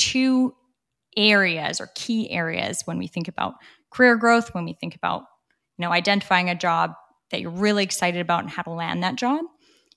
two 0.00 0.54
areas 1.16 1.80
or 1.80 1.90
key 1.94 2.30
areas 2.30 2.82
when 2.86 2.98
we 2.98 3.06
think 3.06 3.28
about 3.28 3.54
career 3.90 4.16
growth, 4.16 4.54
when 4.54 4.64
we 4.64 4.72
think 4.72 4.94
about 4.94 5.24
you 5.78 5.84
know 5.84 5.92
identifying 5.92 6.48
a 6.48 6.54
job 6.54 6.92
that 7.30 7.40
you're 7.40 7.50
really 7.50 7.84
excited 7.84 8.20
about 8.20 8.40
and 8.40 8.50
how 8.50 8.62
to 8.62 8.70
land 8.70 9.02
that 9.02 9.16
job. 9.16 9.44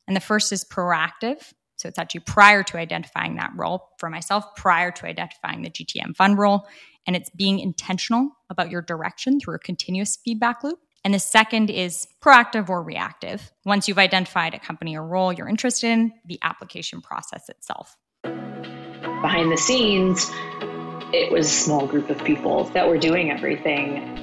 And 0.08 0.16
the 0.16 0.22
first 0.22 0.52
is 0.52 0.66
proactive. 0.66 1.54
So 1.78 1.88
it's 1.88 1.98
actually 1.98 2.22
prior 2.22 2.62
to 2.64 2.78
identifying 2.78 3.38
that 3.38 3.52
role 3.56 3.90
for 3.98 4.10
myself, 4.10 4.46
prior 4.56 4.92
to 4.92 5.06
identifying 5.08 5.64
the 5.64 5.70
GTM 5.70 6.16
fund 6.16 6.38
role. 6.38 6.68
And 7.08 7.16
it's 7.16 7.30
being 7.32 7.60
intentional 7.60 8.30
about 8.50 8.70
your 8.70 8.82
direction 8.82 9.40
through 9.40 9.56
a 9.56 9.60
continuous 9.60 10.18
feedback 10.24 10.64
loop. 10.64 10.80
And 11.04 11.14
the 11.14 11.20
second 11.20 11.70
is 11.70 12.08
proactive 12.22 12.70
or 12.70 12.84
reactive. 12.84 13.52
Once 13.66 13.88
you've 13.88 13.98
identified 13.98 14.54
a 14.54 14.60
company 14.60 14.96
or 14.96 15.06
role 15.06 15.34
you're 15.34 15.50
interested 15.50 15.88
in, 15.88 16.14
the 16.26 16.40
application 16.44 17.02
process 17.02 17.50
itself. 17.50 17.98
Behind 19.24 19.50
the 19.50 19.58
scenes, 19.58 20.30
it 21.14 21.32
was 21.32 21.48
a 21.48 21.50
small 21.50 21.88
group 21.88 22.10
of 22.10 22.22
people 22.26 22.66
that 22.72 22.86
were 22.86 22.98
doing 22.98 23.32
everything. 23.32 24.20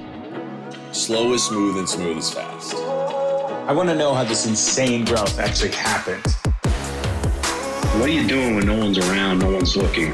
Slow 0.91 1.33
is 1.33 1.43
smooth 1.43 1.79
and 1.79 1.89
smooth 1.89 2.19
is 2.19 2.31
fast. 2.31 2.75
I 2.75 3.73
want 3.73 3.89
to 3.89 3.95
know 3.95 4.13
how 4.13 4.23
this 4.23 4.45
insane 4.45 5.03
growth 5.05 5.39
actually 5.39 5.71
happened. 5.71 6.23
What 7.99 8.09
are 8.09 8.13
you 8.13 8.27
doing 8.27 8.55
when 8.55 8.67
no 8.67 8.77
one's 8.77 8.99
around, 8.99 9.39
no 9.39 9.49
one's 9.49 9.75
looking? 9.75 10.11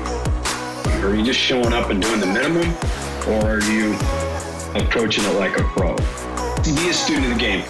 Are 1.04 1.14
you 1.14 1.26
just 1.26 1.40
showing 1.40 1.74
up 1.74 1.90
and 1.90 2.02
doing 2.02 2.22
the 2.22 2.28
minimum, 2.28 2.74
or 3.28 3.58
are 3.58 3.64
you 3.64 3.94
approaching 4.82 5.26
it 5.26 5.34
like 5.34 5.60
a 5.60 5.64
pro? 5.64 5.98
Be 6.64 6.90
a 6.90 6.94
student 6.94 7.26
of 7.26 7.34
the 7.34 7.40
game. 7.40 7.66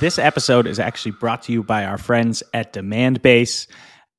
This 0.00 0.18
episode 0.18 0.66
is 0.66 0.78
actually 0.78 1.12
brought 1.12 1.42
to 1.42 1.52
you 1.52 1.62
by 1.62 1.84
our 1.84 1.98
friends 1.98 2.42
at 2.54 2.72
Demandbase. 2.72 3.66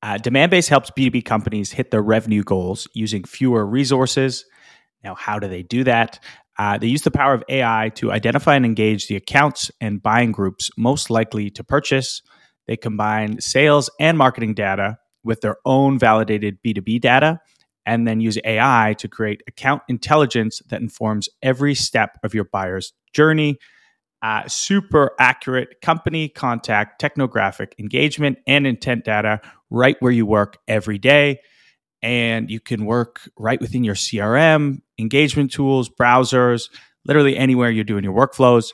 Uh, 0.04 0.18
Demandbase 0.18 0.70
helps 0.70 0.92
B2B 0.92 1.26
companies 1.26 1.72
hit 1.72 1.92
their 1.92 2.02
revenue 2.02 2.44
goals 2.44 2.88
using 2.94 3.24
fewer 3.24 3.66
resources. 3.66 4.46
Now, 5.04 5.16
how 5.16 5.40
do 5.40 5.48
they 5.48 5.64
do 5.64 5.84
that? 5.86 6.20
Uh, 6.60 6.78
they 6.78 6.88
use 6.88 7.04
the 7.04 7.12
power 7.12 7.34
of 7.34 7.44
AI 7.50 7.92
to 7.96 8.12
identify 8.12 8.56
and 8.56 8.66
engage 8.66 9.08
the 9.08 9.16
accounts 9.16 9.72
and 9.80 10.02
buying 10.02 10.32
groups 10.32 10.72
most 10.78 11.10
likely 11.10 11.50
to 11.52 11.64
purchase. 11.64 12.22
They 12.68 12.78
combine 12.78 13.40
sales 13.42 13.90
and 14.00 14.18
marketing 14.18 14.56
data 14.56 14.98
with 15.24 15.42
their 15.42 15.58
own 15.66 16.00
validated 16.00 16.58
B2B 16.66 17.02
data 17.02 17.40
and 17.86 18.08
then 18.08 18.20
use 18.20 18.38
AI 18.44 18.96
to 19.00 19.08
create 19.08 19.42
account 19.48 19.82
intelligence 19.88 20.62
that 20.70 20.82
informs 20.82 21.30
every 21.42 21.74
step 21.74 22.18
of 22.24 22.34
your 22.34 22.44
buyer's 22.44 22.92
journey. 23.14 23.58
Uh, 24.22 24.48
super 24.48 25.12
accurate 25.20 25.80
company 25.82 26.28
contact, 26.28 27.00
technographic 27.00 27.74
engagement, 27.78 28.40
and 28.48 28.66
intent 28.66 29.06
data 29.06 29.40
right 29.70 29.96
where 30.00 30.12
you 30.12 30.26
work 30.26 30.58
every 30.68 30.98
day 30.98 31.40
and 32.02 32.50
you 32.50 32.60
can 32.60 32.86
work 32.86 33.22
right 33.38 33.60
within 33.60 33.84
your 33.84 33.96
CRM, 33.96 34.82
engagement 34.98 35.52
tools, 35.52 35.90
browsers, 35.90 36.70
literally 37.06 37.38
anywhere 37.38 37.70
you're 37.70 37.84
doing 37.84 38.04
your 38.04 38.14
workflows. 38.14 38.74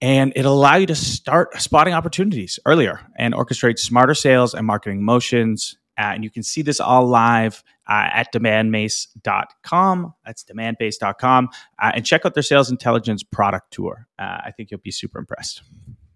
And 0.00 0.32
it'll 0.36 0.54
allow 0.54 0.76
you 0.76 0.86
to 0.86 0.94
start 0.94 1.60
spotting 1.60 1.94
opportunities 1.94 2.58
earlier 2.66 3.00
and 3.16 3.34
orchestrate 3.34 3.78
smarter 3.78 4.14
sales 4.14 4.54
and 4.54 4.66
marketing 4.66 5.04
motions. 5.04 5.76
Uh, 5.98 6.12
and 6.14 6.22
you 6.22 6.30
can 6.30 6.42
see 6.42 6.62
this 6.62 6.78
all 6.78 7.06
live 7.06 7.64
uh, 7.88 8.08
at 8.12 8.32
demandbase.com. 8.32 10.14
That's 10.24 10.44
demandbase.com. 10.44 11.48
Uh, 11.80 11.92
and 11.94 12.04
check 12.04 12.26
out 12.26 12.34
their 12.34 12.42
sales 12.42 12.70
intelligence 12.70 13.22
product 13.22 13.72
tour. 13.72 14.06
Uh, 14.18 14.38
I 14.44 14.52
think 14.56 14.70
you'll 14.70 14.80
be 14.80 14.90
super 14.90 15.18
impressed. 15.18 15.62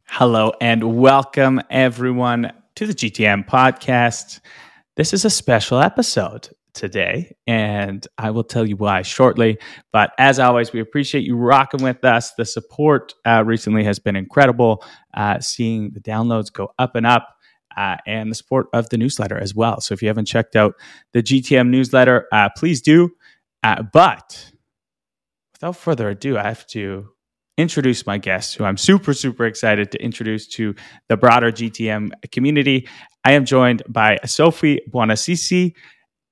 Hello, 0.07 0.53
and 0.61 0.99
welcome 0.99 1.61
everyone 1.71 2.53
to 2.75 2.87
the 2.87 2.93
GTM 2.93 3.49
podcast. 3.49 4.41
This 4.97 5.15
is 5.15 5.25
a 5.25 5.31
special 5.31 5.79
episode 5.79 6.51
today, 6.75 7.35
and 7.47 8.07
I 8.19 8.31
will 8.31 8.45
tell 8.45 8.67
you 8.67 8.77
why 8.77 9.03
shortly. 9.03 9.59
But 9.93 10.13
as 10.19 10.39
always, 10.39 10.73
we 10.73 10.81
appreciate 10.81 11.25
you 11.25 11.37
rocking 11.37 11.83
with 11.83 12.05
us. 12.05 12.33
The 12.35 12.45
support 12.45 13.15
uh, 13.25 13.43
recently 13.47 13.85
has 13.85 13.99
been 13.99 14.17
incredible, 14.17 14.85
uh, 15.15 15.41
seeing 15.41 15.93
the 15.93 16.01
downloads 16.01 16.53
go 16.53 16.73
up 16.79 16.95
and 16.95 17.07
up. 17.07 17.29
Uh, 17.77 17.97
and 18.07 18.31
the 18.31 18.35
support 18.35 18.69
of 18.73 18.89
the 18.91 18.99
newsletter 18.99 19.39
as 19.39 19.55
well. 19.55 19.81
So 19.81 19.95
if 19.95 20.03
you 20.03 20.09
haven't 20.09 20.27
checked 20.27 20.57
out 20.57 20.75
the 21.13 21.23
GTM 21.23 21.69
newsletter, 21.69 22.27
uh, 22.33 22.49
please 22.57 22.81
do. 22.81 23.11
Uh, 23.63 23.83
but 23.93 24.53
without 25.55 25.77
further 25.77 26.09
ado, 26.09 26.37
I 26.37 26.43
have 26.43 26.67
to 26.69 27.09
introduce 27.57 28.07
my 28.07 28.19
guest, 28.19 28.57
who 28.57 28.65
I'm 28.65 28.77
super, 28.77 29.15
super 29.15 29.45
excited 29.47 29.93
to 29.93 30.03
introduce 30.03 30.47
to 30.49 30.75
the 31.09 31.17
broader 31.17 31.53
GTM 31.53 32.11
community. 32.31 32.89
I 33.25 33.33
am 33.33 33.45
joined 33.45 33.83
by 33.89 34.19
Sophie 34.25 34.81
Buonassisi, 34.91 35.75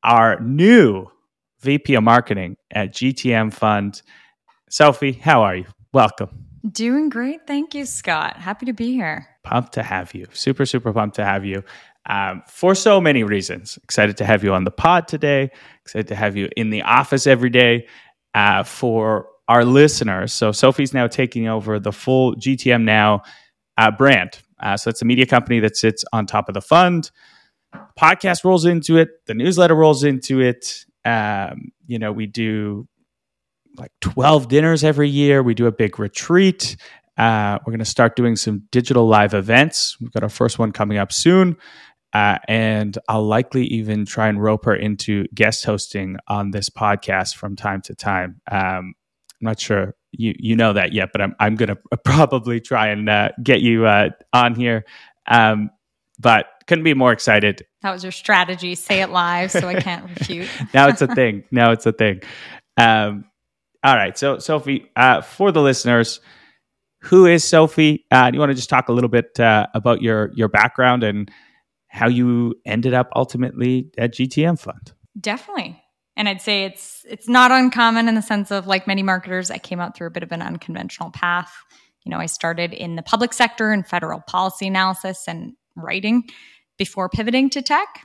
our 0.03 0.41
new 0.41 1.07
VP 1.61 1.95
of 1.95 2.03
Marketing 2.03 2.57
at 2.71 2.93
GTM 2.93 3.53
Fund. 3.53 4.03
Sophie, 4.71 5.13
how 5.13 5.43
are 5.43 5.57
you? 5.57 5.67
Welcome. 5.93 6.47
Doing 6.71 7.09
great. 7.09 7.47
Thank 7.47 7.75
you, 7.75 7.87
Scott. 7.87 8.37
Happy 8.37 8.67
to 8.67 8.73
be 8.73 8.93
here. 8.93 9.30
Pumped 9.43 9.73
to 9.75 9.83
have 9.83 10.15
you. 10.15 10.27
Super, 10.33 10.67
super 10.67 10.93
pumped 10.93 11.17
to 11.17 11.25
have 11.25 11.45
you. 11.45 11.63
Um, 12.09 12.43
for 12.47 12.75
so 12.75 13.01
many 13.01 13.23
reasons. 13.25 13.79
Excited 13.85 14.17
to 14.19 14.25
have 14.25 14.43
you 14.43 14.55
on 14.55 14.65
the 14.65 14.71
pod 14.71 15.09
today. 15.09 15.51
Excited 15.83 16.09
to 16.09 16.15
have 16.15 16.37
you 16.37 16.49
in 16.57 16.71
the 16.71 16.83
office 16.83 17.27
every 17.27 17.51
day. 17.51 17.87
Uh, 18.35 18.63
for 18.63 19.27
our 19.49 19.65
listeners. 19.65 20.33
So 20.33 20.53
Sophie's 20.53 20.95
now 20.95 21.09
taking 21.09 21.49
over 21.49 21.81
the 21.81 21.91
full 21.91 22.37
GTM 22.37 22.85
Now 22.85 23.23
uh, 23.77 23.91
brand. 23.91 24.39
Uh, 24.61 24.77
so 24.77 24.91
it's 24.91 25.03
a 25.03 25.05
media 25.05 25.27
company 25.27 25.59
that 25.61 25.77
sits 25.77 26.05
on 26.13 26.27
top 26.27 26.49
of 26.49 26.55
the 26.55 26.61
fund. 26.61 27.11
Podcast 27.99 28.45
rolls 28.45 28.65
into 28.65 28.97
it. 28.97 29.09
The 29.27 29.35
newsletter 29.35 29.75
rolls 29.75 30.05
into 30.05 30.41
it. 30.41 30.85
Um, 31.05 31.73
you 31.89 31.99
know, 31.99 32.13
we 32.13 32.27
do 32.27 32.87
like 33.77 33.91
12 34.03 34.47
dinners 34.47 34.85
every 34.85 35.09
year. 35.09 35.43
We 35.43 35.55
do 35.55 35.67
a 35.67 35.73
big 35.73 35.99
retreat. 35.99 36.77
Uh, 37.21 37.59
we're 37.67 37.73
going 37.73 37.81
to 37.81 37.85
start 37.85 38.17
doing 38.17 38.35
some 38.35 38.63
digital 38.71 39.07
live 39.07 39.35
events. 39.35 40.01
We've 40.01 40.11
got 40.11 40.23
our 40.23 40.31
first 40.31 40.59
one 40.59 40.73
coming 40.73 40.97
up 40.97 41.13
soon. 41.13 41.59
Uh, 42.15 42.39
and 42.49 42.97
I'll 43.11 43.27
likely 43.27 43.67
even 43.67 44.07
try 44.07 44.29
and 44.29 44.43
rope 44.43 44.65
her 44.65 44.75
into 44.75 45.27
guest 45.35 45.67
hosting 45.67 46.17
on 46.29 46.51
this 46.51 46.71
podcast 46.71 47.37
from 47.37 47.57
time 47.57 47.83
to 47.83 47.95
time. 47.95 48.41
Um, 48.51 48.95
I'm 49.41 49.43
not 49.43 49.61
sure 49.61 49.95
you 50.13 50.35
you 50.39 50.57
know 50.57 50.73
that 50.73 50.93
yet, 50.93 51.11
but 51.13 51.21
I'm 51.21 51.37
I'm 51.39 51.57
gonna 51.57 51.77
probably 52.05 52.59
try 52.59 52.89
and 52.89 53.09
uh, 53.09 53.29
get 53.43 53.61
you 53.61 53.85
uh, 53.85 54.09
on 54.33 54.55
here. 54.55 54.85
Um, 55.29 55.71
but 56.19 56.47
couldn't 56.67 56.85
be 56.85 56.95
more 56.95 57.13
excited. 57.13 57.67
That 57.83 57.93
was 57.93 58.03
your 58.03 58.13
strategy. 58.13 58.75
Say 58.75 59.03
it 59.03 59.11
live, 59.11 59.51
so 59.51 59.69
I 59.69 59.75
can't 59.75 60.09
refute. 60.09 60.49
now 60.75 60.89
it's 60.89 61.03
a 61.03 61.07
thing. 61.07 61.45
Now 61.51 61.73
it's 61.73 61.85
a 61.85 61.93
thing. 61.93 62.23
Um, 62.79 63.27
all 63.85 63.95
right. 63.95 64.17
So 64.17 64.39
Sophie, 64.39 64.91
uh, 64.97 65.21
for 65.21 65.53
the 65.53 65.63
listeners, 65.63 66.21
who 67.01 67.27
is 67.27 67.45
Sophie? 67.45 68.07
Uh, 68.11 68.31
do 68.31 68.37
you 68.37 68.41
want 68.41 68.51
to 68.51 68.57
just 68.57 68.71
talk 68.71 68.89
a 68.89 68.93
little 68.93 69.11
bit 69.11 69.39
uh, 69.41 69.67
about 69.75 70.03
your 70.03 70.31
your 70.35 70.49
background 70.49 71.03
and 71.03 71.31
how 71.89 72.09
you 72.09 72.55
ended 72.65 72.95
up 72.95 73.11
ultimately 73.17 73.91
at 73.99 74.15
GTM 74.15 74.59
Fund? 74.59 74.93
Definitely 75.21 75.83
and 76.21 76.29
I'd 76.29 76.43
say 76.43 76.65
it's 76.65 77.07
it's 77.09 77.29
not 77.29 77.51
uncommon 77.51 78.07
in 78.07 78.15
the 78.15 78.21
sense 78.21 78.51
of 78.51 78.67
like 78.67 78.87
many 78.87 79.03
marketers, 79.03 79.51
I 79.51 79.57
came 79.57 79.81
out 79.81 79.97
through 79.97 80.09
a 80.09 80.11
bit 80.11 80.23
of 80.23 80.33
an 80.33 80.43
unconventional 80.43 81.11
path. 81.11 81.51
You 82.05 82.11
know, 82.11 82.19
I 82.19 82.27
started 82.27 82.75
in 82.75 82.97
the 82.97 83.03
public 83.03 83.33
sector 83.33 83.73
and 83.73 83.87
federal 83.87 84.21
policy 84.21 84.67
analysis 84.67 85.25
and 85.27 85.55
writing 85.77 86.25
before 86.77 87.09
pivoting 87.09 87.49
to 87.51 87.63
tech. 87.63 88.05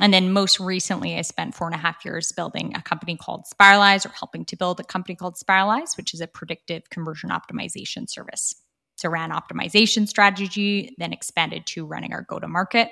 And 0.00 0.12
then 0.12 0.32
most 0.32 0.58
recently, 0.58 1.18
I 1.18 1.22
spent 1.22 1.54
four 1.54 1.66
and 1.66 1.74
a 1.74 1.78
half 1.78 2.04
years 2.04 2.32
building 2.32 2.72
a 2.74 2.82
company 2.82 3.16
called 3.16 3.44
Spiralyze 3.44 4.06
or 4.06 4.10
helping 4.10 4.44
to 4.46 4.56
build 4.56 4.80
a 4.80 4.84
company 4.84 5.14
called 5.14 5.36
Spiralyze, 5.36 5.96
which 5.96 6.14
is 6.14 6.20
a 6.20 6.26
predictive 6.26 6.88
conversion 6.90 7.30
optimization 7.30 8.08
service. 8.08 8.54
So 8.96 9.10
ran 9.10 9.30
optimization 9.30 10.08
strategy, 10.08 10.94
then 10.98 11.12
expanded 11.12 11.66
to 11.66 11.84
running 11.84 12.12
our 12.12 12.22
go 12.22 12.38
to 12.38 12.48
market. 12.48 12.90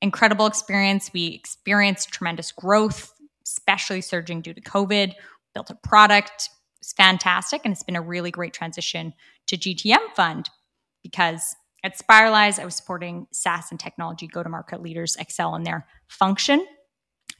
Incredible 0.00 0.46
experience. 0.46 1.10
We 1.12 1.28
experienced 1.28 2.10
tremendous 2.10 2.52
growth 2.52 3.12
especially 3.48 4.00
surging 4.00 4.40
due 4.40 4.54
to 4.54 4.60
COVID, 4.60 5.12
built 5.54 5.70
a 5.70 5.74
product. 5.74 6.50
It's 6.80 6.92
fantastic. 6.92 7.62
And 7.64 7.72
it's 7.72 7.82
been 7.82 7.96
a 7.96 8.02
really 8.02 8.30
great 8.30 8.52
transition 8.52 9.14
to 9.46 9.56
GTM 9.56 10.14
Fund 10.14 10.50
because 11.02 11.56
at 11.84 11.98
Spiralyze, 11.98 12.58
I 12.58 12.64
was 12.64 12.74
supporting 12.74 13.26
SaaS 13.32 13.70
and 13.70 13.78
technology 13.78 14.26
go 14.26 14.42
to 14.42 14.48
market 14.48 14.82
leaders 14.82 15.16
excel 15.16 15.54
in 15.54 15.62
their 15.62 15.86
function. 16.08 16.66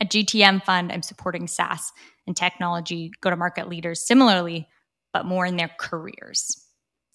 At 0.00 0.10
GTM 0.10 0.62
Fund, 0.64 0.92
I'm 0.92 1.02
supporting 1.02 1.48
SaaS 1.48 1.92
and 2.26 2.36
technology 2.36 3.10
go 3.20 3.30
to 3.30 3.36
market 3.36 3.68
leaders 3.68 4.06
similarly, 4.06 4.68
but 5.12 5.26
more 5.26 5.44
in 5.44 5.56
their 5.56 5.70
careers 5.78 6.64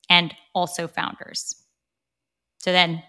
and 0.09 0.33
also 0.53 0.87
founders. 0.87 1.55
So 2.59 2.71
then 2.71 3.03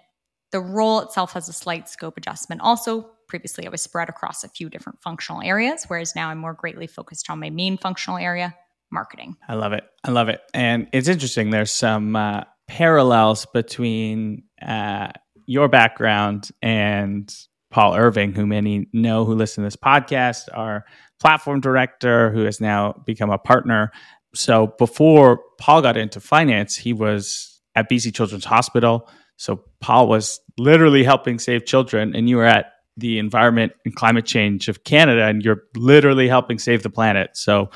the 0.52 0.60
role 0.60 1.00
itself 1.00 1.32
has 1.32 1.48
a 1.48 1.52
slight 1.52 1.88
scope 1.88 2.16
adjustment 2.16 2.60
also 2.60 3.10
previously 3.28 3.66
I 3.66 3.70
was 3.70 3.82
spread 3.82 4.08
across 4.08 4.44
a 4.44 4.48
few 4.48 4.68
different 4.68 5.02
functional 5.02 5.42
areas, 5.42 5.84
whereas 5.88 6.14
now 6.14 6.28
I'm 6.28 6.38
more 6.38 6.54
greatly 6.54 6.86
focused 6.86 7.30
on 7.30 7.40
my 7.40 7.50
main 7.50 7.78
functional 7.78 8.18
area, 8.18 8.54
marketing. 8.90 9.36
I 9.48 9.54
love 9.54 9.72
it. 9.72 9.84
I 10.04 10.10
love 10.10 10.28
it. 10.28 10.40
And 10.52 10.88
it's 10.92 11.08
interesting. 11.08 11.50
There's 11.50 11.72
some 11.72 12.16
uh, 12.16 12.44
parallels 12.66 13.46
between 13.52 14.44
uh, 14.60 15.08
your 15.46 15.68
background 15.68 16.50
and 16.62 17.34
Paul 17.70 17.94
Irving, 17.96 18.32
who 18.32 18.46
many 18.46 18.86
know 18.92 19.24
who 19.24 19.34
listen 19.34 19.62
to 19.62 19.66
this 19.66 19.76
podcast, 19.76 20.48
our 20.52 20.84
platform 21.20 21.60
director, 21.60 22.30
who 22.30 22.44
has 22.44 22.60
now 22.60 22.92
become 23.04 23.30
a 23.30 23.38
partner. 23.38 23.90
So 24.34 24.68
before 24.78 25.40
Paul 25.58 25.82
got 25.82 25.96
into 25.96 26.20
finance, 26.20 26.76
he 26.76 26.92
was 26.92 27.60
at 27.74 27.90
BC 27.90 28.14
Children's 28.14 28.44
Hospital. 28.44 29.08
So 29.36 29.64
Paul 29.80 30.08
was 30.08 30.40
literally 30.58 31.02
helping 31.02 31.38
save 31.38 31.66
children, 31.66 32.14
and 32.14 32.28
you 32.28 32.36
were 32.36 32.44
at 32.44 32.66
the 32.96 33.18
Environment 33.18 33.72
and 33.84 33.94
Climate 33.94 34.24
Change 34.24 34.68
of 34.68 34.84
Canada, 34.84 35.24
and 35.24 35.42
you're 35.42 35.62
literally 35.76 36.28
helping 36.28 36.58
save 36.58 36.82
the 36.84 36.90
planet. 36.90 37.30
So 37.36 37.70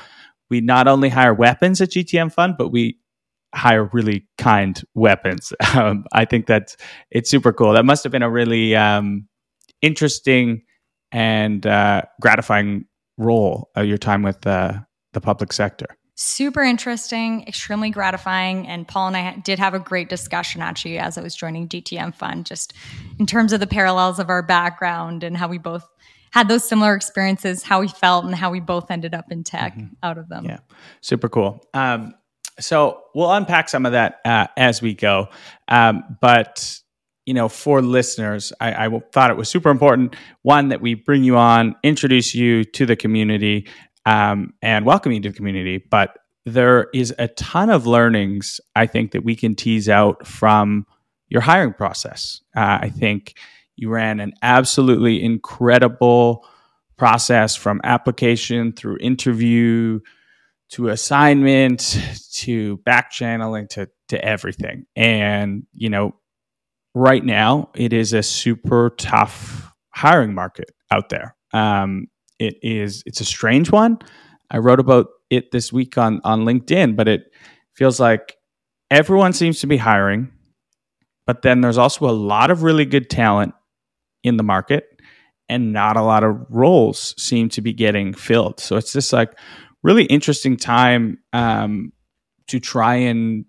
we 0.49 0.61
not 0.61 0.87
only 0.87 1.09
hire 1.09 1.33
weapons 1.33 1.81
at 1.81 1.91
GTM 1.91 2.31
Fund, 2.31 2.55
but 2.57 2.69
we 2.69 2.97
hire 3.53 3.89
really 3.93 4.27
kind 4.37 4.81
weapons. 4.93 5.53
Um, 5.75 6.05
I 6.11 6.25
think 6.25 6.47
that 6.47 6.75
it's 7.11 7.29
super 7.29 7.53
cool. 7.53 7.73
That 7.73 7.85
must 7.85 8.03
have 8.03 8.11
been 8.11 8.23
a 8.23 8.29
really 8.29 8.75
um, 8.75 9.27
interesting 9.81 10.63
and 11.11 11.65
uh, 11.65 12.01
gratifying 12.19 12.85
role 13.17 13.69
of 13.75 13.85
your 13.85 13.99
time 13.99 14.23
with 14.23 14.45
uh, 14.47 14.79
the 15.13 15.21
public 15.21 15.53
sector. 15.53 15.85
Super 16.15 16.63
interesting, 16.63 17.47
extremely 17.47 17.91
gratifying. 17.91 18.67
And 18.67 18.87
Paul 18.87 19.07
and 19.07 19.17
I 19.17 19.35
did 19.37 19.59
have 19.59 19.73
a 19.73 19.79
great 19.79 20.09
discussion 20.09 20.61
actually 20.61 20.97
as 20.97 21.17
I 21.17 21.21
was 21.21 21.35
joining 21.35 21.69
GTM 21.69 22.13
Fund, 22.15 22.45
just 22.45 22.73
in 23.19 23.25
terms 23.25 23.53
of 23.53 23.59
the 23.59 23.67
parallels 23.67 24.19
of 24.19 24.29
our 24.29 24.43
background 24.43 25.23
and 25.23 25.37
how 25.37 25.47
we 25.47 25.59
both 25.59 25.87
had 26.31 26.47
those 26.47 26.67
similar 26.67 26.95
experiences, 26.95 27.63
how 27.63 27.79
we 27.79 27.87
felt, 27.87 28.25
and 28.25 28.35
how 28.35 28.51
we 28.51 28.59
both 28.59 28.91
ended 28.91 29.13
up 29.13 29.31
in 29.31 29.43
tech 29.43 29.73
mm-hmm. 29.75 29.93
out 30.03 30.17
of 30.17 30.29
them. 30.29 30.45
Yeah, 30.45 30.59
super 31.01 31.29
cool. 31.29 31.65
Um, 31.73 32.13
so 32.59 33.03
we'll 33.15 33.31
unpack 33.31 33.69
some 33.69 33.85
of 33.85 33.93
that 33.93 34.19
uh, 34.25 34.47
as 34.57 34.81
we 34.81 34.93
go. 34.93 35.29
Um, 35.67 36.17
but 36.21 36.79
you 37.25 37.33
know, 37.33 37.47
for 37.47 37.81
listeners, 37.81 38.51
I, 38.59 38.87
I, 38.87 38.99
thought 39.11 39.29
it 39.29 39.37
was 39.37 39.49
super 39.49 39.69
important. 39.69 40.15
One 40.41 40.69
that 40.69 40.81
we 40.81 40.95
bring 40.95 41.23
you 41.23 41.37
on, 41.37 41.75
introduce 41.83 42.33
you 42.33 42.63
to 42.63 42.87
the 42.87 42.95
community, 42.95 43.67
um, 44.07 44.53
and 44.63 44.83
welcome 44.83 45.11
you 45.11 45.21
to 45.21 45.29
the 45.29 45.35
community. 45.35 45.77
But 45.77 46.17
there 46.47 46.87
is 46.91 47.13
a 47.19 47.27
ton 47.27 47.69
of 47.69 47.85
learnings 47.85 48.59
I 48.75 48.87
think 48.87 49.11
that 49.11 49.23
we 49.23 49.35
can 49.35 49.53
tease 49.53 49.87
out 49.87 50.25
from 50.25 50.87
your 51.27 51.41
hiring 51.41 51.73
process. 51.73 52.41
Uh, 52.55 52.79
I 52.81 52.89
think 52.89 53.35
you 53.75 53.89
ran 53.89 54.19
an 54.19 54.33
absolutely 54.41 55.23
incredible 55.23 56.45
process 56.97 57.55
from 57.55 57.79
application 57.83 58.73
through 58.73 58.97
interview 58.99 59.99
to 60.71 60.89
assignment 60.89 61.99
to 62.33 62.77
back 62.77 63.11
channeling 63.11 63.67
to 63.69 63.89
to 64.09 64.23
everything. 64.23 64.85
And 64.95 65.63
you 65.73 65.89
know, 65.89 66.15
right 66.93 67.23
now 67.23 67.69
it 67.75 67.93
is 67.93 68.13
a 68.13 68.23
super 68.23 68.91
tough 68.97 69.71
hiring 69.93 70.33
market 70.33 70.71
out 70.91 71.09
there. 71.09 71.35
Um, 71.53 72.07
it 72.37 72.57
is 72.61 73.03
it's 73.05 73.21
a 73.21 73.25
strange 73.25 73.71
one. 73.71 73.99
I 74.51 74.57
wrote 74.57 74.79
about 74.79 75.07
it 75.29 75.51
this 75.51 75.73
week 75.73 75.97
on 75.97 76.21
on 76.23 76.45
LinkedIn, 76.45 76.95
but 76.95 77.07
it 77.07 77.31
feels 77.75 77.99
like 77.99 78.35
everyone 78.91 79.33
seems 79.33 79.59
to 79.61 79.67
be 79.67 79.77
hiring, 79.77 80.31
but 81.25 81.41
then 81.41 81.61
there's 81.61 81.77
also 81.77 82.09
a 82.09 82.11
lot 82.11 82.51
of 82.51 82.63
really 82.63 82.85
good 82.85 83.09
talent 83.09 83.53
in 84.23 84.37
the 84.37 84.43
market 84.43 84.85
and 85.47 85.73
not 85.73 85.97
a 85.97 86.01
lot 86.01 86.23
of 86.23 86.45
roles 86.49 87.15
seem 87.21 87.49
to 87.49 87.61
be 87.61 87.73
getting 87.73 88.13
filled. 88.13 88.59
So 88.59 88.75
it's 88.77 88.93
just 88.93 89.11
like 89.11 89.31
really 89.83 90.05
interesting 90.05 90.57
time 90.57 91.19
um, 91.33 91.91
to 92.47 92.59
try 92.59 92.95
and 92.95 93.45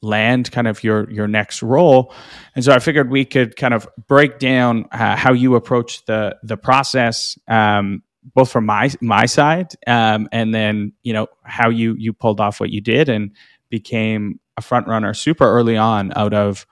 land 0.00 0.50
kind 0.52 0.68
of 0.68 0.84
your 0.84 1.10
your 1.10 1.26
next 1.26 1.62
role. 1.62 2.14
And 2.54 2.64
so 2.64 2.72
i 2.72 2.78
figured 2.78 3.10
we 3.10 3.24
could 3.24 3.56
kind 3.56 3.74
of 3.74 3.88
break 4.06 4.38
down 4.38 4.86
uh, 4.92 5.16
how 5.16 5.32
you 5.32 5.56
approach 5.56 6.04
the 6.04 6.36
the 6.42 6.56
process 6.56 7.38
um, 7.48 8.02
both 8.34 8.50
from 8.50 8.66
my 8.66 8.90
my 9.00 9.26
side 9.26 9.74
um, 9.86 10.28
and 10.32 10.54
then 10.54 10.92
you 11.02 11.12
know 11.12 11.26
how 11.42 11.68
you 11.68 11.94
you 11.98 12.12
pulled 12.12 12.40
off 12.40 12.60
what 12.60 12.70
you 12.70 12.80
did 12.80 13.08
and 13.08 13.32
became 13.70 14.38
a 14.56 14.62
front 14.62 14.86
runner 14.86 15.14
super 15.14 15.44
early 15.44 15.76
on 15.76 16.12
out 16.16 16.32
of 16.34 16.66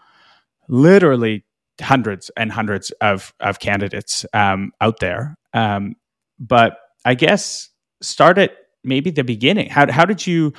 literally 0.69 1.44
hundreds 1.81 2.31
and 2.37 2.52
hundreds 2.52 2.90
of 3.00 3.34
of 3.40 3.58
candidates 3.58 4.25
um, 4.34 4.72
out 4.81 5.00
there. 5.00 5.37
Um, 5.52 5.96
but 6.38 6.78
i 7.04 7.14
guess 7.14 7.70
start 8.02 8.37
at 8.37 8.52
maybe 8.86 9.10
the 9.10 9.24
beginning. 9.24 9.68
How 9.68 9.90
how 9.90 10.04
did 10.04 10.26
you 10.26 10.52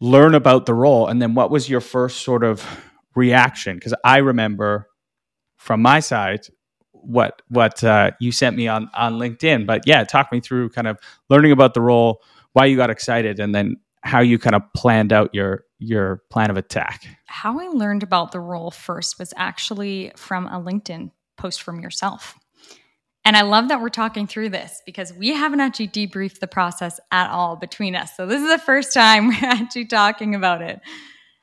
learn 0.00 0.34
about 0.34 0.66
the 0.66 0.74
role, 0.74 1.06
and 1.08 1.20
then 1.20 1.34
what 1.34 1.50
was 1.50 1.68
your 1.68 1.80
first 1.80 2.22
sort 2.22 2.44
of 2.44 2.64
reaction? 3.14 3.76
Because 3.76 3.94
I 4.04 4.18
remember 4.18 4.88
from 5.56 5.82
my 5.82 6.00
side 6.00 6.40
what 6.92 7.42
what 7.48 7.82
uh, 7.82 8.12
you 8.20 8.32
sent 8.32 8.56
me 8.56 8.68
on 8.68 8.90
on 8.94 9.14
LinkedIn. 9.14 9.66
But 9.66 9.82
yeah, 9.86 10.04
talk 10.04 10.32
me 10.32 10.40
through 10.40 10.70
kind 10.70 10.86
of 10.86 10.98
learning 11.28 11.52
about 11.52 11.74
the 11.74 11.80
role, 11.80 12.22
why 12.52 12.66
you 12.66 12.76
got 12.76 12.90
excited, 12.90 13.40
and 13.40 13.54
then 13.54 13.76
how 14.02 14.20
you 14.20 14.38
kind 14.38 14.56
of 14.56 14.62
planned 14.74 15.12
out 15.12 15.34
your 15.34 15.64
your 15.78 16.22
plan 16.30 16.50
of 16.50 16.56
attack. 16.56 17.06
How 17.26 17.58
I 17.58 17.68
learned 17.68 18.02
about 18.02 18.32
the 18.32 18.40
role 18.40 18.70
first 18.70 19.18
was 19.18 19.32
actually 19.36 20.12
from 20.16 20.46
a 20.46 20.60
LinkedIn 20.60 21.10
post 21.36 21.62
from 21.62 21.80
yourself. 21.80 22.38
And 23.30 23.36
I 23.36 23.42
love 23.42 23.68
that 23.68 23.80
we're 23.80 23.90
talking 23.90 24.26
through 24.26 24.48
this 24.48 24.82
because 24.84 25.14
we 25.14 25.28
haven't 25.28 25.60
actually 25.60 25.86
debriefed 25.86 26.40
the 26.40 26.48
process 26.48 26.98
at 27.12 27.30
all 27.30 27.54
between 27.54 27.94
us. 27.94 28.16
So 28.16 28.26
this 28.26 28.42
is 28.42 28.48
the 28.48 28.58
first 28.58 28.92
time 28.92 29.28
we're 29.28 29.48
actually 29.48 29.84
talking 29.84 30.34
about 30.34 30.62
it. 30.62 30.80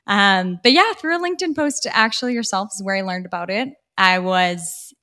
Um, 0.06 0.60
but 0.62 0.74
yeah, 0.74 0.92
through 0.92 1.16
a 1.16 1.24
LinkedIn 1.26 1.56
post, 1.56 1.84
to 1.84 1.96
actually 1.96 2.34
yourself 2.34 2.72
is 2.76 2.84
where 2.84 2.98
I 2.98 3.04
learned 3.04 3.26
about 3.26 3.50
it. 3.50 3.70
I 3.98 4.20
was 4.20 4.94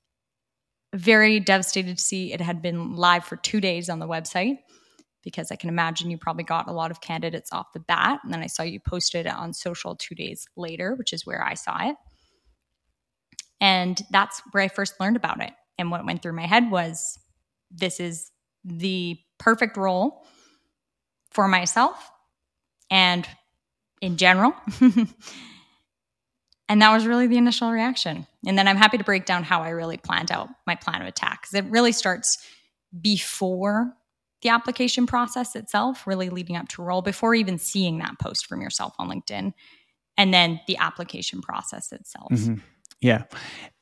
very 0.95 1.41
devastated 1.41 1.97
to 1.97 2.05
see 2.05 2.35
it 2.35 2.43
had 2.43 2.61
been 2.61 2.97
live 2.97 3.25
for 3.25 3.37
two 3.37 3.63
days 3.63 3.89
on 3.89 3.99
the 3.99 4.07
website 4.07 4.59
because 5.23 5.51
I 5.51 5.57
can 5.57 5.71
imagine 5.71 6.11
you 6.11 6.19
probably 6.19 6.45
got 6.45 6.69
a 6.69 6.73
lot 6.73 6.91
of 6.91 7.01
candidates 7.01 7.51
off 7.51 7.73
the 7.73 7.81
bat. 7.81 8.21
And 8.23 8.31
then 8.31 8.43
I 8.43 8.47
saw 8.47 8.63
you 8.63 8.79
posted 8.79 9.25
it 9.25 9.33
on 9.35 9.55
social 9.55 9.97
two 9.97 10.15
days 10.15 10.47
later, 10.55 10.95
which 10.97 11.15
is 11.15 11.25
where 11.25 11.43
I 11.43 11.55
saw 11.55 11.89
it. 11.89 11.97
And 13.59 14.03
that's 14.11 14.43
where 14.53 14.63
I 14.63 14.69
first 14.69 15.01
learned 15.01 15.17
about 15.17 15.43
it. 15.43 15.55
And 15.79 15.91
what 15.91 16.05
went 16.07 16.23
through 16.23 16.35
my 16.35 16.47
head 16.47 16.71
was 16.71 17.19
this 17.71 18.01
is 18.01 18.31
the 18.65 19.19
perfect 19.39 19.77
role 19.77 20.25
for 21.31 21.49
myself 21.49 22.11
and 22.91 23.27
in 24.01 24.17
general. 24.17 24.55
and 26.69 26.83
that 26.83 26.93
was 26.93 27.07
really 27.07 27.27
the 27.27 27.37
initial 27.37 27.71
reaction. 27.71 28.27
And 28.47 28.57
then 28.57 28.69
I'm 28.69 28.77
happy 28.77 28.99
to 28.99 29.05
break 29.05 29.25
down 29.27 29.43
how 29.43 29.63
I 29.63 29.71
really 29.71 29.97
planned 29.97 30.31
out 30.31 30.49
my 30.67 30.77
plan 30.77 31.03
of 31.03 31.09
attack 31.09 31.43
because 31.43 31.55
it 31.55 31.71
really 31.71 31.93
starts 31.93 32.39
before 33.01 33.93
the 34.43 34.51
application 34.51 35.07
process 35.07 35.57
itself, 35.57 36.07
really 36.07 36.29
leading 36.29 36.55
up 36.55 36.69
to 36.69 36.83
role, 36.83 37.03
before 37.03 37.35
even 37.35 37.59
seeing 37.59 37.99
that 37.99 38.19
post 38.21 38.47
from 38.47 38.61
yourself 38.61 38.95
on 38.99 39.09
LinkedIn, 39.09 39.55
and 40.19 40.35
then 40.35 40.61
the 40.67 40.77
application 40.77 41.41
process 41.41 41.91
itself. 41.93 42.31
Mm-hmm. 42.31 42.57
Yeah. 43.01 43.25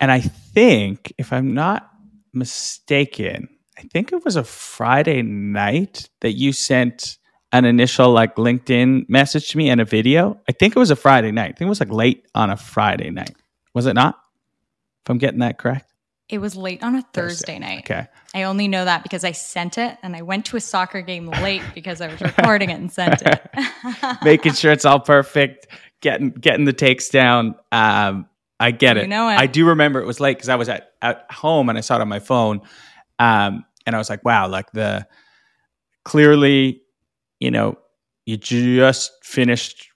And 0.01 0.11
I 0.11 0.21
think, 0.21 1.13
if 1.19 1.33
I'm 1.33 1.53
not 1.53 1.92
mistaken, 2.33 3.49
I 3.79 3.83
think 3.83 4.13
it 4.13 4.25
was 4.25 4.37
a 4.37 4.45
Friday 4.45 5.23
night 5.23 6.09
that 6.21 6.33
you 6.33 6.53
sent 6.53 7.19
an 7.53 7.65
initial 7.65 8.11
like 8.11 8.37
LinkedIn 8.37 9.09
message 9.09 9.51
to 9.51 9.59
me 9.59 9.69
and 9.69 9.81
a 9.81 9.85
video. 9.85 10.41
I 10.49 10.53
think 10.53 10.75
it 10.75 10.79
was 10.79 10.91
a 10.91 10.97
Friday 10.97 11.31
night. 11.31 11.45
I 11.51 11.53
think 11.53 11.63
it 11.63 11.69
was 11.69 11.81
like 11.81 11.91
late 11.91 12.27
on 12.35 12.51
a 12.51 12.57
Friday 12.57 13.11
night. 13.11 13.35
Was 13.75 13.87
it 13.87 13.95
not? 13.95 14.19
If 15.05 15.11
I'm 15.11 15.19
getting 15.19 15.41
that 15.41 15.59
correct. 15.59 15.93
It 16.29 16.39
was 16.39 16.57
late 16.57 16.83
on 16.83 16.95
a 16.95 17.03
Thursday, 17.03 17.55
Thursday. 17.55 17.59
night. 17.59 17.91
Okay. 17.91 18.07
I 18.35 18.45
only 18.45 18.69
know 18.69 18.85
that 18.85 19.03
because 19.03 19.23
I 19.23 19.33
sent 19.33 19.77
it 19.77 19.99
and 20.03 20.17
I 20.17 20.23
went 20.23 20.47
to 20.47 20.57
a 20.57 20.61
soccer 20.61 21.03
game 21.03 21.27
late 21.27 21.63
because 21.75 22.01
I 22.01 22.09
was 22.09 22.21
recording 22.23 22.71
it 22.71 22.81
and 22.81 22.91
sent 22.91 23.21
it. 23.23 23.51
Making 24.23 24.55
sure 24.55 24.73
it's 24.73 24.87
all 24.87 25.01
perfect, 25.01 25.67
getting 26.01 26.31
getting 26.31 26.65
the 26.65 26.73
takes 26.73 27.11
down. 27.11 27.55
Um, 27.71 28.27
I 28.63 28.71
get 28.71 28.97
it. 28.97 29.03
You 29.03 29.09
know 29.09 29.29
it. 29.29 29.39
I 29.39 29.47
do 29.47 29.67
remember 29.67 30.01
it 30.01 30.07
was 30.07 30.21
late 30.21 30.37
because 30.37 30.49
I 30.49 30.55
was 30.55 30.69
at, 30.69 30.93
at 31.03 31.27
home 31.31 31.69
and 31.69 31.77
I 31.77 31.81
saw 31.81 31.97
it 31.97 32.01
on 32.01 32.09
my 32.09 32.21
phone. 32.21 32.61
Um, 33.19 33.65
and 33.87 33.97
I 33.97 33.99
was 33.99 34.09
like, 34.09 34.25
wow, 34.25 34.47
like 34.47 34.71
the 34.71 35.07
clearly, 36.05 36.83
you 37.41 37.51
know, 37.51 37.77
you 38.25 38.37
just 38.37 39.13
finished 39.25 39.89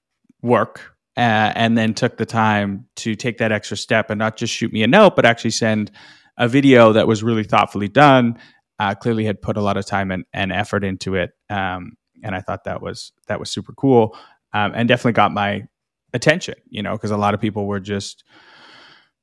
work 0.43 0.97
uh, 1.17 1.53
and 1.55 1.79
then 1.79 1.95
took 1.95 2.17
the 2.17 2.27
time 2.27 2.87
to 2.97 3.15
take 3.15 3.39
that 3.39 3.53
extra 3.53 3.77
step 3.77 4.11
and 4.11 4.19
not 4.19 4.37
just 4.37 4.53
shoot 4.53 4.73
me 4.73 4.83
a 4.83 4.89
note, 4.89 5.15
but 5.15 5.25
actually 5.25 5.53
send 5.53 5.93
a 6.37 6.49
video 6.49 6.93
that 6.93 7.07
was 7.07 7.23
really 7.23 7.45
thoughtfully 7.45 7.89
done. 7.89 8.37
Uh, 8.81 8.95
clearly 8.95 9.25
had 9.25 9.41
put 9.41 9.57
a 9.57 9.63
lot 9.63 9.77
of 9.77 9.87
time 9.87 10.11
and, 10.11 10.25
and 10.33 10.53
effort 10.53 10.83
into 10.83 11.15
it. 11.15 11.31
Um, 11.49 11.97
and 12.23 12.35
I 12.35 12.41
thought 12.41 12.65
that 12.65 12.83
was 12.83 13.13
that 13.29 13.39
was 13.39 13.49
super 13.49 13.73
cool 13.75 14.17
um, 14.53 14.73
and 14.75 14.89
definitely 14.89 15.13
got 15.13 15.33
my 15.33 15.69
attention, 16.13 16.57
you 16.69 16.83
know, 16.83 16.93
because 16.93 17.13
a 17.13 17.17
lot 17.17 17.33
of 17.33 17.41
people 17.41 17.67
were 17.67 17.81
just 17.81 18.25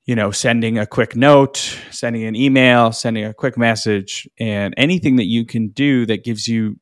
you 0.05 0.15
know, 0.15 0.31
sending 0.31 0.77
a 0.77 0.85
quick 0.85 1.15
note, 1.15 1.57
sending 1.91 2.23
an 2.23 2.35
email, 2.35 2.91
sending 2.91 3.23
a 3.23 3.33
quick 3.33 3.57
message, 3.57 4.27
and 4.39 4.73
anything 4.77 5.15
that 5.15 5.25
you 5.25 5.45
can 5.45 5.69
do 5.69 6.05
that 6.05 6.23
gives 6.23 6.47
you 6.47 6.77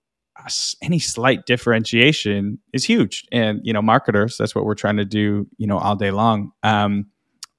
any 0.81 0.97
slight 0.97 1.45
differentiation 1.45 2.59
is 2.73 2.83
huge. 2.83 3.25
And 3.31 3.59
you 3.63 3.73
know, 3.73 3.81
marketers, 3.81 4.37
that's 4.37 4.55
what 4.55 4.65
we're 4.65 4.75
trying 4.75 4.97
to 4.97 5.05
do, 5.05 5.47
you 5.57 5.67
know, 5.67 5.77
all 5.77 5.95
day 5.95 6.11
long. 6.11 6.51
Um, 6.63 7.07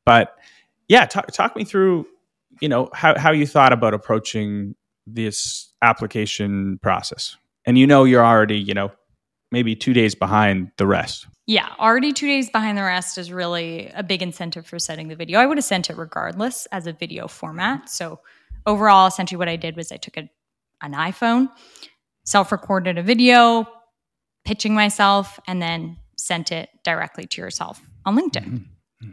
but 0.05 0.37
yeah, 0.89 1.07
talk 1.07 1.29
talk 1.33 1.55
me 1.57 1.65
through 1.65 2.07
you 2.61 2.69
know 2.69 2.89
how 2.93 3.19
how 3.19 3.31
you 3.33 3.47
thought 3.47 3.73
about 3.73 3.95
approaching 3.95 4.75
this 5.07 5.73
application 5.81 6.79
process, 6.83 7.37
and 7.65 7.79
you 7.79 7.87
know 7.87 8.05
you're 8.05 8.25
already 8.25 8.59
you 8.59 8.75
know 8.75 8.91
maybe 9.51 9.77
two 9.77 9.93
days 9.93 10.15
behind 10.15 10.71
the 10.77 10.87
rest. 10.87 11.27
Yeah, 11.47 11.69
already 11.79 12.13
two 12.13 12.29
days 12.29 12.51
behind 12.51 12.79
the 12.79 12.83
rest 12.83 13.19
is 13.19 13.33
really 13.33 13.91
a 13.95 14.03
big 14.03 14.23
incentive 14.23 14.67
for 14.67 14.79
setting 14.79 15.09
the 15.09 15.17
video. 15.17 15.41
I 15.41 15.47
would 15.47 15.59
have 15.59 15.65
sent 15.65 15.91
it 15.91 15.97
regardless 15.97 16.67
as 16.67 16.87
a 16.87 16.93
video 16.93 17.27
format. 17.27 17.89
So 17.89 18.21
overall, 18.65 19.09
essentially 19.09 19.39
what 19.39 19.49
I 19.49 19.57
did 19.57 19.77
was 19.77 19.91
I 19.91 19.97
took 19.97 20.17
a, 20.17 20.31
an 20.83 20.93
iPhone, 20.93 21.49
self-recorded 22.25 22.97
a 22.97 23.03
video, 23.03 23.67
pitching 24.45 24.73
myself, 24.73 25.41
and 25.49 25.61
then 25.61 25.97
sent 26.17 26.53
it 26.53 26.69
directly 26.85 27.27
to 27.27 27.41
yourself 27.41 27.81
on 28.05 28.17
LinkedIn. 28.17 28.45
Mm-hmm. 28.45 29.11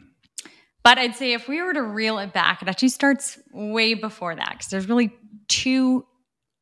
But 0.83 0.99
I'd 0.99 1.15
say 1.15 1.33
if 1.33 1.47
we 1.47 1.61
were 1.61 1.73
to 1.73 1.83
reel 1.83 2.19
it 2.19 2.31
back, 2.31 2.61
it 2.61 2.67
actually 2.67 2.89
starts 2.89 3.39
way 3.51 3.95
before 3.95 4.35
that 4.35 4.51
because 4.51 4.67
there's 4.67 4.87
really 4.87 5.11
two 5.47 6.05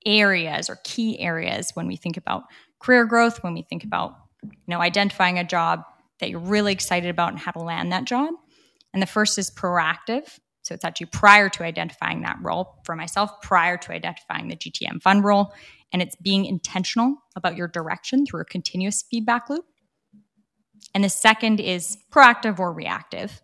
areas 0.05 0.69
or 0.69 0.79
key 0.85 1.19
areas 1.19 1.71
when 1.73 1.87
we 1.87 1.97
think 1.97 2.15
about 2.15 2.43
career 2.79 3.05
growth, 3.05 3.43
when 3.43 3.53
we 3.53 3.63
think 3.63 3.83
about 3.83 4.15
you 4.43 4.51
know 4.67 4.81
identifying 4.81 5.39
a 5.39 5.43
job 5.43 5.83
that 6.19 6.29
you're 6.29 6.39
really 6.39 6.73
excited 6.73 7.09
about 7.09 7.29
and 7.29 7.39
how 7.39 7.51
to 7.51 7.59
land 7.59 7.91
that 7.91 8.05
job. 8.05 8.33
And 8.93 9.01
the 9.01 9.07
first 9.07 9.37
is 9.37 9.51
proactive. 9.51 10.39
So 10.63 10.73
it's 10.73 10.83
actually 10.83 11.07
prior 11.07 11.49
to 11.49 11.63
identifying 11.63 12.21
that 12.21 12.37
role 12.41 12.79
for 12.83 12.95
myself, 12.95 13.41
prior 13.41 13.77
to 13.77 13.91
identifying 13.91 14.47
the 14.47 14.55
GTM 14.55 15.01
fund 15.01 15.23
role. 15.23 15.53
And 15.93 16.01
it's 16.01 16.15
being 16.17 16.45
intentional 16.45 17.15
about 17.35 17.55
your 17.55 17.67
direction 17.67 18.25
through 18.25 18.41
a 18.41 18.45
continuous 18.45 19.03
feedback 19.09 19.49
loop. 19.49 19.65
And 20.93 21.03
the 21.03 21.09
second 21.09 21.59
is 21.59 21.97
proactive 22.11 22.59
or 22.59 22.73
reactive. 22.73 23.41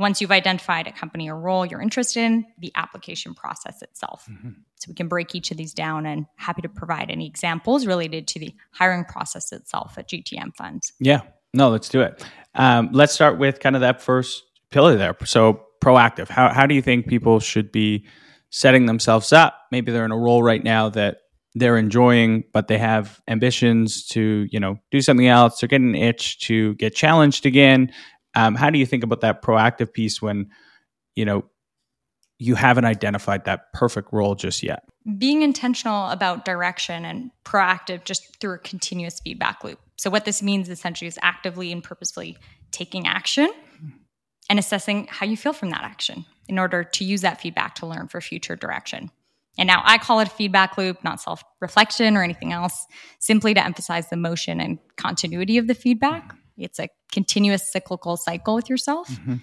Once 0.00 0.18
you've 0.18 0.32
identified 0.32 0.86
a 0.86 0.92
company 0.92 1.28
or 1.28 1.38
role 1.38 1.66
you're 1.66 1.82
interested 1.82 2.20
in, 2.20 2.46
the 2.58 2.72
application 2.74 3.34
process 3.34 3.82
itself. 3.82 4.26
Mm-hmm. 4.30 4.52
So 4.76 4.86
we 4.88 4.94
can 4.94 5.08
break 5.08 5.34
each 5.34 5.50
of 5.50 5.58
these 5.58 5.74
down 5.74 6.06
and 6.06 6.24
happy 6.36 6.62
to 6.62 6.70
provide 6.70 7.10
any 7.10 7.26
examples 7.26 7.84
related 7.84 8.26
to 8.28 8.38
the 8.38 8.54
hiring 8.70 9.04
process 9.04 9.52
itself 9.52 9.98
at 9.98 10.08
GTM 10.08 10.56
funds. 10.56 10.94
Yeah, 11.00 11.20
no, 11.52 11.68
let's 11.68 11.90
do 11.90 12.00
it. 12.00 12.24
Um, 12.54 12.88
let's 12.92 13.12
start 13.12 13.38
with 13.38 13.60
kind 13.60 13.76
of 13.76 13.82
that 13.82 14.00
first 14.00 14.42
pillar 14.70 14.96
there. 14.96 15.14
So 15.26 15.66
proactive. 15.82 16.28
How, 16.28 16.48
how 16.48 16.64
do 16.64 16.74
you 16.74 16.80
think 16.80 17.06
people 17.06 17.38
should 17.38 17.70
be 17.70 18.06
setting 18.48 18.86
themselves 18.86 19.34
up? 19.34 19.54
Maybe 19.70 19.92
they're 19.92 20.06
in 20.06 20.12
a 20.12 20.18
role 20.18 20.42
right 20.42 20.64
now 20.64 20.88
that 20.88 21.18
they're 21.54 21.76
enjoying, 21.76 22.44
but 22.54 22.68
they 22.68 22.78
have 22.78 23.20
ambitions 23.28 24.06
to, 24.06 24.46
you 24.50 24.60
know, 24.60 24.78
do 24.90 25.02
something 25.02 25.26
else 25.26 25.62
or 25.62 25.66
get 25.66 25.82
an 25.82 25.94
itch 25.94 26.38
to 26.46 26.74
get 26.76 26.94
challenged 26.94 27.44
again. 27.44 27.92
Um, 28.34 28.54
how 28.54 28.70
do 28.70 28.78
you 28.78 28.86
think 28.86 29.04
about 29.04 29.22
that 29.22 29.42
proactive 29.42 29.92
piece 29.92 30.22
when, 30.22 30.50
you 31.16 31.24
know, 31.24 31.44
you 32.40 32.54
haven't 32.54 32.86
identified 32.86 33.44
that 33.44 33.72
perfect 33.74 34.12
role 34.12 34.34
just 34.34 34.62
yet. 34.62 34.84
Being 35.18 35.42
intentional 35.42 36.08
about 36.08 36.46
direction 36.46 37.04
and 37.04 37.30
proactive 37.44 38.04
just 38.04 38.40
through 38.40 38.54
a 38.54 38.58
continuous 38.58 39.20
feedback 39.20 39.62
loop. 39.62 39.78
So, 39.98 40.08
what 40.08 40.24
this 40.24 40.42
means 40.42 40.68
essentially 40.68 41.06
is 41.06 41.18
actively 41.22 41.70
and 41.70 41.84
purposefully 41.84 42.38
taking 42.70 43.06
action 43.06 43.52
and 44.48 44.58
assessing 44.58 45.06
how 45.10 45.26
you 45.26 45.36
feel 45.36 45.52
from 45.52 45.70
that 45.70 45.84
action 45.84 46.24
in 46.48 46.58
order 46.58 46.82
to 46.82 47.04
use 47.04 47.20
that 47.20 47.40
feedback 47.40 47.74
to 47.76 47.86
learn 47.86 48.08
for 48.08 48.20
future 48.20 48.56
direction. 48.56 49.10
And 49.58 49.66
now 49.66 49.82
I 49.84 49.98
call 49.98 50.20
it 50.20 50.28
a 50.28 50.30
feedback 50.30 50.78
loop, 50.78 51.04
not 51.04 51.20
self 51.20 51.44
reflection 51.60 52.16
or 52.16 52.22
anything 52.22 52.52
else, 52.52 52.86
simply 53.18 53.52
to 53.52 53.64
emphasize 53.64 54.08
the 54.08 54.16
motion 54.16 54.60
and 54.60 54.78
continuity 54.96 55.58
of 55.58 55.66
the 55.66 55.74
feedback. 55.74 56.34
It's 56.64 56.78
a 56.78 56.88
continuous 57.12 57.70
cyclical 57.70 58.16
cycle 58.16 58.54
with 58.54 58.68
yourself. 58.68 59.08
Mm-hmm. 59.08 59.36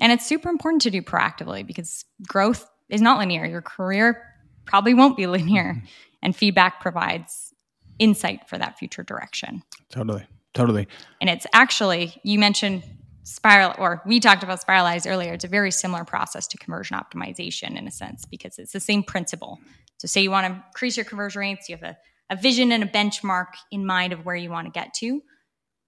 And 0.00 0.12
it's 0.12 0.26
super 0.26 0.48
important 0.48 0.82
to 0.82 0.90
do 0.90 1.02
proactively 1.02 1.66
because 1.66 2.04
growth 2.26 2.68
is 2.88 3.00
not 3.00 3.18
linear. 3.18 3.44
Your 3.46 3.62
career 3.62 4.22
probably 4.64 4.94
won't 4.94 5.16
be 5.16 5.26
linear, 5.26 5.74
mm-hmm. 5.74 5.86
and 6.22 6.34
feedback 6.34 6.80
provides 6.80 7.52
insight 7.98 8.48
for 8.48 8.58
that 8.58 8.78
future 8.78 9.02
direction. 9.02 9.62
Totally. 9.90 10.26
Totally. 10.54 10.86
And 11.20 11.30
it's 11.30 11.46
actually, 11.52 12.14
you 12.24 12.38
mentioned 12.38 12.82
spiral, 13.24 13.74
or 13.78 14.02
we 14.04 14.20
talked 14.20 14.42
about 14.42 14.60
Spiralyze 14.60 15.10
earlier. 15.10 15.32
It's 15.32 15.44
a 15.44 15.48
very 15.48 15.70
similar 15.70 16.04
process 16.04 16.46
to 16.48 16.58
conversion 16.58 16.98
optimization 16.98 17.78
in 17.78 17.86
a 17.86 17.90
sense 17.90 18.24
because 18.24 18.58
it's 18.58 18.72
the 18.72 18.80
same 18.80 19.02
principle. 19.02 19.58
So, 19.98 20.06
say 20.06 20.22
you 20.22 20.30
want 20.30 20.46
to 20.46 20.62
increase 20.66 20.96
your 20.96 21.04
conversion 21.04 21.40
rates, 21.40 21.68
you 21.68 21.76
have 21.76 21.84
a, 21.84 21.96
a 22.30 22.36
vision 22.36 22.72
and 22.72 22.82
a 22.82 22.86
benchmark 22.86 23.48
in 23.70 23.86
mind 23.86 24.12
of 24.12 24.24
where 24.24 24.36
you 24.36 24.50
want 24.50 24.66
to 24.66 24.72
get 24.72 24.94
to. 24.94 25.22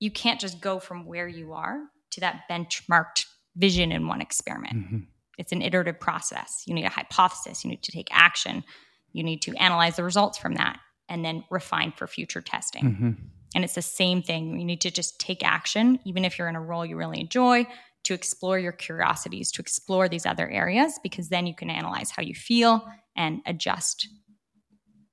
You 0.04 0.11
can't 0.11 0.38
just 0.38 0.61
go 0.61 0.78
from 0.78 1.06
where 1.06 1.26
you 1.26 1.54
are 1.54 1.80
to 2.11 2.20
that 2.20 2.42
benchmarked 2.50 3.25
vision 3.56 3.90
in 3.90 4.06
one 4.06 4.20
experiment. 4.20 4.76
Mm-hmm. 4.76 4.99
It's 5.38 5.50
an 5.50 5.62
iterative 5.62 5.99
process. 5.99 6.62
You 6.66 6.75
need 6.75 6.84
a 6.84 6.90
hypothesis, 6.90 7.64
you 7.64 7.70
need 7.70 7.82
to 7.84 7.90
take 7.90 8.08
action, 8.11 8.64
you 9.12 9.23
need 9.23 9.40
to 9.42 9.56
analyze 9.56 9.96
the 9.96 10.04
results 10.04 10.37
from 10.37 10.56
that, 10.56 10.78
and 11.08 11.25
then 11.25 11.42
refine 11.50 11.90
for 11.96 12.06
future 12.06 12.42
testing. 12.42 12.84
Mm-hmm. 12.84 13.11
And 13.54 13.64
it's 13.64 13.76
the 13.76 13.82
same 13.82 14.20
thing. 14.20 14.61
You 14.61 14.66
need 14.66 14.82
to 14.82 14.90
just 14.90 15.18
take 15.18 15.42
action, 15.42 15.99
even 16.04 16.26
if 16.26 16.38
you're 16.38 16.49
in 16.49 16.56
a 16.56 16.61
role 16.61 16.84
you 16.84 16.99
really 16.99 17.20
enjoy, 17.20 17.66
to 18.02 18.12
explore 18.12 18.58
your 18.58 18.73
curiosities, 18.73 19.50
to 19.52 19.62
explore 19.62 20.06
these 20.06 20.26
other 20.26 20.50
areas, 20.50 21.00
because 21.02 21.30
then 21.30 21.46
you 21.46 21.54
can 21.54 21.70
analyze 21.70 22.11
how 22.11 22.23
you 22.23 22.34
feel 22.34 22.84
and 23.16 23.40
adjust 23.46 24.06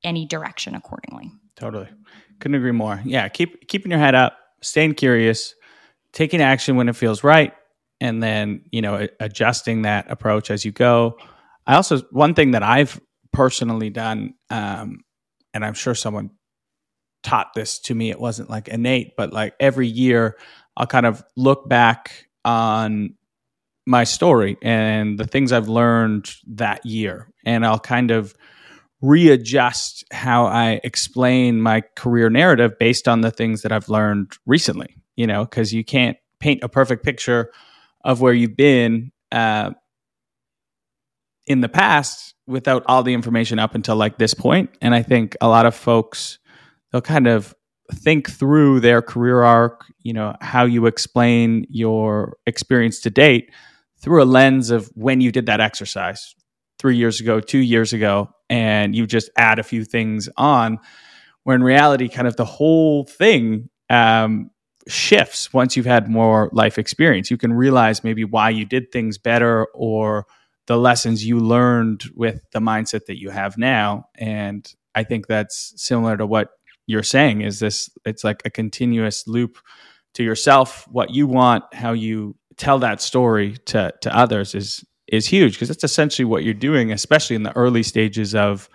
any 0.03 0.25
direction 0.25 0.75
accordingly. 0.75 1.31
Totally. 1.55 1.87
Couldn't 2.41 2.55
agree 2.55 2.71
more. 2.71 3.01
Yeah, 3.05 3.29
keep 3.29 3.69
keeping 3.69 3.91
your 3.91 3.99
head 3.99 4.15
up, 4.15 4.35
staying 4.61 4.95
curious, 4.95 5.55
taking 6.13 6.41
action 6.41 6.75
when 6.75 6.89
it 6.89 6.95
feels 6.95 7.23
right, 7.23 7.53
and 7.99 8.21
then 8.21 8.63
you 8.71 8.81
know 8.81 9.07
adjusting 9.19 9.83
that 9.83 10.09
approach 10.09 10.51
as 10.51 10.65
you 10.65 10.71
go. 10.71 11.17
I 11.67 11.75
also 11.75 11.99
one 12.11 12.33
thing 12.33 12.51
that 12.51 12.63
i've 12.63 12.99
personally 13.31 13.89
done 13.89 14.33
um, 14.49 14.99
and 15.53 15.63
i'm 15.63 15.73
sure 15.73 15.95
someone 15.95 16.31
taught 17.23 17.53
this 17.53 17.79
to 17.79 17.95
me 17.95 18.09
it 18.09 18.19
wasn't 18.19 18.49
like 18.49 18.67
innate 18.67 19.13
but 19.15 19.31
like 19.31 19.53
every 19.59 19.87
year 19.87 20.35
i'll 20.75 20.87
kind 20.87 21.05
of 21.05 21.23
look 21.37 21.69
back 21.69 22.25
on 22.43 23.13
my 23.85 24.03
story 24.03 24.57
and 24.61 25.19
the 25.19 25.27
things 25.27 25.51
i've 25.51 25.67
learned 25.69 26.31
that 26.47 26.85
year. 26.85 27.27
And 27.45 27.65
i'll 27.65 27.79
kind 27.79 28.11
of 28.11 28.35
readjust 29.01 30.03
how 30.11 30.45
i 30.45 30.79
explain 30.83 31.61
my 31.61 31.81
career 31.95 32.29
narrative 32.29 32.77
based 32.79 33.07
on 33.07 33.21
the 33.21 33.31
things 33.31 33.61
that 33.63 33.71
i've 33.71 33.89
learned 33.89 34.31
recently 34.45 34.95
you 35.15 35.25
know 35.25 35.43
because 35.43 35.73
you 35.73 35.83
can't 35.83 36.17
paint 36.39 36.63
a 36.63 36.69
perfect 36.69 37.03
picture 37.03 37.51
of 38.03 38.21
where 38.21 38.33
you've 38.33 38.57
been 38.57 39.11
uh, 39.31 39.71
in 41.47 41.61
the 41.61 41.69
past 41.69 42.35
without 42.47 42.83
all 42.87 43.03
the 43.03 43.13
information 43.13 43.59
up 43.59 43.75
until 43.75 43.95
like 43.95 44.17
this 44.17 44.33
point. 44.33 44.69
And 44.81 44.93
I 44.93 45.03
think 45.03 45.37
a 45.41 45.47
lot 45.47 45.65
of 45.65 45.75
folks 45.75 46.39
they'll 46.91 47.01
kind 47.01 47.27
of 47.27 47.53
think 47.93 48.29
through 48.29 48.79
their 48.79 49.01
career 49.01 49.43
arc, 49.43 49.85
you 49.99 50.13
know, 50.13 50.35
how 50.41 50.65
you 50.65 50.85
explain 50.85 51.65
your 51.69 52.37
experience 52.45 52.99
to 53.01 53.09
date 53.09 53.51
through 53.99 54.23
a 54.23 54.25
lens 54.25 54.71
of 54.71 54.89
when 54.95 55.21
you 55.21 55.31
did 55.31 55.45
that 55.45 55.61
exercise 55.61 56.35
three 56.79 56.97
years 56.97 57.21
ago, 57.21 57.39
two 57.39 57.59
years 57.59 57.93
ago, 57.93 58.29
and 58.51 58.93
you 58.93 59.07
just 59.07 59.31
add 59.37 59.57
a 59.59 59.63
few 59.63 59.85
things 59.85 60.29
on. 60.37 60.77
Where 61.43 61.55
in 61.55 61.63
reality, 61.63 62.09
kind 62.09 62.27
of 62.27 62.35
the 62.35 62.45
whole 62.45 63.05
thing 63.05 63.69
um, 63.89 64.51
shifts 64.87 65.53
once 65.53 65.75
you've 65.75 65.87
had 65.87 66.09
more 66.09 66.49
life 66.51 66.77
experience. 66.77 67.31
You 67.31 67.37
can 67.37 67.53
realize 67.53 68.03
maybe 68.03 68.25
why 68.25 68.49
you 68.51 68.65
did 68.65 68.91
things 68.91 69.17
better 69.17 69.65
or 69.73 70.27
the 70.67 70.77
lessons 70.77 71.25
you 71.25 71.39
learned 71.39 72.03
with 72.13 72.41
the 72.51 72.59
mindset 72.59 73.05
that 73.05 73.19
you 73.19 73.29
have 73.29 73.57
now. 73.57 74.05
And 74.15 74.71
I 74.93 75.03
think 75.03 75.27
that's 75.27 75.73
similar 75.81 76.17
to 76.17 76.27
what 76.27 76.49
you're 76.85 77.03
saying 77.03 77.41
is 77.41 77.59
this 77.59 77.89
it's 78.05 78.23
like 78.23 78.41
a 78.43 78.49
continuous 78.49 79.27
loop 79.27 79.57
to 80.15 80.23
yourself, 80.23 80.85
what 80.91 81.11
you 81.11 81.25
want, 81.25 81.63
how 81.73 81.93
you 81.93 82.35
tell 82.57 82.79
that 82.79 83.01
story 83.01 83.55
to 83.67 83.93
to 84.01 84.15
others 84.15 84.53
is 84.53 84.83
is 85.11 85.27
huge 85.27 85.53
because 85.53 85.67
that's 85.67 85.83
essentially 85.83 86.25
what 86.25 86.43
you're 86.43 86.53
doing, 86.53 86.91
especially 86.91 87.35
in 87.35 87.43
the 87.43 87.55
early 87.55 87.83
stages 87.83 88.33
of 88.33 88.69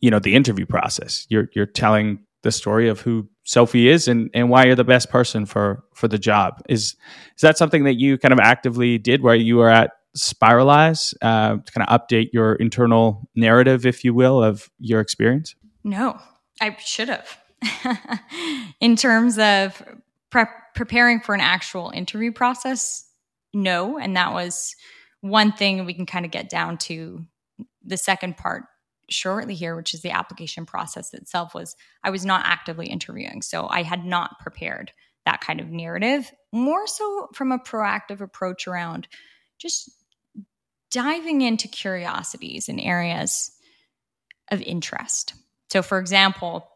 you 0.00 0.10
know 0.10 0.20
the 0.20 0.36
interview 0.36 0.66
process. 0.66 1.26
You're 1.28 1.48
you're 1.54 1.66
telling 1.66 2.20
the 2.42 2.52
story 2.52 2.88
of 2.88 3.00
who 3.00 3.28
Sophie 3.42 3.88
is 3.88 4.06
and, 4.06 4.30
and 4.32 4.48
why 4.48 4.64
you're 4.64 4.76
the 4.76 4.84
best 4.84 5.10
person 5.10 5.46
for 5.46 5.82
for 5.94 6.06
the 6.06 6.18
job. 6.18 6.62
Is 6.68 6.94
is 7.34 7.40
that 7.40 7.58
something 7.58 7.84
that 7.84 7.94
you 7.94 8.18
kind 8.18 8.32
of 8.32 8.38
actively 8.38 8.98
did 8.98 9.22
where 9.22 9.34
you 9.34 9.56
were 9.56 9.70
at 9.70 9.92
Spiralyze 10.16 11.14
uh, 11.22 11.56
to 11.56 11.72
kind 11.72 11.86
of 11.88 12.00
update 12.00 12.30
your 12.32 12.54
internal 12.54 13.28
narrative, 13.34 13.86
if 13.86 14.04
you 14.04 14.14
will, 14.14 14.42
of 14.42 14.70
your 14.78 15.00
experience? 15.00 15.54
No, 15.82 16.18
I 16.60 16.76
should 16.78 17.08
have. 17.08 17.38
In 18.80 18.96
terms 18.96 19.38
of 19.38 19.82
pre- 20.30 20.44
preparing 20.74 21.20
for 21.20 21.34
an 21.34 21.40
actual 21.40 21.90
interview 21.90 22.32
process, 22.32 23.08
no, 23.52 23.98
and 23.98 24.16
that 24.16 24.32
was 24.32 24.76
one 25.20 25.52
thing 25.52 25.84
we 25.84 25.94
can 25.94 26.06
kind 26.06 26.24
of 26.24 26.30
get 26.30 26.48
down 26.48 26.78
to 26.78 27.24
the 27.84 27.96
second 27.96 28.36
part 28.36 28.64
shortly 29.10 29.54
here, 29.54 29.74
which 29.74 29.94
is 29.94 30.02
the 30.02 30.10
application 30.10 30.66
process 30.66 31.14
itself, 31.14 31.54
was 31.54 31.76
I 32.04 32.10
was 32.10 32.24
not 32.24 32.44
actively 32.44 32.86
interviewing. 32.86 33.42
So 33.42 33.66
I 33.68 33.82
had 33.82 34.04
not 34.04 34.38
prepared 34.38 34.92
that 35.24 35.40
kind 35.40 35.60
of 35.60 35.68
narrative, 35.68 36.30
more 36.52 36.86
so 36.86 37.28
from 37.34 37.52
a 37.52 37.58
proactive 37.58 38.20
approach 38.20 38.66
around 38.66 39.08
just 39.58 39.90
diving 40.90 41.42
into 41.42 41.68
curiosities 41.68 42.68
and 42.68 42.80
areas 42.80 43.50
of 44.50 44.62
interest. 44.62 45.34
So, 45.70 45.82
for 45.82 45.98
example, 45.98 46.66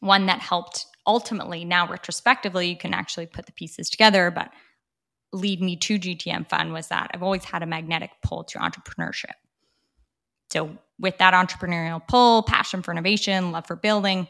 one 0.00 0.26
that 0.26 0.40
helped 0.40 0.86
ultimately, 1.06 1.64
now 1.64 1.88
retrospectively, 1.88 2.68
you 2.68 2.76
can 2.76 2.92
actually 2.92 3.26
put 3.26 3.46
the 3.46 3.52
pieces 3.52 3.88
together, 3.88 4.30
but 4.30 4.50
lead 5.32 5.60
me 5.60 5.76
to 5.76 5.98
GTM 5.98 6.48
Fund 6.48 6.72
was 6.72 6.88
that 6.88 7.10
I've 7.14 7.22
always 7.22 7.44
had 7.44 7.62
a 7.62 7.66
magnetic 7.66 8.10
pull 8.22 8.44
to 8.44 8.58
entrepreneurship. 8.58 9.32
So, 10.50 10.76
with 10.98 11.18
that 11.18 11.32
entrepreneurial 11.32 12.06
pull, 12.06 12.42
passion 12.42 12.82
for 12.82 12.90
innovation, 12.90 13.52
love 13.52 13.66
for 13.66 13.76
building, 13.76 14.28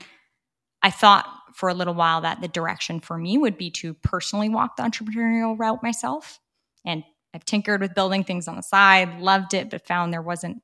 I 0.82 0.90
thought 0.90 1.26
for 1.54 1.68
a 1.68 1.74
little 1.74 1.94
while 1.94 2.20
that 2.20 2.40
the 2.40 2.48
direction 2.48 3.00
for 3.00 3.18
me 3.18 3.38
would 3.38 3.58
be 3.58 3.70
to 3.70 3.94
personally 3.94 4.48
walk 4.48 4.76
the 4.76 4.82
entrepreneurial 4.82 5.58
route 5.58 5.82
myself. 5.82 6.38
And 6.84 7.02
I've 7.34 7.44
tinkered 7.44 7.80
with 7.80 7.94
building 7.94 8.24
things 8.24 8.46
on 8.48 8.56
the 8.56 8.62
side, 8.62 9.20
loved 9.20 9.54
it, 9.54 9.70
but 9.70 9.86
found 9.86 10.12
there 10.12 10.22
wasn't 10.22 10.62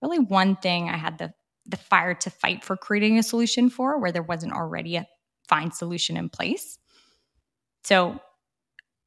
really 0.00 0.18
one 0.18 0.56
thing 0.56 0.88
I 0.88 0.96
had 0.96 1.18
the 1.18 1.32
the 1.64 1.76
fire 1.76 2.14
to 2.14 2.28
fight 2.28 2.64
for 2.64 2.76
creating 2.76 3.18
a 3.18 3.22
solution 3.22 3.70
for 3.70 3.96
where 3.98 4.10
there 4.10 4.22
wasn't 4.22 4.52
already 4.52 4.96
a 4.96 5.06
fine 5.48 5.70
solution 5.70 6.16
in 6.16 6.28
place. 6.28 6.76
So 7.84 8.20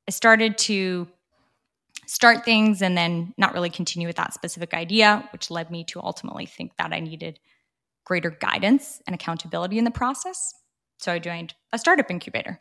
I 0.08 0.12
started 0.12 0.58
to 0.60 1.08
start 2.08 2.46
things 2.46 2.82
and 2.82 2.98
then 2.98 3.34
not 3.38 3.54
really 3.54 3.70
continue 3.70 4.08
with 4.08 4.18
that 4.18 4.34
specific 4.34 4.74
idea, 4.74 5.28
which 5.34 5.50
led 5.50 5.72
me 5.72 5.84
to 5.86 6.02
ultimately 6.02 6.46
think 6.46 6.78
that 6.78 6.94
I 6.94 7.00
needed 7.00 7.40
greater 8.06 8.30
guidance 8.30 9.02
and 9.08 9.16
accountability 9.16 9.80
in 9.80 9.86
the 9.86 9.92
process. 9.92 10.54
So 11.00 11.12
I 11.12 11.20
joined 11.20 11.56
a 11.74 11.80
startup 11.80 12.12
incubator. 12.12 12.60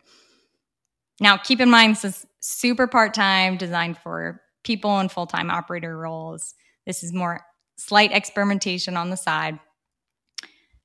Now, 1.20 1.36
keep 1.36 1.60
in 1.60 1.70
mind, 1.70 1.92
this 1.92 2.04
is 2.04 2.26
super 2.40 2.86
part 2.86 3.14
time, 3.14 3.56
designed 3.56 3.98
for 3.98 4.40
people 4.64 4.98
in 5.00 5.08
full 5.08 5.26
time 5.26 5.50
operator 5.50 5.96
roles. 5.96 6.54
This 6.86 7.04
is 7.04 7.12
more 7.12 7.42
slight 7.76 8.12
experimentation 8.12 8.96
on 8.96 9.10
the 9.10 9.16
side. 9.16 9.60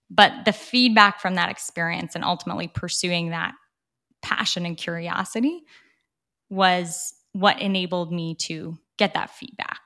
But 0.10 0.46
the 0.46 0.54
feedback 0.54 1.20
from 1.20 1.36
that 1.36 1.50
experience 1.50 2.16
and 2.16 2.24
ultimately 2.24 2.68
pursuing 2.68 3.30
that 3.30 3.54
passion 4.22 4.66
and 4.66 4.76
curiosity 4.76 5.64
was 6.50 7.14
what 7.34 7.62
enabled 7.62 8.12
me 8.12 8.36
to 8.36 8.78
get 8.98 9.14
that 9.14 9.30
feedback. 9.30 9.80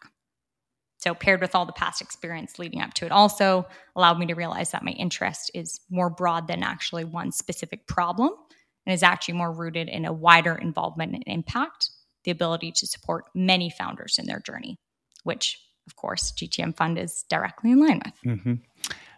So, 0.97 1.13
paired 1.13 1.41
with 1.41 1.53
all 1.53 1.65
the 1.65 1.73
past 1.73 2.01
experience 2.01 2.57
leading 2.57 2.81
up 2.81 2.93
to 2.95 3.05
it, 3.05 3.11
also 3.11 3.67
allowed 3.93 4.19
me 4.19 4.25
to 4.27 4.35
realize 4.35 4.71
that 4.71 4.85
my 4.85 4.91
interest 4.91 5.51
is 5.53 5.81
more 5.89 6.09
broad 6.09 6.47
than 6.47 6.63
actually 6.63 7.03
one 7.03 7.33
specific 7.33 7.87
problem 7.87 8.31
and 8.85 8.93
is 8.93 9.03
actually 9.03 9.33
more 9.33 9.51
rooted 9.51 9.89
in 9.89 10.05
a 10.05 10.13
wider 10.13 10.55
involvement 10.55 11.13
and 11.13 11.23
impact, 11.27 11.89
the 12.23 12.31
ability 12.31 12.71
to 12.71 12.87
support 12.87 13.25
many 13.35 13.69
founders 13.69 14.17
in 14.17 14.25
their 14.25 14.39
journey, 14.39 14.79
which, 15.23 15.59
of 15.87 15.97
course, 15.97 16.31
GTM 16.31 16.75
Fund 16.75 16.97
is 16.97 17.25
directly 17.29 17.71
in 17.71 17.85
line 17.85 18.01
with. 18.05 18.37
Mm-hmm. 18.37 18.53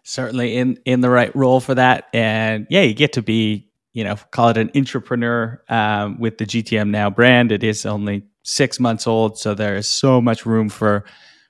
Certainly 0.04 0.58
in 0.58 0.80
in 0.86 1.02
the 1.02 1.10
right 1.10 1.36
role 1.36 1.60
for 1.60 1.76
that, 1.76 2.08
and 2.14 2.66
yeah, 2.70 2.82
you 2.82 2.96
get 2.96 3.14
to 3.14 3.22
be 3.22 3.70
you 3.96 4.04
know 4.04 4.18
call 4.32 4.50
it 4.50 4.58
an 4.58 4.70
entrepreneur 4.76 5.64
um, 5.70 6.20
with 6.20 6.38
the 6.38 6.46
GTM 6.46 6.90
Now 6.90 7.10
brand. 7.10 7.52
It 7.54 7.64
is 7.64 7.86
only 7.86 8.24
six 8.44 8.78
months 8.78 9.08
old, 9.08 9.40
so 9.40 9.56
there 9.56 9.78
is 9.78 9.88
so 9.88 10.22
much 10.22 10.46
room 10.46 10.70
for 10.70 11.06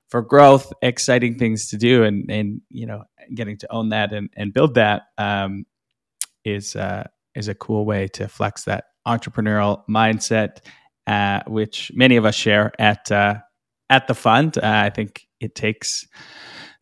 for 0.09 0.21
growth, 0.21 0.71
exciting 0.83 1.39
things 1.39 1.69
to 1.69 1.77
do, 1.77 2.03
and 2.03 2.29
and 2.29 2.61
you 2.69 2.85
know, 2.85 3.03
getting 3.33 3.57
to 3.57 3.73
own 3.73 3.89
that 3.89 4.13
and, 4.13 4.29
and 4.37 4.53
build 4.53 4.75
that 4.75 5.07
um, 5.17 5.65
is 6.45 6.75
uh, 6.75 7.05
is 7.33 7.47
a 7.47 7.55
cool 7.55 7.83
way 7.83 8.07
to 8.09 8.27
flex 8.27 8.65
that 8.65 8.85
entrepreneurial 9.07 9.81
mindset, 9.89 10.59
uh, 11.07 11.41
which 11.47 11.91
many 11.95 12.15
of 12.15 12.25
us 12.25 12.35
share 12.35 12.71
at 12.79 13.11
uh, 13.11 13.37
at 13.89 14.07
the 14.07 14.13
fund. 14.13 14.59
Uh, 14.59 14.61
I 14.63 14.91
think 14.91 15.25
it 15.39 15.55
takes 15.55 16.07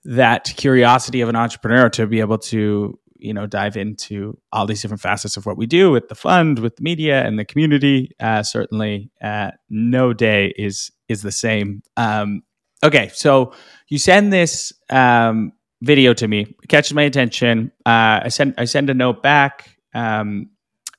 that 0.04 0.54
curiosity 0.58 1.22
of 1.22 1.30
an 1.30 1.38
entrepreneur 1.38 1.88
to 1.92 2.06
be 2.06 2.20
able 2.20 2.38
to 2.38 3.00
you 3.24 3.34
know 3.34 3.48
dive 3.48 3.78
into 3.78 4.38
all 4.52 4.68
these 4.68 4.82
different 4.82 5.02
facets 5.02 5.38
of 5.38 5.46
what 5.46 5.58
we 5.58 5.66
do 5.66 5.92
with 5.92 6.08
the 6.10 6.16
fund 6.16 6.60
with 6.60 6.76
the 6.76 6.84
media 6.84 7.26
and 7.26 7.40
the 7.40 7.46
community 7.46 8.12
uh, 8.20 8.44
certainly 8.44 9.10
uh, 9.24 9.52
no 9.70 10.14
day 10.14 10.54
is 10.58 10.92
is 11.08 11.22
the 11.22 11.32
same 11.32 11.82
um, 11.98 12.44
Okay, 12.84 13.10
so 13.14 13.54
you 13.88 13.98
send 13.98 14.34
this 14.34 14.74
um, 14.90 15.54
video 15.82 16.14
to 16.14 16.28
me, 16.28 16.54
catches 16.68 16.94
my 16.94 17.04
attention. 17.04 17.72
Uh, 17.86 18.20
I 18.24 18.28
send 18.28 18.56
I 18.58 18.66
send 18.66 18.90
a 18.90 18.94
note 18.94 19.24
back, 19.24 19.78
um, 19.94 20.50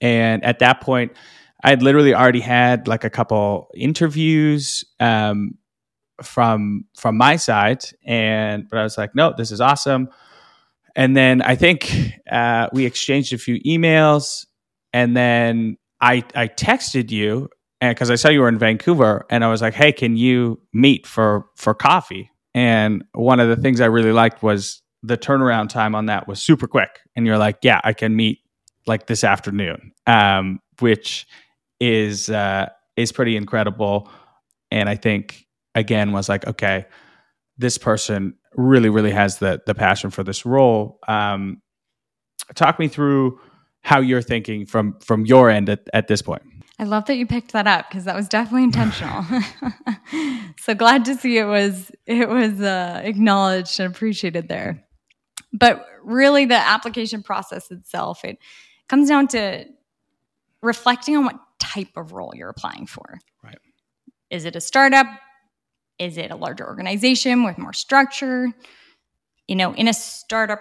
and 0.00 0.42
at 0.44 0.60
that 0.60 0.80
point, 0.80 1.12
I 1.62 1.68
had 1.68 1.82
literally 1.82 2.14
already 2.14 2.40
had 2.40 2.88
like 2.88 3.04
a 3.04 3.10
couple 3.10 3.68
interviews 3.74 4.82
um, 4.98 5.58
from 6.22 6.86
from 6.96 7.18
my 7.18 7.36
side, 7.36 7.84
and 8.06 8.66
but 8.70 8.78
I 8.78 8.82
was 8.82 8.96
like, 8.96 9.14
no, 9.14 9.34
this 9.36 9.50
is 9.50 9.60
awesome. 9.60 10.08
And 10.96 11.16
then 11.16 11.42
I 11.42 11.56
think 11.56 12.12
uh, 12.30 12.68
we 12.72 12.86
exchanged 12.86 13.32
a 13.32 13.38
few 13.38 13.60
emails, 13.60 14.46
and 14.92 15.16
then 15.16 15.76
I 16.00 16.24
I 16.34 16.48
texted 16.48 17.10
you 17.10 17.48
because 17.80 18.10
I 18.10 18.14
saw 18.14 18.28
you 18.28 18.40
were 18.40 18.48
in 18.48 18.58
Vancouver, 18.58 19.26
and 19.30 19.44
I 19.44 19.48
was 19.48 19.60
like, 19.60 19.74
"Hey, 19.74 19.92
can 19.92 20.16
you 20.16 20.60
meet 20.72 21.06
for 21.06 21.46
for 21.56 21.74
coffee?" 21.74 22.30
And 22.54 23.04
one 23.12 23.40
of 23.40 23.48
the 23.48 23.56
things 23.56 23.80
I 23.80 23.86
really 23.86 24.12
liked 24.12 24.42
was 24.42 24.82
the 25.02 25.18
turnaround 25.18 25.68
time 25.68 25.94
on 25.94 26.06
that 26.06 26.28
was 26.28 26.40
super 26.40 26.68
quick. 26.68 27.00
And 27.16 27.26
you're 27.26 27.38
like, 27.38 27.58
"Yeah, 27.62 27.80
I 27.82 27.92
can 27.92 28.14
meet 28.14 28.38
like 28.86 29.06
this 29.06 29.24
afternoon," 29.24 29.92
um, 30.06 30.60
which 30.78 31.26
is 31.80 32.30
uh, 32.30 32.68
is 32.96 33.12
pretty 33.12 33.36
incredible. 33.36 34.08
And 34.70 34.88
I 34.88 34.96
think 34.96 35.46
again 35.74 36.12
was 36.12 36.28
like, 36.28 36.46
okay, 36.46 36.86
this 37.58 37.78
person 37.78 38.34
really, 38.54 38.88
really 38.88 39.12
has 39.12 39.38
the 39.38 39.62
the 39.66 39.74
passion 39.74 40.10
for 40.10 40.22
this 40.22 40.44
role. 40.44 40.98
Um, 41.08 41.62
talk 42.54 42.78
me 42.78 42.88
through 42.88 43.38
how 43.82 44.00
you're 44.00 44.22
thinking 44.22 44.66
from 44.66 44.98
from 45.00 45.26
your 45.26 45.50
end 45.50 45.68
at, 45.68 45.88
at 45.92 46.08
this 46.08 46.22
point. 46.22 46.42
I 46.78 46.84
love 46.84 47.04
that 47.06 47.16
you 47.16 47.26
picked 47.26 47.52
that 47.52 47.66
up 47.66 47.88
because 47.88 48.04
that 48.04 48.16
was 48.16 48.28
definitely 48.28 48.64
intentional. 48.64 49.24
so 50.58 50.74
glad 50.74 51.04
to 51.04 51.14
see 51.14 51.38
it 51.38 51.44
was 51.44 51.92
it 52.06 52.28
was 52.28 52.60
uh, 52.60 53.00
acknowledged 53.04 53.78
and 53.78 53.94
appreciated 53.94 54.48
there. 54.48 54.84
But 55.52 55.86
really, 56.02 56.46
the 56.46 56.56
application 56.56 57.22
process 57.22 57.70
itself 57.70 58.24
it 58.24 58.38
comes 58.88 59.08
down 59.08 59.28
to 59.28 59.66
reflecting 60.62 61.16
on 61.16 61.24
what 61.24 61.38
type 61.60 61.96
of 61.96 62.12
role 62.12 62.32
you're 62.34 62.48
applying 62.48 62.86
for. 62.86 63.18
Right? 63.42 63.58
Is 64.30 64.44
it 64.44 64.56
a 64.56 64.60
startup? 64.60 65.06
Is 65.98 66.18
it 66.18 66.30
a 66.30 66.36
larger 66.36 66.66
organization 66.66 67.44
with 67.44 67.58
more 67.58 67.72
structure? 67.72 68.52
You 69.46 69.56
know, 69.56 69.74
in 69.74 69.88
a 69.88 69.92
startup 69.92 70.60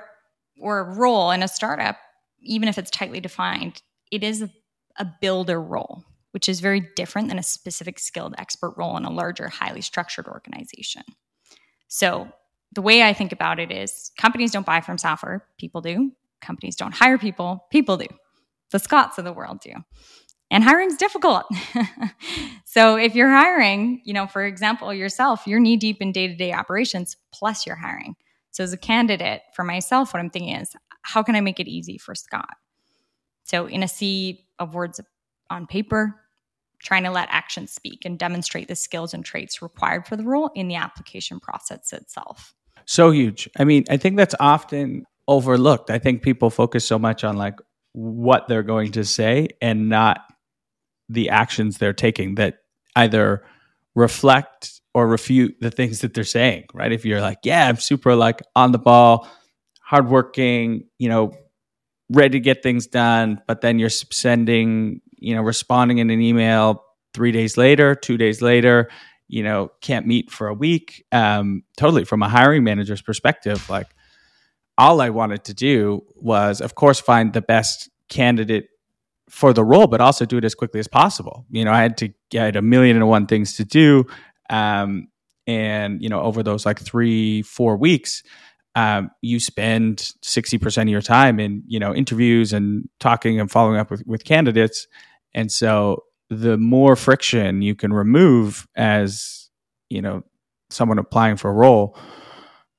or 0.60 0.94
role 0.94 1.32
in 1.32 1.44
a 1.44 1.48
startup, 1.48 1.98
even 2.42 2.68
if 2.68 2.78
it's 2.78 2.92
tightly 2.92 3.20
defined, 3.20 3.82
it 4.12 4.24
is 4.24 4.46
a 4.98 5.08
builder 5.22 5.62
role, 5.62 6.04
which 6.32 6.48
is 6.48 6.60
very 6.60 6.90
different 6.96 7.30
than 7.30 7.40
a 7.40 7.44
specific 7.44 8.00
skilled 8.00 8.36
expert 8.38 8.74
role 8.78 8.98
in 8.98 9.06
a 9.06 9.12
larger, 9.12 9.48
highly 9.50 9.82
structured 9.82 10.28
organization. 10.28 11.04
So, 11.88 12.28
the 12.74 12.82
way 12.82 13.04
I 13.04 13.14
think 13.14 13.32
about 13.32 13.60
it 13.60 13.72
is 13.72 14.12
companies 14.18 14.52
don't 14.52 14.66
buy 14.66 14.82
from 14.82 14.98
software, 14.98 15.46
people 15.60 15.82
do. 15.82 16.12
Companies 16.42 16.76
don't 16.76 16.94
hire 16.94 17.20
people, 17.20 17.66
people 17.72 17.98
do. 17.98 18.08
The 18.72 18.80
Scotts 18.80 19.20
of 19.20 19.26
the 19.26 19.34
world 19.34 19.60
do. 19.62 19.74
And 20.52 20.64
hiring's 20.64 20.98
difficult. 20.98 21.46
so 22.66 22.96
if 22.96 23.16
you're 23.16 23.30
hiring, 23.30 24.02
you 24.06 24.14
know, 24.14 24.28
for 24.28 24.46
example, 24.46 24.94
yourself, 24.94 25.48
you're 25.48 25.60
knee 25.60 25.78
deep 25.78 26.02
in 26.02 26.12
day 26.12 26.28
to 26.28 26.36
day 26.36 26.54
operations, 26.54 27.18
plus 27.34 27.66
you're 27.66 27.76
hiring. 27.76 28.16
So 28.52 28.64
as 28.64 28.72
a 28.72 28.78
candidate 28.78 29.42
for 29.56 29.64
myself, 29.64 30.14
what 30.14 30.20
I'm 30.20 30.30
thinking 30.30 30.56
is, 30.56 30.76
how 31.02 31.24
can 31.24 31.36
I 31.36 31.42
make 31.42 31.60
it 31.60 31.68
easy 31.68 31.98
for 31.98 32.14
Scott? 32.14 32.56
So 33.44 33.66
in 33.66 33.82
a 33.82 33.88
sea 33.88 34.46
of 34.60 34.76
words 34.76 35.02
on 35.50 35.66
paper, 35.66 36.20
trying 36.84 37.04
to 37.04 37.12
let 37.12 37.30
action 37.32 37.66
speak 37.66 38.06
and 38.06 38.20
demonstrate 38.20 38.68
the 38.68 38.76
skills 38.76 39.14
and 39.14 39.26
traits 39.26 39.62
required 39.62 40.06
for 40.06 40.16
the 40.16 40.24
role 40.24 40.52
in 40.54 40.68
the 40.68 40.76
application 40.76 41.40
process 41.40 41.94
itself. 41.94 42.54
So 42.86 43.12
huge. 43.12 43.50
I 43.58 43.64
mean, 43.64 43.86
I 43.90 43.98
think 43.98 44.18
that's 44.18 44.36
often 44.40 45.06
overlooked. 45.28 45.90
I 45.90 46.00
think 46.00 46.22
people 46.22 46.50
focus 46.50 46.86
so 46.86 47.00
much 47.00 47.24
on 47.24 47.38
like 47.38 47.60
what 47.94 48.48
they're 48.48 48.64
going 48.64 48.92
to 48.94 49.06
say 49.06 49.48
and 49.62 49.88
not 49.88 50.22
the 51.10 51.30
actions 51.30 51.78
they're 51.78 51.94
taking 51.94 52.36
that 52.36 52.60
either 52.96 53.44
reflect 53.96 54.82
or 54.94 55.08
refute 55.08 55.56
the 55.60 55.72
things 55.72 56.00
that 56.02 56.14
they're 56.14 56.24
saying, 56.24 56.66
right? 56.74 56.92
If 56.92 57.06
you're 57.06 57.22
like, 57.22 57.40
yeah, 57.44 57.68
I'm 57.68 57.78
super 57.78 58.16
like 58.16 58.42
on 58.56 58.72
the 58.72 58.80
ball, 58.80 59.28
hardworking, 59.82 60.88
you 61.00 61.10
know, 61.10 61.36
ready 62.10 62.34
to 62.34 62.40
get 62.40 62.64
things 62.64 62.88
done, 62.88 63.42
but 63.48 63.62
then 63.62 63.80
you're 63.80 63.90
sending, 63.90 65.02
you 65.18 65.36
know, 65.36 65.42
responding 65.42 65.98
in 65.98 66.10
an 66.10 66.22
email 66.22 66.84
three 67.14 67.32
days 67.32 67.58
later, 67.58 67.96
two 67.96 68.18
days 68.18 68.42
later, 68.42 68.90
you 69.28 69.44
know, 69.44 69.72
can't 69.82 70.06
meet 70.06 70.30
for 70.30 70.48
a 70.48 70.54
week. 70.54 71.06
Um, 71.12 71.64
totally 71.78 72.06
from 72.06 72.22
a 72.22 72.30
hiring 72.30 72.64
manager's 72.64 73.02
perspective, 73.02 73.68
like 73.70 73.88
all 74.78 75.02
I 75.02 75.10
wanted 75.10 75.46
to 75.46 75.54
do 75.54 76.04
was, 76.16 76.62
of 76.62 76.76
course, 76.76 77.00
find 77.00 77.34
the 77.34 77.42
best 77.42 77.90
candidate 78.10 78.68
for 79.34 79.52
the 79.52 79.64
role, 79.64 79.88
but 79.88 80.00
also 80.00 80.26
do 80.26 80.38
it 80.38 80.46
as 80.46 80.54
quickly 80.54 80.80
as 80.80 80.88
possible. 80.88 81.46
You 81.50 81.66
know, 81.66 81.72
I 81.72 81.82
had 81.82 81.98
to 81.98 82.14
get 82.30 82.56
a 82.56 82.62
million 82.62 82.96
and 82.96 83.08
one 83.08 83.26
things 83.26 83.56
to 83.58 83.66
do. 83.66 84.06
Um, 84.50 85.08
and 85.48 86.02
you 86.02 86.10
know 86.10 86.22
over 86.22 86.42
those 86.44 86.66
like 86.66 86.80
three 86.80 87.42
four 87.42 87.76
weeks 87.76 88.24
um, 88.76 89.12
you 89.22 89.40
spend 89.40 89.98
60% 90.24 90.82
of 90.82 90.88
your 90.88 91.02
time 91.02 91.40
in 91.40 91.64
you 91.68 91.80
know 91.80 91.94
interviews 91.94 92.54
and 92.54 92.88
talking 93.00 93.40
and 93.40 93.52
following 93.52 93.78
up 93.78 93.92
with, 93.92 94.04
with 94.06 94.24
candidates 94.24 94.88
and 95.34 95.52
so 95.52 96.04
the 96.30 96.58
more 96.58 96.96
friction 96.96 97.62
you 97.62 97.76
can 97.76 97.94
remove 97.94 98.68
as 98.76 99.50
you 99.90 100.02
know 100.02 100.24
someone 100.70 100.98
applying 100.98 101.36
for 101.36 101.52
a 101.52 101.54
role 101.54 101.98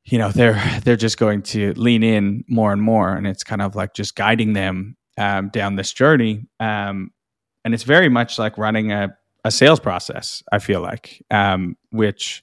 you 0.04 0.18
know 0.18 0.30
they're 0.30 0.60
they're 0.84 0.96
just 0.96 1.18
going 1.18 1.42
to 1.42 1.72
lean 1.74 2.02
in 2.02 2.44
more 2.48 2.72
and 2.72 2.82
more 2.82 3.14
and 3.14 3.26
it's 3.26 3.44
kind 3.44 3.62
of 3.62 3.76
like 3.76 3.94
just 3.94 4.16
guiding 4.16 4.54
them 4.54 4.96
um, 5.18 5.48
down 5.50 5.76
this 5.76 5.92
journey 5.92 6.46
um, 6.60 7.10
and 7.64 7.74
it's 7.74 7.84
very 7.84 8.08
much 8.08 8.38
like 8.38 8.58
running 8.58 8.92
a, 8.92 9.16
a 9.44 9.50
sales 9.50 9.80
process 9.80 10.42
i 10.52 10.58
feel 10.58 10.80
like 10.80 11.24
um, 11.30 11.76
which 11.90 12.42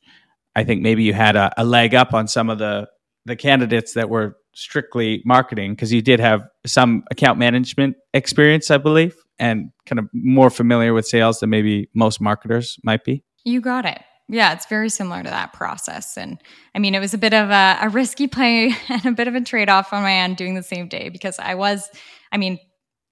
i 0.56 0.64
think 0.64 0.82
maybe 0.82 1.04
you 1.04 1.14
had 1.14 1.36
a, 1.36 1.52
a 1.58 1.64
leg 1.64 1.94
up 1.96 2.14
on 2.14 2.28
some 2.28 2.50
of 2.50 2.58
the 2.58 2.88
the 3.26 3.36
candidates 3.36 3.94
that 3.94 4.10
were 4.10 4.36
strictly 4.54 5.22
marketing 5.26 5.74
because 5.74 5.94
you 5.94 6.02
did 6.02 6.20
have 6.20 6.48
some 6.66 7.04
account 7.12 7.40
management 7.40 7.96
experience, 8.14 8.72
I 8.72 8.78
believe, 8.78 9.16
and 9.40 9.72
kind 9.86 10.00
of 10.00 10.10
more 10.14 10.50
familiar 10.50 10.94
with 10.94 11.08
sales 11.08 11.40
than 11.40 11.50
maybe 11.50 11.90
most 11.94 12.22
marketers 12.22 12.78
might 12.84 13.04
be. 13.04 13.24
You 13.44 13.62
got 13.62 13.86
it. 13.86 14.02
Yeah, 14.28 14.54
it's 14.54 14.66
very 14.68 14.90
similar 14.90 15.24
to 15.24 15.30
that 15.30 15.52
process. 15.52 16.18
And 16.18 16.42
I 16.74 16.80
mean, 16.80 16.96
it 16.96 17.00
was 17.00 17.14
a 17.14 17.18
bit 17.18 17.34
of 17.34 17.50
a, 17.50 17.78
a 17.82 17.90
risky 17.90 18.28
play 18.28 18.74
and 18.90 19.06
a 19.06 19.12
bit 19.12 19.28
of 19.28 19.36
a 19.36 19.42
trade 19.42 19.70
off 19.70 19.94
on 19.94 20.04
my 20.04 20.14
end 20.14 20.38
doing 20.38 20.56
the 20.56 20.64
same 20.64 20.88
day 20.88 21.10
because 21.10 21.38
I 21.40 21.56
was, 21.56 21.90
I 22.32 22.38
mean, 22.38 22.60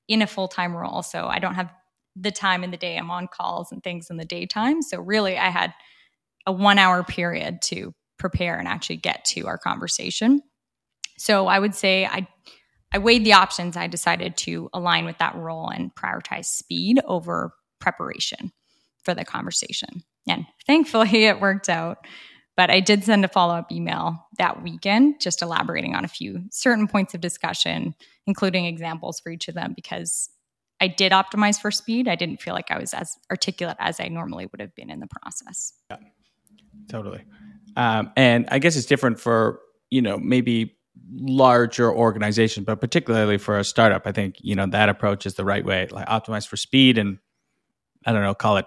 in 0.07 0.21
a 0.21 0.27
full 0.27 0.47
time 0.47 0.75
role. 0.75 1.03
So 1.03 1.27
I 1.27 1.39
don't 1.39 1.55
have 1.55 1.71
the 2.15 2.31
time 2.31 2.63
in 2.63 2.71
the 2.71 2.77
day. 2.77 2.97
I'm 2.97 3.11
on 3.11 3.27
calls 3.27 3.71
and 3.71 3.83
things 3.83 4.09
in 4.09 4.17
the 4.17 4.25
daytime. 4.25 4.81
So 4.81 4.99
really, 4.99 5.37
I 5.37 5.49
had 5.49 5.73
a 6.45 6.51
one 6.51 6.79
hour 6.79 7.03
period 7.03 7.61
to 7.63 7.93
prepare 8.17 8.57
and 8.57 8.67
actually 8.67 8.97
get 8.97 9.23
to 9.25 9.47
our 9.47 9.57
conversation. 9.57 10.41
So 11.17 11.47
I 11.47 11.59
would 11.59 11.75
say 11.75 12.05
I 12.05 12.27
I 12.91 12.97
weighed 12.97 13.23
the 13.23 13.33
options. 13.33 13.77
I 13.77 13.87
decided 13.87 14.35
to 14.37 14.69
align 14.73 15.05
with 15.05 15.19
that 15.19 15.35
role 15.35 15.69
and 15.69 15.93
prioritize 15.93 16.45
speed 16.45 16.99
over 17.05 17.53
preparation 17.79 18.51
for 19.03 19.13
the 19.13 19.23
conversation. 19.23 20.03
And 20.27 20.45
thankfully 20.65 21.25
it 21.25 21.39
worked 21.39 21.69
out. 21.69 21.99
But 22.59 22.69
I 22.69 22.81
did 22.81 23.05
send 23.05 23.23
a 23.23 23.29
follow 23.29 23.55
up 23.55 23.71
email 23.71 24.27
that 24.37 24.61
weekend, 24.61 25.21
just 25.21 25.41
elaborating 25.41 25.95
on 25.95 26.03
a 26.03 26.09
few 26.09 26.43
certain 26.51 26.89
points 26.89 27.13
of 27.13 27.21
discussion, 27.21 27.95
including 28.27 28.65
examples 28.65 29.21
for 29.21 29.29
each 29.31 29.47
of 29.47 29.55
them, 29.55 29.71
because 29.73 30.29
I 30.81 30.89
did 30.89 31.13
optimize 31.13 31.57
for 31.57 31.71
speed. 31.71 32.09
I 32.09 32.15
didn't 32.15 32.41
feel 32.41 32.53
like 32.53 32.69
I 32.69 32.77
was 32.77 32.93
as 32.93 33.15
articulate 33.31 33.77
as 33.79 34.01
I 34.01 34.09
normally 34.09 34.45
would 34.47 34.59
have 34.59 34.75
been 34.75 34.89
in 34.89 34.99
the 34.99 35.07
process. 35.07 35.71
Yeah, 35.89 35.99
totally. 36.89 37.23
Um, 37.77 38.11
and 38.17 38.45
I 38.51 38.59
guess 38.59 38.75
it's 38.75 38.87
different 38.87 39.21
for, 39.21 39.61
you 39.89 40.01
know, 40.01 40.17
maybe 40.17 40.75
larger 41.13 41.89
organization, 41.89 42.65
but 42.65 42.81
particularly 42.81 43.37
for 43.37 43.57
a 43.57 43.63
startup, 43.63 44.05
I 44.05 44.11
think, 44.11 44.35
you 44.41 44.55
know, 44.55 44.65
that 44.65 44.89
approach 44.89 45.25
is 45.25 45.35
the 45.35 45.45
right 45.45 45.63
way, 45.63 45.87
like 45.91 46.09
optimize 46.09 46.45
for 46.45 46.57
speed 46.57 46.97
and 46.97 47.19
I 48.05 48.11
don't 48.11 48.21
know, 48.21 48.35
call 48.35 48.57
it 48.57 48.65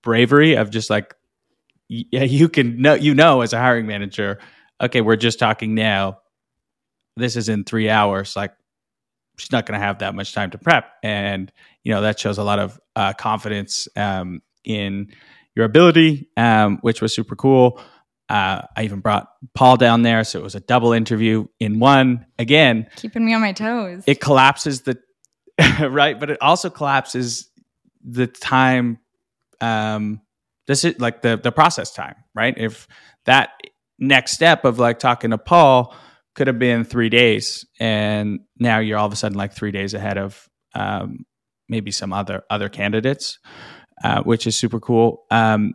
bravery 0.00 0.56
of 0.56 0.70
just 0.70 0.88
like, 0.88 1.14
yeah, 2.12 2.22
you 2.24 2.48
can 2.48 2.80
know, 2.80 2.94
you 2.94 3.14
know, 3.14 3.40
as 3.40 3.52
a 3.52 3.58
hiring 3.58 3.86
manager, 3.86 4.38
okay, 4.80 5.00
we're 5.00 5.16
just 5.16 5.38
talking 5.38 5.74
now. 5.74 6.18
This 7.16 7.36
is 7.36 7.48
in 7.48 7.64
three 7.64 7.88
hours. 7.88 8.36
Like, 8.36 8.52
she's 9.38 9.52
not 9.52 9.66
going 9.66 9.78
to 9.78 9.84
have 9.84 10.00
that 10.00 10.14
much 10.14 10.34
time 10.34 10.50
to 10.50 10.58
prep. 10.58 10.90
And, 11.02 11.50
you 11.82 11.92
know, 11.92 12.02
that 12.02 12.18
shows 12.18 12.38
a 12.38 12.42
lot 12.42 12.58
of 12.58 12.80
uh, 12.94 13.12
confidence 13.14 13.88
um, 13.96 14.42
in 14.64 15.12
your 15.54 15.64
ability, 15.64 16.28
um, 16.36 16.78
which 16.82 17.00
was 17.00 17.14
super 17.14 17.36
cool. 17.36 17.80
Uh, 18.28 18.62
I 18.76 18.84
even 18.84 19.00
brought 19.00 19.28
Paul 19.54 19.76
down 19.76 20.02
there, 20.02 20.24
so 20.24 20.40
it 20.40 20.42
was 20.42 20.56
a 20.56 20.60
double 20.60 20.92
interview 20.92 21.46
in 21.60 21.78
one. 21.78 22.26
Again, 22.38 22.88
keeping 22.96 23.24
me 23.24 23.34
on 23.34 23.40
my 23.40 23.52
toes. 23.52 24.02
It 24.06 24.20
collapses 24.20 24.82
the 24.82 24.98
right, 25.88 26.18
but 26.18 26.30
it 26.30 26.38
also 26.40 26.68
collapses 26.68 27.48
the 28.04 28.26
time. 28.26 28.98
Um, 29.60 30.20
this 30.66 30.84
is 30.84 30.98
like 30.98 31.22
the 31.22 31.36
the 31.36 31.52
process 31.52 31.92
time, 31.92 32.16
right? 32.34 32.54
If 32.56 32.88
that 33.24 33.50
next 33.98 34.32
step 34.32 34.64
of 34.64 34.78
like 34.78 34.98
talking 34.98 35.30
to 35.30 35.38
Paul 35.38 35.94
could 36.34 36.46
have 36.48 36.58
been 36.58 36.84
three 36.84 37.08
days, 37.08 37.64
and 37.80 38.40
now 38.58 38.78
you're 38.78 38.98
all 38.98 39.06
of 39.06 39.12
a 39.12 39.16
sudden 39.16 39.38
like 39.38 39.52
three 39.52 39.72
days 39.72 39.94
ahead 39.94 40.18
of 40.18 40.48
um, 40.74 41.24
maybe 41.68 41.90
some 41.90 42.12
other 42.12 42.44
other 42.50 42.68
candidates, 42.68 43.38
uh, 44.04 44.22
which 44.22 44.46
is 44.46 44.56
super 44.56 44.80
cool. 44.80 45.24
Um, 45.30 45.74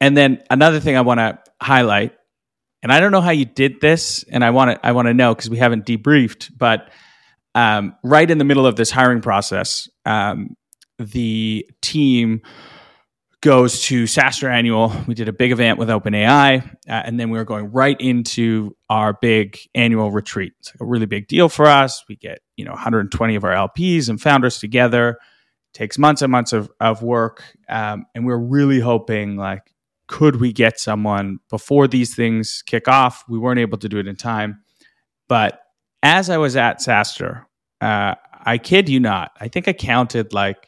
and 0.00 0.16
then 0.16 0.42
another 0.50 0.80
thing 0.80 0.96
I 0.96 1.02
want 1.02 1.18
to 1.18 1.38
highlight, 1.60 2.14
and 2.82 2.92
I 2.92 3.00
don't 3.00 3.12
know 3.12 3.20
how 3.20 3.30
you 3.30 3.44
did 3.44 3.80
this, 3.80 4.24
and 4.24 4.44
I 4.44 4.50
want 4.50 4.72
to 4.72 4.86
I 4.86 4.92
want 4.92 5.06
to 5.06 5.14
know 5.14 5.34
because 5.34 5.50
we 5.50 5.58
haven't 5.58 5.86
debriefed, 5.86 6.50
but 6.56 6.90
um, 7.54 7.96
right 8.04 8.30
in 8.30 8.38
the 8.38 8.44
middle 8.44 8.66
of 8.66 8.76
this 8.76 8.90
hiring 8.90 9.20
process, 9.20 9.88
um, 10.06 10.56
the 10.98 11.68
team 11.82 12.42
goes 13.40 13.82
to 13.84 14.04
SaaStr 14.04 14.50
Annual. 14.50 14.92
We 15.06 15.14
did 15.14 15.28
a 15.28 15.32
big 15.32 15.52
event 15.52 15.78
with 15.78 15.88
OpenAI, 15.88 16.64
uh, 16.66 16.90
and 16.90 17.18
then 17.20 17.30
we 17.30 17.38
were 17.38 17.44
going 17.44 17.70
right 17.70 17.96
into 18.00 18.76
our 18.90 19.12
big 19.20 19.58
annual 19.74 20.10
retreat. 20.10 20.52
It's 20.58 20.74
like 20.74 20.80
a 20.80 20.84
really 20.84 21.06
big 21.06 21.28
deal 21.28 21.48
for 21.48 21.66
us. 21.66 22.04
We 22.08 22.16
get 22.16 22.40
you 22.56 22.64
know 22.64 22.72
120 22.72 23.34
of 23.36 23.44
our 23.44 23.68
LPs 23.68 24.08
and 24.08 24.20
founders 24.20 24.58
together. 24.58 25.10
It 25.10 25.78
takes 25.78 25.98
months 25.98 26.22
and 26.22 26.32
months 26.32 26.52
of 26.52 26.70
of 26.80 27.02
work, 27.02 27.44
um, 27.68 28.06
and 28.14 28.26
we're 28.26 28.38
really 28.38 28.80
hoping 28.80 29.36
like 29.36 29.72
could 30.08 30.40
we 30.40 30.52
get 30.52 30.80
someone 30.80 31.38
before 31.50 31.86
these 31.86 32.14
things 32.14 32.62
kick 32.66 32.88
off? 32.88 33.24
We 33.28 33.38
weren't 33.38 33.60
able 33.60 33.78
to 33.78 33.88
do 33.88 33.98
it 33.98 34.08
in 34.08 34.16
time. 34.16 34.62
But 35.28 35.60
as 36.02 36.30
I 36.30 36.38
was 36.38 36.56
at 36.56 36.80
SaaStr, 36.80 37.44
uh, 37.80 38.14
I 38.32 38.58
kid 38.58 38.88
you 38.88 39.00
not, 39.00 39.32
I 39.38 39.48
think 39.48 39.68
I 39.68 39.74
counted 39.74 40.32
like 40.32 40.67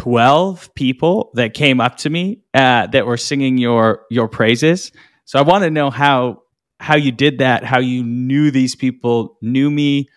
12 0.00 0.74
people 0.74 1.30
that 1.34 1.52
came 1.52 1.78
up 1.78 1.98
to 1.98 2.08
me 2.08 2.40
uh, 2.54 2.86
that 2.86 3.04
were 3.04 3.18
singing 3.18 3.58
your 3.58 4.06
your 4.10 4.28
praises. 4.28 4.92
So 5.26 5.38
I 5.38 5.42
want 5.42 5.64
to 5.64 5.70
know 5.70 5.90
how 5.90 6.40
how 6.78 6.96
you 6.96 7.12
did 7.12 7.40
that, 7.40 7.64
how 7.64 7.80
you 7.80 8.02
knew 8.02 8.50
these 8.50 8.74
people 8.74 9.36
knew 9.42 9.70
me, 9.70 10.08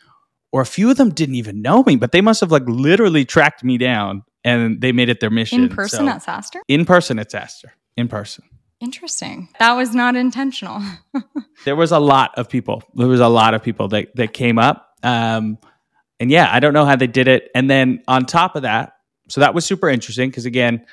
or 0.53 0.61
a 0.61 0.65
few 0.65 0.89
of 0.89 0.95
them 0.95 1.09
didn't 1.09 1.35
even 1.35 1.61
know 1.61 1.83
me, 1.83 1.97
but 1.97 2.13
they 2.13 2.21
must 2.21 2.39
have 2.39 2.49
like 2.49 2.63
literally 2.65 3.25
tracked 3.25 3.61
me 3.61 3.77
down 3.77 4.23
and 4.45 4.79
they 4.79 4.93
made 4.93 5.09
it 5.09 5.19
their 5.19 5.29
mission. 5.29 5.63
In 5.63 5.67
person 5.67 6.05
so, 6.05 6.11
at 6.13 6.23
SaaStr? 6.23 6.61
In 6.69 6.85
person 6.85 7.19
at 7.19 7.29
SaaStr 7.29 7.65
in 7.97 8.07
person. 8.07 8.45
Interesting. 8.79 9.49
That 9.59 9.73
was 9.73 9.93
not 9.93 10.15
intentional. 10.15 10.81
there 11.65 11.75
was 11.75 11.91
a 11.91 11.99
lot 11.99 12.31
of 12.37 12.47
people. 12.47 12.83
There 12.95 13.09
was 13.09 13.19
a 13.19 13.27
lot 13.27 13.53
of 13.53 13.61
people 13.61 13.89
that 13.89 14.15
that 14.15 14.31
came 14.31 14.57
up. 14.59 14.95
Um, 15.03 15.57
and 16.21 16.31
yeah, 16.31 16.47
I 16.49 16.61
don't 16.61 16.73
know 16.73 16.85
how 16.85 16.95
they 16.95 17.07
did 17.07 17.27
it. 17.27 17.51
And 17.53 17.69
then 17.69 18.01
on 18.07 18.25
top 18.25 18.55
of 18.55 18.61
that, 18.61 18.93
so 19.33 19.41
that 19.41 19.55
was 19.55 19.65
super 19.65 19.89
interesting 19.89 20.29
because 20.29 20.45
again, 20.45 20.85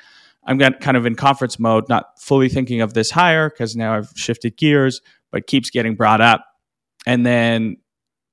I'm 0.45 0.57
kind 0.57 0.97
of 0.97 1.05
in 1.05 1.13
conference 1.13 1.59
mode, 1.59 1.87
not 1.89 2.19
fully 2.19 2.49
thinking 2.49 2.81
of 2.81 2.95
this 2.95 3.11
hire 3.11 3.51
because 3.51 3.75
now 3.75 3.93
I've 3.95 4.09
shifted 4.15 4.57
gears, 4.57 4.99
but 5.31 5.45
keeps 5.45 5.69
getting 5.69 5.93
brought 5.93 6.21
up. 6.21 6.43
And 7.05 7.23
then 7.23 7.77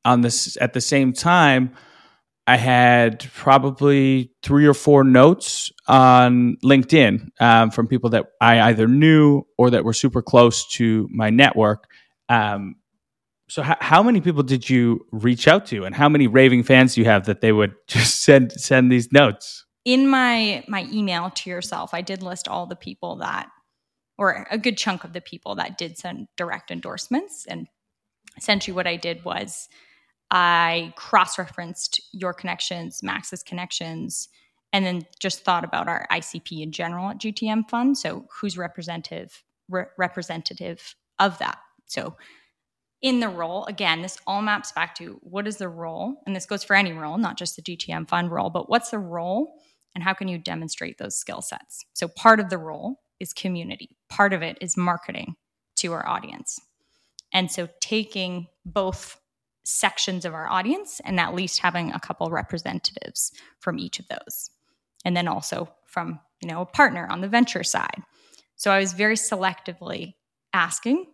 on 0.06 0.22
this 0.22 0.56
at 0.62 0.72
the 0.72 0.80
same 0.80 1.12
time, 1.12 1.74
I 2.46 2.56
had 2.56 3.30
probably 3.34 4.32
three 4.42 4.66
or 4.66 4.72
four 4.72 5.04
notes 5.04 5.70
on 5.86 6.56
LinkedIn 6.64 7.28
um, 7.38 7.70
from 7.70 7.86
people 7.86 8.08
that 8.08 8.28
I 8.40 8.62
either 8.62 8.88
knew 8.88 9.42
or 9.58 9.68
that 9.68 9.84
were 9.84 9.92
super 9.92 10.22
close 10.22 10.66
to 10.68 11.06
my 11.12 11.28
network. 11.28 11.84
Um, 12.30 12.76
so, 13.50 13.62
h- 13.62 13.76
how 13.80 14.02
many 14.02 14.22
people 14.22 14.42
did 14.42 14.70
you 14.70 15.04
reach 15.12 15.46
out 15.46 15.66
to, 15.66 15.84
and 15.84 15.94
how 15.94 16.08
many 16.08 16.26
raving 16.26 16.62
fans 16.62 16.94
do 16.94 17.02
you 17.02 17.04
have 17.04 17.26
that 17.26 17.42
they 17.42 17.52
would 17.52 17.74
just 17.86 18.22
send 18.22 18.52
send 18.52 18.90
these 18.90 19.12
notes? 19.12 19.66
In 19.84 20.08
my 20.08 20.64
my 20.68 20.86
email 20.92 21.30
to 21.30 21.50
yourself, 21.50 21.94
I 21.94 22.02
did 22.02 22.22
list 22.22 22.48
all 22.48 22.66
the 22.66 22.76
people 22.76 23.16
that, 23.16 23.48
or 24.18 24.46
a 24.50 24.58
good 24.58 24.76
chunk 24.76 25.04
of 25.04 25.12
the 25.12 25.20
people 25.20 25.54
that 25.56 25.78
did 25.78 25.96
send 25.96 26.28
direct 26.36 26.70
endorsements, 26.70 27.46
and 27.46 27.68
essentially 28.36 28.74
what 28.74 28.86
I 28.86 28.96
did 28.96 29.24
was 29.24 29.68
I 30.30 30.92
cross 30.96 31.38
referenced 31.38 32.00
your 32.12 32.34
connections, 32.34 33.02
Max's 33.02 33.42
connections, 33.42 34.28
and 34.72 34.84
then 34.84 35.06
just 35.20 35.44
thought 35.44 35.64
about 35.64 35.88
our 35.88 36.06
ICP 36.10 36.62
in 36.62 36.72
general 36.72 37.08
at 37.08 37.18
GTM 37.18 37.68
Fund. 37.68 37.96
So 37.96 38.26
who's 38.30 38.58
representative 38.58 39.42
re- 39.68 39.86
representative 39.96 40.94
of 41.18 41.38
that? 41.38 41.58
So 41.86 42.16
in 43.00 43.20
the 43.20 43.28
role, 43.28 43.64
again, 43.66 44.02
this 44.02 44.18
all 44.26 44.42
maps 44.42 44.72
back 44.72 44.94
to 44.96 45.18
what 45.22 45.46
is 45.46 45.56
the 45.56 45.68
role, 45.68 46.16
and 46.26 46.34
this 46.34 46.46
goes 46.46 46.64
for 46.64 46.76
any 46.76 46.92
role, 46.92 47.16
not 47.16 47.38
just 47.38 47.56
the 47.56 47.62
GTM 47.62 48.08
Fund 48.08 48.30
role, 48.30 48.50
but 48.50 48.68
what's 48.68 48.90
the 48.90 48.98
role 48.98 49.54
and 49.98 50.04
how 50.04 50.14
can 50.14 50.28
you 50.28 50.38
demonstrate 50.38 50.96
those 50.98 51.16
skill 51.16 51.42
sets? 51.42 51.84
So 51.92 52.06
part 52.06 52.38
of 52.38 52.50
the 52.50 52.56
role 52.56 53.00
is 53.18 53.32
community. 53.32 53.96
Part 54.08 54.32
of 54.32 54.42
it 54.42 54.56
is 54.60 54.76
marketing 54.76 55.34
to 55.78 55.92
our 55.92 56.08
audience. 56.08 56.60
And 57.32 57.50
so 57.50 57.68
taking 57.80 58.46
both 58.64 59.20
sections 59.64 60.24
of 60.24 60.34
our 60.34 60.48
audience 60.48 61.00
and 61.04 61.18
at 61.18 61.34
least 61.34 61.58
having 61.58 61.90
a 61.90 61.98
couple 61.98 62.30
representatives 62.30 63.32
from 63.58 63.80
each 63.80 63.98
of 63.98 64.06
those. 64.06 64.50
And 65.04 65.16
then 65.16 65.26
also 65.26 65.68
from, 65.84 66.20
you 66.40 66.48
know, 66.48 66.60
a 66.60 66.66
partner 66.66 67.08
on 67.10 67.20
the 67.20 67.26
venture 67.26 67.64
side. 67.64 68.04
So 68.54 68.70
I 68.70 68.78
was 68.78 68.92
very 68.92 69.16
selectively 69.16 70.14
asking 70.52 71.06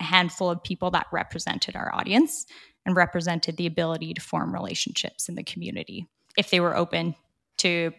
a 0.00 0.04
handful 0.04 0.50
of 0.50 0.60
people 0.64 0.90
that 0.90 1.06
represented 1.12 1.76
our 1.76 1.94
audience 1.94 2.46
and 2.84 2.96
represented 2.96 3.58
the 3.58 3.66
ability 3.68 4.12
to 4.14 4.20
form 4.20 4.52
relationships 4.52 5.28
in 5.28 5.36
the 5.36 5.44
community 5.44 6.08
if 6.36 6.50
they 6.50 6.58
were 6.58 6.76
open 6.76 7.14
to 7.58 7.92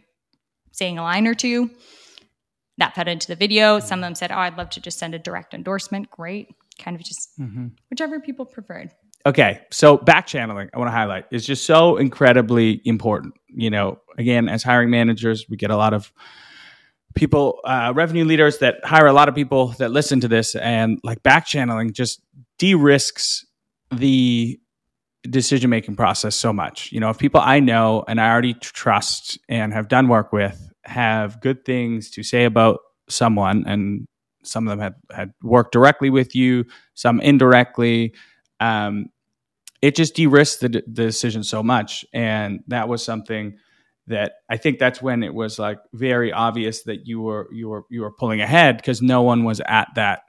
saying 0.75 0.97
a 0.97 1.03
line 1.03 1.27
or 1.27 1.33
two. 1.33 1.69
That 2.77 2.93
fed 2.93 3.07
into 3.07 3.27
the 3.27 3.35
video. 3.35 3.79
Some 3.79 3.99
of 3.99 4.03
them 4.03 4.15
said 4.15 4.31
oh 4.31 4.37
i'd 4.37 4.57
love 4.57 4.69
to 4.71 4.81
just 4.81 4.99
send 4.99 5.15
a 5.15 5.19
direct 5.19 5.53
endorsement. 5.53 6.11
Great. 6.11 6.53
Kind 6.77 6.95
of 6.95 7.03
just 7.03 7.29
mm-hmm. 7.39 7.67
whichever 7.89 8.19
people 8.19 8.45
preferred. 8.45 8.91
Okay 9.25 9.61
so 9.71 9.97
back 9.97 10.27
channeling 10.27 10.69
i 10.73 10.77
want 10.77 10.87
to 10.87 10.91
highlight 10.91 11.25
is 11.31 11.45
just 11.45 11.65
so 11.65 11.97
incredibly 11.97 12.81
important 12.85 13.33
you 13.47 13.69
know? 13.69 13.99
Again 14.17 14.47
as 14.49 14.63
hiring 14.63 14.89
managers 14.89 15.45
we 15.49 15.57
get 15.57 15.71
a 15.71 15.77
lot 15.77 15.93
of 15.93 16.11
people 17.15 17.59
uh, 17.63 17.93
revenue 17.95 18.25
leaders 18.25 18.59
that 18.59 18.75
hire 18.83 19.07
a 19.07 19.13
lot 19.13 19.29
of 19.29 19.35
people 19.35 19.69
that 19.79 19.91
listen 19.91 20.19
to 20.19 20.27
this 20.27 20.55
and 20.55 20.99
like 21.03 21.23
back 21.23 21.45
channeling 21.45 21.93
just 21.93 22.21
de-risks 22.59 23.45
the 23.91 24.59
decision 25.29 25.69
making 25.69 25.95
process 25.95 26.35
so 26.35 26.53
much 26.53 26.91
you 26.91 26.99
know 26.99 27.09
if 27.09 27.17
people 27.17 27.41
i 27.41 27.59
know 27.59 28.03
and 28.07 28.19
i 28.21 28.29
already 28.29 28.53
trust 28.55 29.37
and 29.49 29.73
have 29.73 29.87
done 29.87 30.07
work 30.07 30.31
with 30.31 30.71
have 30.83 31.41
good 31.41 31.65
things 31.65 32.09
to 32.11 32.23
say 32.23 32.45
about 32.45 32.79
someone 33.09 33.63
and 33.67 34.07
some 34.43 34.67
of 34.67 34.71
them 34.71 34.79
had 34.79 34.93
had 35.15 35.33
worked 35.41 35.71
directly 35.71 36.09
with 36.09 36.35
you 36.35 36.65
some 36.93 37.19
indirectly 37.21 38.13
um, 38.59 39.07
it 39.81 39.95
just 39.95 40.15
de-risked 40.15 40.61
the, 40.61 40.69
the 40.69 40.81
decision 40.81 41.43
so 41.43 41.61
much 41.61 42.05
and 42.13 42.61
that 42.67 42.87
was 42.87 43.03
something 43.03 43.57
that 44.07 44.33
I 44.49 44.57
think 44.57 44.79
that's 44.79 45.01
when 45.01 45.23
it 45.23 45.33
was 45.33 45.57
like 45.57 45.79
very 45.93 46.31
obvious 46.31 46.83
that 46.83 47.07
you 47.07 47.21
were 47.21 47.47
you 47.51 47.69
were 47.69 47.85
you 47.89 48.01
were 48.01 48.11
pulling 48.11 48.41
ahead 48.41 48.77
because 48.77 49.01
no 49.01 49.23
one 49.23 49.43
was 49.43 49.61
at 49.65 49.87
that 49.95 50.21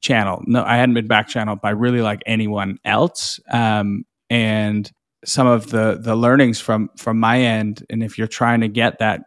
channel. 0.00 0.42
No, 0.46 0.62
I 0.62 0.76
hadn't 0.76 0.94
been 0.94 1.06
back 1.06 1.28
channeled 1.28 1.60
by 1.60 1.70
really 1.70 2.02
like 2.02 2.20
anyone 2.26 2.78
else. 2.84 3.40
Um, 3.50 4.04
and 4.32 4.90
some 5.24 5.46
of 5.46 5.70
the 5.70 5.98
the 6.00 6.16
learnings 6.16 6.58
from 6.58 6.88
from 6.96 7.20
my 7.20 7.40
end, 7.40 7.84
and 7.90 8.02
if 8.02 8.16
you're 8.16 8.26
trying 8.26 8.62
to 8.62 8.68
get 8.68 8.98
that 8.98 9.22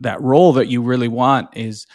that 0.00 0.20
role 0.20 0.52
that 0.54 0.68
you 0.68 0.82
really 0.82 1.08
want, 1.08 1.56
is 1.56 1.86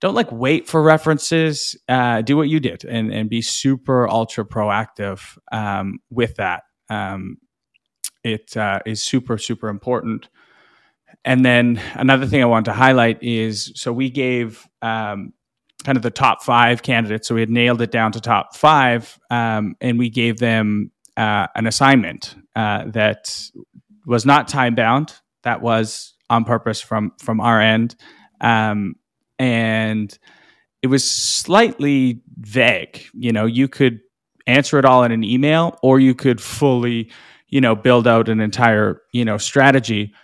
don't 0.00 0.14
like 0.14 0.32
wait 0.32 0.66
for 0.68 0.82
references. 0.82 1.76
Uh, 1.88 2.22
do 2.22 2.36
what 2.36 2.48
you 2.48 2.60
did 2.60 2.84
and 2.84 3.12
and 3.12 3.28
be 3.28 3.42
super 3.42 4.08
ultra 4.08 4.44
proactive 4.44 5.36
um, 5.52 5.98
with 6.10 6.36
that. 6.36 6.62
Um, 6.88 7.36
it 8.24 8.56
uh, 8.56 8.80
is 8.86 9.04
super 9.04 9.36
super 9.36 9.68
important 9.68 10.28
and 11.24 11.44
then 11.44 11.80
another 11.94 12.26
thing 12.26 12.42
I 12.42 12.46
want 12.46 12.66
to 12.66 12.72
highlight 12.72 13.22
is 13.22 13.72
so 13.74 13.92
we 13.92 14.10
gave 14.10 14.66
um, 14.82 15.32
kind 15.84 15.96
of 15.96 16.02
the 16.02 16.10
top 16.10 16.42
five 16.42 16.82
candidates. 16.82 17.28
So 17.28 17.34
we 17.34 17.40
had 17.40 17.50
nailed 17.50 17.82
it 17.82 17.90
down 17.90 18.12
to 18.12 18.20
top 18.20 18.56
five, 18.56 19.18
um, 19.30 19.74
and 19.80 19.98
we 19.98 20.10
gave 20.10 20.38
them 20.38 20.90
uh, 21.18 21.48
an 21.56 21.66
assignment 21.66 22.36
uh, 22.56 22.84
that 22.92 23.50
was 24.06 24.24
not 24.24 24.48
time 24.48 24.76
bound. 24.76 25.14
That 25.42 25.62
was 25.62 26.14
on 26.30 26.44
purpose 26.44 26.80
from 26.80 27.12
from 27.18 27.40
our 27.40 27.60
end, 27.60 27.96
um, 28.40 28.94
and 29.38 30.18
it 30.82 30.88
was 30.88 31.10
slightly 31.10 32.22
vague. 32.38 33.04
You 33.14 33.32
know, 33.32 33.46
you 33.46 33.68
could 33.68 34.00
answer 34.46 34.78
it 34.78 34.86
all 34.86 35.04
in 35.04 35.12
an 35.12 35.24
email, 35.24 35.78
or 35.82 36.00
you 36.00 36.14
could 36.14 36.40
fully, 36.40 37.10
you 37.48 37.60
know, 37.60 37.74
build 37.76 38.08
out 38.08 38.30
an 38.30 38.40
entire 38.40 39.02
you 39.12 39.24
know 39.26 39.38
strategy 39.38 40.14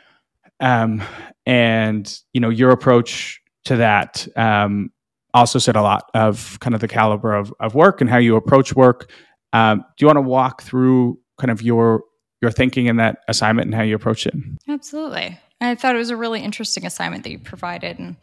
um, 0.61 1.03
and 1.47 2.21
you 2.33 2.41
know 2.41 2.51
your 2.51 2.71
approach 2.71 3.41
to 3.67 3.77
that 3.77 4.27
um, 4.37 4.91
also 5.35 5.59
said 5.59 5.77
a 5.77 5.83
lot 5.83 6.11
of 6.15 6.59
kind 6.61 6.75
of 6.75 6.81
the 6.81 6.89
caliber 6.89 7.35
of, 7.35 7.53
of 7.61 7.75
work 7.75 8.01
and 8.01 8.11
how 8.11 8.19
you 8.19 8.37
approach 8.37 8.75
work. 8.75 9.11
Um, 9.55 9.79
do 9.97 10.03
you 10.03 10.07
want 10.07 10.19
to 10.19 10.23
walk 10.23 10.63
through 10.63 11.19
kind 11.41 11.51
of 11.51 11.63
your 11.63 12.03
your 12.43 12.51
thinking 12.51 12.87
in 12.87 12.97
that 12.97 13.21
assignment 13.29 13.67
and 13.67 13.75
how 13.75 13.83
you 13.83 13.95
approach 13.95 14.27
it? 14.27 14.35
Absolutely. 14.69 15.39
I 15.63 15.75
thought 15.77 15.95
it 15.95 15.99
was 15.99 16.11
a 16.11 16.17
really 16.17 16.43
interesting 16.43 16.85
assignment 16.85 17.25
that 17.25 17.31
you 17.31 17.39
provided, 17.39 17.99
and 17.99 18.17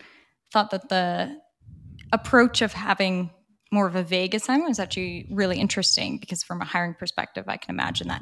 thought 0.54 0.70
that 0.72 0.90
the 0.90 1.36
approach 2.12 2.62
of 2.62 2.74
having 2.74 3.32
more 3.72 3.88
of 3.88 3.96
a 3.96 4.04
vague 4.04 4.36
assignment 4.36 4.70
was 4.70 4.80
actually 4.80 5.28
really 5.32 5.58
interesting 5.58 6.18
because 6.18 6.44
from 6.44 6.62
a 6.62 6.66
hiring 6.66 6.94
perspective, 6.94 7.46
I 7.48 7.58
can 7.58 7.74
imagine 7.74 8.10
that 8.10 8.22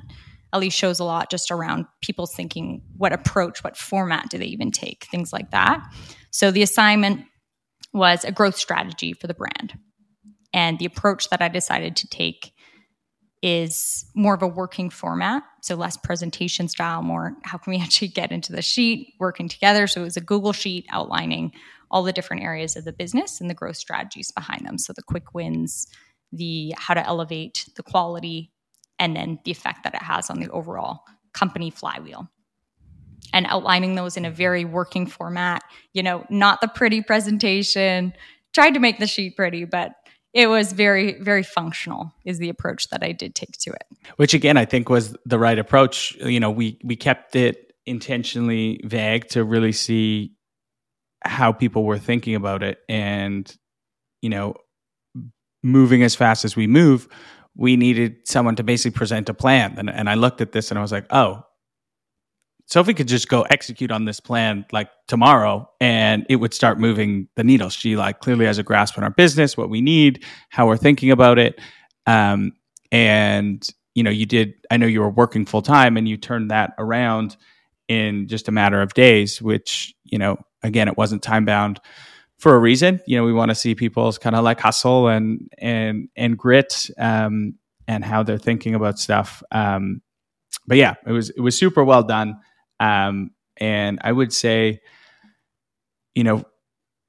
at 0.53 0.59
least 0.59 0.77
shows 0.77 0.99
a 0.99 1.03
lot 1.03 1.29
just 1.29 1.51
around 1.51 1.85
people 2.01 2.27
thinking 2.27 2.81
what 2.97 3.13
approach, 3.13 3.63
what 3.63 3.75
format 3.75 4.29
do 4.29 4.37
they 4.37 4.45
even 4.45 4.71
take, 4.71 5.05
things 5.05 5.33
like 5.33 5.51
that. 5.51 5.83
So 6.31 6.51
the 6.51 6.61
assignment 6.61 7.25
was 7.93 8.23
a 8.23 8.31
growth 8.31 8.57
strategy 8.57 9.13
for 9.13 9.27
the 9.27 9.33
brand. 9.33 9.77
And 10.53 10.77
the 10.79 10.85
approach 10.85 11.29
that 11.29 11.41
I 11.41 11.47
decided 11.47 11.95
to 11.97 12.07
take 12.07 12.53
is 13.41 14.05
more 14.15 14.33
of 14.33 14.41
a 14.41 14.47
working 14.47 14.89
format. 14.89 15.43
So 15.61 15.75
less 15.75 15.95
presentation 15.97 16.67
style, 16.67 17.01
more 17.01 17.35
how 17.43 17.57
can 17.57 17.71
we 17.71 17.79
actually 17.81 18.09
get 18.09 18.31
into 18.31 18.51
the 18.51 18.61
sheet 18.61 19.13
working 19.19 19.47
together. 19.47 19.87
So 19.87 20.01
it 20.01 20.05
was 20.05 20.17
a 20.17 20.21
Google 20.21 20.53
sheet 20.53 20.85
outlining 20.89 21.53
all 21.91 22.03
the 22.03 22.13
different 22.13 22.43
areas 22.43 22.75
of 22.75 22.85
the 22.85 22.93
business 22.93 23.41
and 23.41 23.49
the 23.49 23.55
growth 23.55 23.77
strategies 23.77 24.31
behind 24.31 24.65
them. 24.65 24.77
So 24.77 24.93
the 24.93 25.01
quick 25.01 25.33
wins, 25.33 25.87
the 26.31 26.73
how 26.77 26.93
to 26.93 27.05
elevate 27.05 27.67
the 27.75 27.83
quality 27.83 28.51
and 28.99 29.15
then 29.15 29.39
the 29.45 29.51
effect 29.51 29.83
that 29.83 29.95
it 29.95 30.03
has 30.03 30.29
on 30.29 30.39
the 30.39 30.49
overall 30.49 31.03
company 31.33 31.69
flywheel 31.69 32.29
and 33.33 33.45
outlining 33.47 33.95
those 33.95 34.17
in 34.17 34.25
a 34.25 34.31
very 34.31 34.65
working 34.65 35.05
format 35.05 35.63
you 35.93 36.03
know 36.03 36.25
not 36.29 36.61
the 36.61 36.67
pretty 36.67 37.01
presentation 37.01 38.13
tried 38.53 38.71
to 38.71 38.79
make 38.79 38.99
the 38.99 39.07
sheet 39.07 39.35
pretty 39.35 39.65
but 39.65 39.93
it 40.33 40.47
was 40.47 40.73
very 40.73 41.21
very 41.21 41.43
functional 41.43 42.13
is 42.25 42.37
the 42.39 42.49
approach 42.49 42.87
that 42.89 43.03
i 43.03 43.11
did 43.11 43.35
take 43.35 43.57
to 43.59 43.71
it. 43.71 43.83
Which 44.17 44.33
again 44.33 44.57
i 44.57 44.65
think 44.65 44.89
was 44.89 45.15
the 45.25 45.39
right 45.39 45.57
approach. 45.57 46.15
You 46.15 46.39
know 46.39 46.51
we 46.51 46.79
we 46.83 46.95
kept 46.95 47.35
it 47.35 47.73
intentionally 47.85 48.79
vague 48.83 49.27
to 49.29 49.43
really 49.43 49.71
see 49.71 50.33
how 51.23 51.51
people 51.51 51.83
were 51.83 51.97
thinking 51.97 52.35
about 52.35 52.63
it. 52.63 52.79
And 52.87 53.51
you 54.21 54.29
know 54.29 54.55
moving 55.61 56.03
as 56.03 56.15
fast 56.15 56.45
as 56.45 56.55
we 56.55 56.67
move 56.67 57.09
we 57.59 57.75
needed 57.75 58.15
someone 58.25 58.55
to 58.55 58.63
basically 58.63 58.97
present 58.97 59.27
a 59.27 59.33
plan. 59.33 59.75
And, 59.77 59.89
and 59.89 60.09
I 60.09 60.13
looked 60.13 60.39
at 60.39 60.53
this 60.53 60.71
and 60.71 60.77
I 60.77 60.81
was 60.81 60.93
like, 60.93 61.05
oh, 61.09 61.43
Sophie 62.69 62.93
could 62.93 63.07
just 63.07 63.27
go 63.29 63.41
execute 63.43 63.89
on 63.89 64.05
this 64.05 64.19
plan 64.19 64.63
like 64.71 64.89
tomorrow 65.07 65.67
and 65.81 66.23
it 66.29 66.35
would 66.35 66.53
start 66.53 66.79
moving 66.79 67.27
the 67.35 67.43
needle. 67.43 67.69
She 67.69 67.95
like 67.95 68.19
clearly 68.19 68.45
has 68.45 68.59
a 68.59 68.63
grasp 68.63 68.95
on 68.97 69.03
our 69.03 69.09
business, 69.09 69.57
what 69.57 69.71
we 69.71 69.81
need, 69.81 70.23
how 70.49 70.67
we're 70.67 70.77
thinking 70.77 71.09
about 71.09 71.39
it. 71.39 71.59
Um, 72.05 72.53
and 72.91 73.67
you 73.95 74.03
know, 74.03 74.11
you 74.11 74.27
did, 74.27 74.53
I 74.69 74.77
know 74.77 74.85
you 74.85 75.01
were 75.01 75.09
working 75.09 75.47
full 75.47 75.63
time 75.63 75.97
and 75.97 76.07
you 76.07 76.15
turned 76.15 76.51
that 76.51 76.73
around 76.77 77.35
in 77.87 78.27
just 78.27 78.47
a 78.47 78.51
matter 78.51 78.81
of 78.83 78.93
days, 78.93 79.41
which, 79.41 79.95
you 80.03 80.19
know, 80.19 80.37
again, 80.61 80.87
it 80.87 80.95
wasn't 80.95 81.23
time 81.23 81.45
bound 81.45 81.79
for 82.37 82.53
a 82.53 82.59
reason. 82.59 83.01
You 83.07 83.17
know, 83.17 83.25
we 83.25 83.33
want 83.33 83.49
to 83.49 83.55
see 83.55 83.73
people's 83.73 84.19
kind 84.19 84.35
of 84.35 84.43
like 84.43 84.59
hustle 84.59 85.07
and 85.07 85.49
and 85.57 86.07
and 86.15 86.37
grit 86.37 86.91
um, 86.99 87.55
and 87.87 88.05
how 88.05 88.21
they're 88.21 88.37
thinking 88.37 88.75
about 88.75 88.99
stuff. 88.99 89.41
Um, 89.51 90.03
but 90.67 90.77
yeah, 90.77 90.95
it 91.07 91.11
was 91.11 91.31
it 91.31 91.41
was 91.41 91.57
super 91.57 91.83
well 91.83 92.03
done. 92.03 92.39
Um, 92.79 93.31
and 93.57 93.99
I 94.03 94.11
would 94.11 94.33
say, 94.33 94.81
you 96.15 96.23
know, 96.23 96.43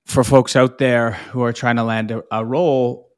for 0.06 0.24
folks 0.24 0.56
out 0.56 0.78
there 0.78 1.12
who 1.12 1.42
are 1.42 1.52
trying 1.52 1.76
to 1.76 1.84
land 1.84 2.10
a, 2.10 2.22
a 2.32 2.44
role, 2.44 3.08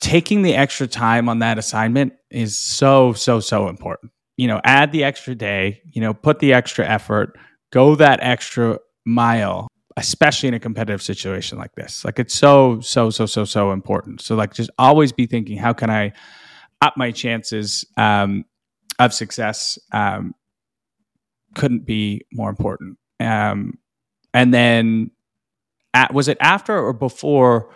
taking 0.00 0.42
the 0.42 0.54
extra 0.54 0.86
time 0.86 1.28
on 1.28 1.40
that 1.40 1.58
assignment 1.58 2.14
is 2.30 2.58
so 2.58 3.12
so 3.12 3.40
so 3.40 3.68
important. 3.68 4.12
You 4.36 4.48
know, 4.48 4.60
add 4.64 4.92
the 4.92 5.04
extra 5.04 5.34
day. 5.34 5.82
You 5.92 6.00
know, 6.00 6.14
put 6.14 6.38
the 6.40 6.52
extra 6.52 6.86
effort. 6.86 7.38
Go 7.70 7.94
that 7.96 8.20
extra 8.22 8.78
mile 9.04 9.68
especially 9.98 10.48
in 10.48 10.54
a 10.54 10.60
competitive 10.60 11.02
situation 11.02 11.58
like 11.58 11.74
this. 11.74 12.04
Like 12.04 12.20
it's 12.20 12.34
so, 12.34 12.78
so, 12.80 13.10
so, 13.10 13.26
so, 13.26 13.44
so 13.44 13.72
important. 13.72 14.20
So 14.20 14.36
like 14.36 14.54
just 14.54 14.70
always 14.78 15.12
be 15.12 15.26
thinking, 15.26 15.58
how 15.58 15.72
can 15.72 15.90
I 15.90 16.12
up 16.80 16.96
my 16.96 17.10
chances 17.10 17.84
um, 17.96 18.44
of 19.00 19.12
success? 19.12 19.76
Um, 19.90 20.34
couldn't 21.58 21.84
be 21.84 22.22
more 22.32 22.48
important. 22.48 22.98
Um, 23.20 23.78
and 24.32 24.54
then 24.54 25.10
at, 25.92 26.14
was 26.14 26.28
it 26.28 26.38
after 26.40 26.78
or 26.78 26.92
before 26.92 27.70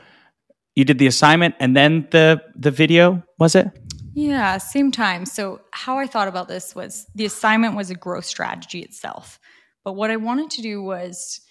you 0.74 0.84
did 0.84 0.98
the 0.98 1.06
assignment 1.06 1.54
and 1.60 1.76
then 1.76 2.08
the 2.12 2.42
the 2.56 2.70
video 2.70 3.22
was 3.38 3.54
it 3.54 3.66
yeah 4.14 4.56
same 4.56 4.90
time 4.90 5.26
so 5.26 5.60
how 5.72 5.98
i 5.98 6.06
thought 6.06 6.28
about 6.28 6.48
this 6.48 6.74
was 6.74 7.06
the 7.14 7.26
assignment 7.26 7.76
was 7.76 7.90
a 7.90 7.94
growth 7.94 8.24
strategy 8.24 8.80
itself 8.80 9.38
but 9.84 9.94
what 9.94 10.10
i 10.10 10.16
wanted 10.16 10.50
to 10.50 10.62
do 10.62 10.82
was 10.82 11.42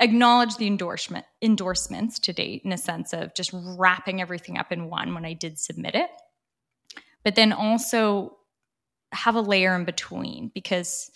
acknowledge 0.00 0.56
the 0.56 0.66
endorsement 0.66 1.24
endorsements 1.42 2.18
to 2.18 2.32
date 2.32 2.62
in 2.64 2.72
a 2.72 2.78
sense 2.78 3.12
of 3.12 3.34
just 3.34 3.50
wrapping 3.52 4.20
everything 4.20 4.58
up 4.58 4.72
in 4.72 4.90
one 4.90 5.14
when 5.14 5.24
I 5.24 5.32
did 5.32 5.58
submit 5.58 5.94
it. 5.94 6.10
But 7.24 7.34
then 7.34 7.52
also 7.52 8.35
have 9.16 9.34
a 9.34 9.40
layer 9.40 9.74
in 9.74 9.84
between 9.84 10.50
because 10.54 11.10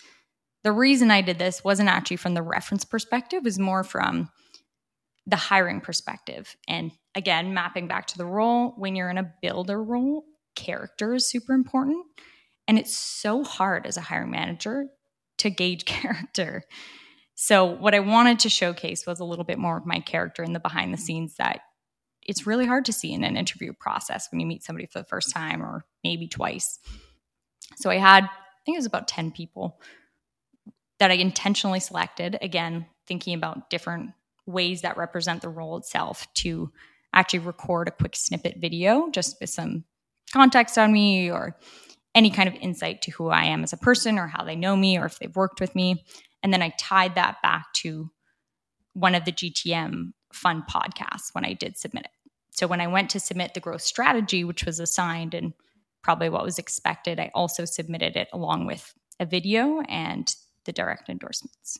the 0.63 0.71
reason 0.71 1.09
I 1.11 1.21
did 1.21 1.39
this 1.39 1.63
wasn't 1.63 1.89
actually 1.89 2.17
from 2.17 2.33
the 2.33 2.43
reference 2.43 2.85
perspective, 2.85 3.37
it 3.37 3.43
was 3.43 3.59
more 3.59 3.83
from 3.83 4.29
the 5.25 5.35
hiring 5.35 5.81
perspective. 5.81 6.55
And 6.67 6.91
again, 7.15 7.53
mapping 7.53 7.87
back 7.87 8.07
to 8.07 8.17
the 8.17 8.25
role, 8.25 8.73
when 8.77 8.95
you're 8.95 9.09
in 9.09 9.17
a 9.17 9.33
builder 9.41 9.81
role, 9.81 10.25
character 10.55 11.13
is 11.13 11.27
super 11.27 11.53
important. 11.53 12.05
And 12.67 12.77
it's 12.77 12.95
so 12.95 13.43
hard 13.43 13.85
as 13.85 13.97
a 13.97 14.01
hiring 14.01 14.31
manager 14.31 14.85
to 15.39 15.49
gauge 15.49 15.85
character. 15.85 16.63
So, 17.33 17.65
what 17.65 17.95
I 17.95 17.99
wanted 17.99 18.39
to 18.39 18.49
showcase 18.49 19.07
was 19.07 19.19
a 19.19 19.25
little 19.25 19.45
bit 19.45 19.57
more 19.57 19.77
of 19.77 19.85
my 19.85 19.99
character 19.99 20.43
in 20.43 20.53
the 20.53 20.59
behind 20.59 20.93
the 20.93 20.97
scenes 20.97 21.35
that 21.37 21.61
it's 22.21 22.45
really 22.45 22.67
hard 22.67 22.85
to 22.85 22.93
see 22.93 23.13
in 23.13 23.23
an 23.23 23.35
interview 23.35 23.73
process 23.73 24.27
when 24.31 24.39
you 24.39 24.45
meet 24.45 24.63
somebody 24.63 24.85
for 24.85 24.99
the 24.99 25.05
first 25.05 25.31
time 25.31 25.63
or 25.63 25.85
maybe 26.03 26.27
twice. 26.27 26.77
So, 27.75 27.89
I 27.89 27.97
had, 27.97 28.23
I 28.25 28.63
think 28.65 28.75
it 28.75 28.79
was 28.79 28.85
about 28.85 29.07
10 29.07 29.31
people 29.31 29.79
that 30.99 31.11
I 31.11 31.15
intentionally 31.15 31.79
selected, 31.79 32.37
again, 32.41 32.85
thinking 33.07 33.33
about 33.33 33.69
different 33.69 34.11
ways 34.45 34.81
that 34.81 34.97
represent 34.97 35.41
the 35.41 35.49
role 35.49 35.77
itself 35.77 36.27
to 36.35 36.71
actually 37.13 37.39
record 37.39 37.87
a 37.87 37.91
quick 37.91 38.15
snippet 38.15 38.57
video 38.57 39.09
just 39.09 39.37
with 39.41 39.49
some 39.49 39.83
context 40.33 40.77
on 40.77 40.91
me 40.91 41.29
or 41.29 41.57
any 42.15 42.29
kind 42.29 42.47
of 42.47 42.55
insight 42.55 43.01
to 43.01 43.11
who 43.11 43.29
I 43.29 43.45
am 43.45 43.63
as 43.63 43.73
a 43.73 43.77
person 43.77 44.17
or 44.17 44.27
how 44.27 44.43
they 44.43 44.55
know 44.55 44.75
me 44.75 44.97
or 44.97 45.05
if 45.05 45.19
they've 45.19 45.35
worked 45.35 45.59
with 45.59 45.75
me. 45.75 46.03
And 46.43 46.53
then 46.53 46.61
I 46.61 46.73
tied 46.77 47.15
that 47.15 47.41
back 47.41 47.73
to 47.77 48.11
one 48.93 49.15
of 49.15 49.25
the 49.25 49.31
GTM 49.31 50.11
fund 50.33 50.63
podcasts 50.69 51.33
when 51.33 51.45
I 51.45 51.53
did 51.53 51.77
submit 51.77 52.05
it. 52.05 52.11
So 52.51 52.67
when 52.67 52.81
I 52.81 52.87
went 52.87 53.09
to 53.11 53.19
submit 53.19 53.53
the 53.53 53.59
growth 53.59 53.81
strategy, 53.81 54.43
which 54.43 54.65
was 54.65 54.79
assigned 54.79 55.33
and 55.33 55.53
probably 56.01 56.29
what 56.29 56.43
was 56.43 56.59
expected, 56.59 57.19
I 57.19 57.31
also 57.33 57.65
submitted 57.65 58.15
it 58.15 58.27
along 58.33 58.65
with 58.65 58.93
a 59.19 59.25
video 59.25 59.81
and 59.81 60.33
the 60.65 60.71
direct 60.71 61.09
endorsements. 61.09 61.79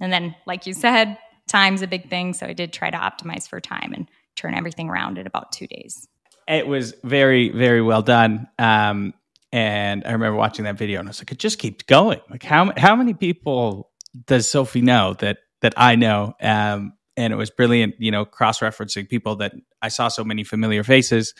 And 0.00 0.12
then, 0.12 0.34
like 0.46 0.66
you 0.66 0.74
said, 0.74 1.18
time's 1.48 1.82
a 1.82 1.86
big 1.86 2.08
thing. 2.10 2.32
So 2.32 2.46
I 2.46 2.52
did 2.52 2.72
try 2.72 2.90
to 2.90 2.96
optimize 2.96 3.48
for 3.48 3.60
time 3.60 3.92
and 3.94 4.08
turn 4.36 4.54
everything 4.54 4.88
around 4.88 5.18
in 5.18 5.26
about 5.26 5.52
two 5.52 5.66
days. 5.66 6.08
It 6.48 6.66
was 6.66 6.94
very, 7.02 7.50
very 7.50 7.80
well 7.80 8.02
done. 8.02 8.48
Um, 8.58 9.14
and 9.52 10.04
I 10.04 10.12
remember 10.12 10.36
watching 10.36 10.64
that 10.64 10.76
video 10.76 10.98
and 10.98 11.08
I 11.08 11.10
was 11.10 11.20
like, 11.20 11.30
it 11.32 11.38
just 11.38 11.58
keeps 11.58 11.84
going. 11.84 12.20
Like 12.28 12.42
how 12.42 12.72
how 12.76 12.96
many 12.96 13.14
people 13.14 13.90
does 14.26 14.50
Sophie 14.50 14.82
know 14.82 15.14
that 15.20 15.38
that 15.62 15.74
I 15.76 15.94
know? 15.94 16.34
Um, 16.40 16.94
and 17.16 17.32
it 17.32 17.36
was 17.36 17.50
brilliant, 17.50 17.94
you 17.98 18.10
know, 18.10 18.24
cross 18.24 18.58
referencing 18.58 19.08
people 19.08 19.36
that 19.36 19.54
I 19.80 19.88
saw 19.88 20.08
so 20.08 20.24
many 20.24 20.42
familiar 20.42 20.82
faces. 20.82 21.34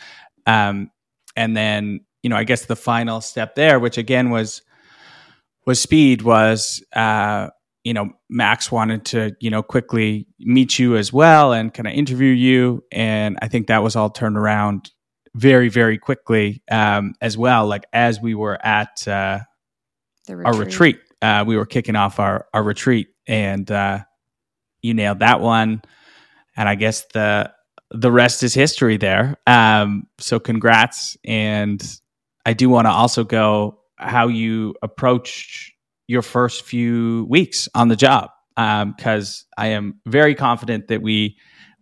Um, 0.47 0.91
and 1.37 1.57
then, 1.57 2.05
you 2.25 2.31
know, 2.31 2.37
I 2.37 2.45
guess 2.45 2.65
the 2.65 2.75
final 2.75 3.21
step 3.21 3.55
there, 3.55 3.79
which 3.79 3.99
again 3.99 4.31
was 4.31 4.63
was 5.67 5.81
speed, 5.81 6.23
was 6.23 6.83
uh, 6.95 7.51
you 7.85 7.93
know, 7.93 8.11
Max 8.31 8.73
wanted 8.73 9.05
to, 9.05 9.37
you 9.41 9.51
know, 9.51 9.63
quickly 9.63 10.27
meet 10.41 10.79
you 10.79 10.97
as 10.97 11.13
well 11.13 11.53
and 11.53 11.73
kind 11.73 11.87
of 11.87 11.93
interview 11.93 12.33
you. 12.33 12.83
And 12.91 13.39
I 13.43 13.49
think 13.49 13.67
that 13.67 13.83
was 13.83 13.95
all 13.95 14.09
turned 14.09 14.39
around 14.39 14.91
very, 15.35 15.69
very 15.69 15.99
quickly 15.99 16.63
um, 16.71 17.15
as 17.21 17.37
well. 17.37 17.67
Like 17.67 17.85
as 17.93 18.21
we 18.21 18.35
were 18.35 18.59
at 18.65 19.07
uh, 19.07 19.41
retreat. 20.27 20.47
our 20.47 20.55
retreat, 20.55 21.01
uh, 21.21 21.45
we 21.47 21.59
were 21.59 21.67
kicking 21.67 21.97
off 21.97 22.19
our, 22.19 22.47
our 22.55 22.63
retreat 22.63 23.09
and 23.27 23.71
uh, 23.71 23.99
you 24.81 24.95
nailed 24.95 25.19
that 25.19 25.41
one. 25.41 25.83
And 26.57 26.69
I 26.69 26.77
guess 26.77 27.05
the, 27.13 27.53
the 27.91 28.11
rest 28.11 28.43
is 28.43 28.55
history 28.55 28.97
there. 28.97 29.37
Um, 29.47 30.07
so 30.19 30.41
congrats. 30.41 31.19
And 31.23 31.83
I 32.45 32.53
do 32.53 32.69
want 32.69 32.87
to 32.87 32.91
also 32.91 33.25
go 33.25 33.81
how 33.97 34.29
you 34.29 34.75
approached 34.83 35.73
your 36.09 36.23
first 36.23 36.65
few 36.65 37.27
weeks 37.29 37.69
on 37.75 37.89
the 37.89 37.97
job 37.97 38.31
because 38.57 39.45
um, 39.59 39.65
I 39.65 39.69
am 39.69 40.01
very 40.07 40.35
confident 40.35 40.89
that 40.89 41.03
we 41.03 41.37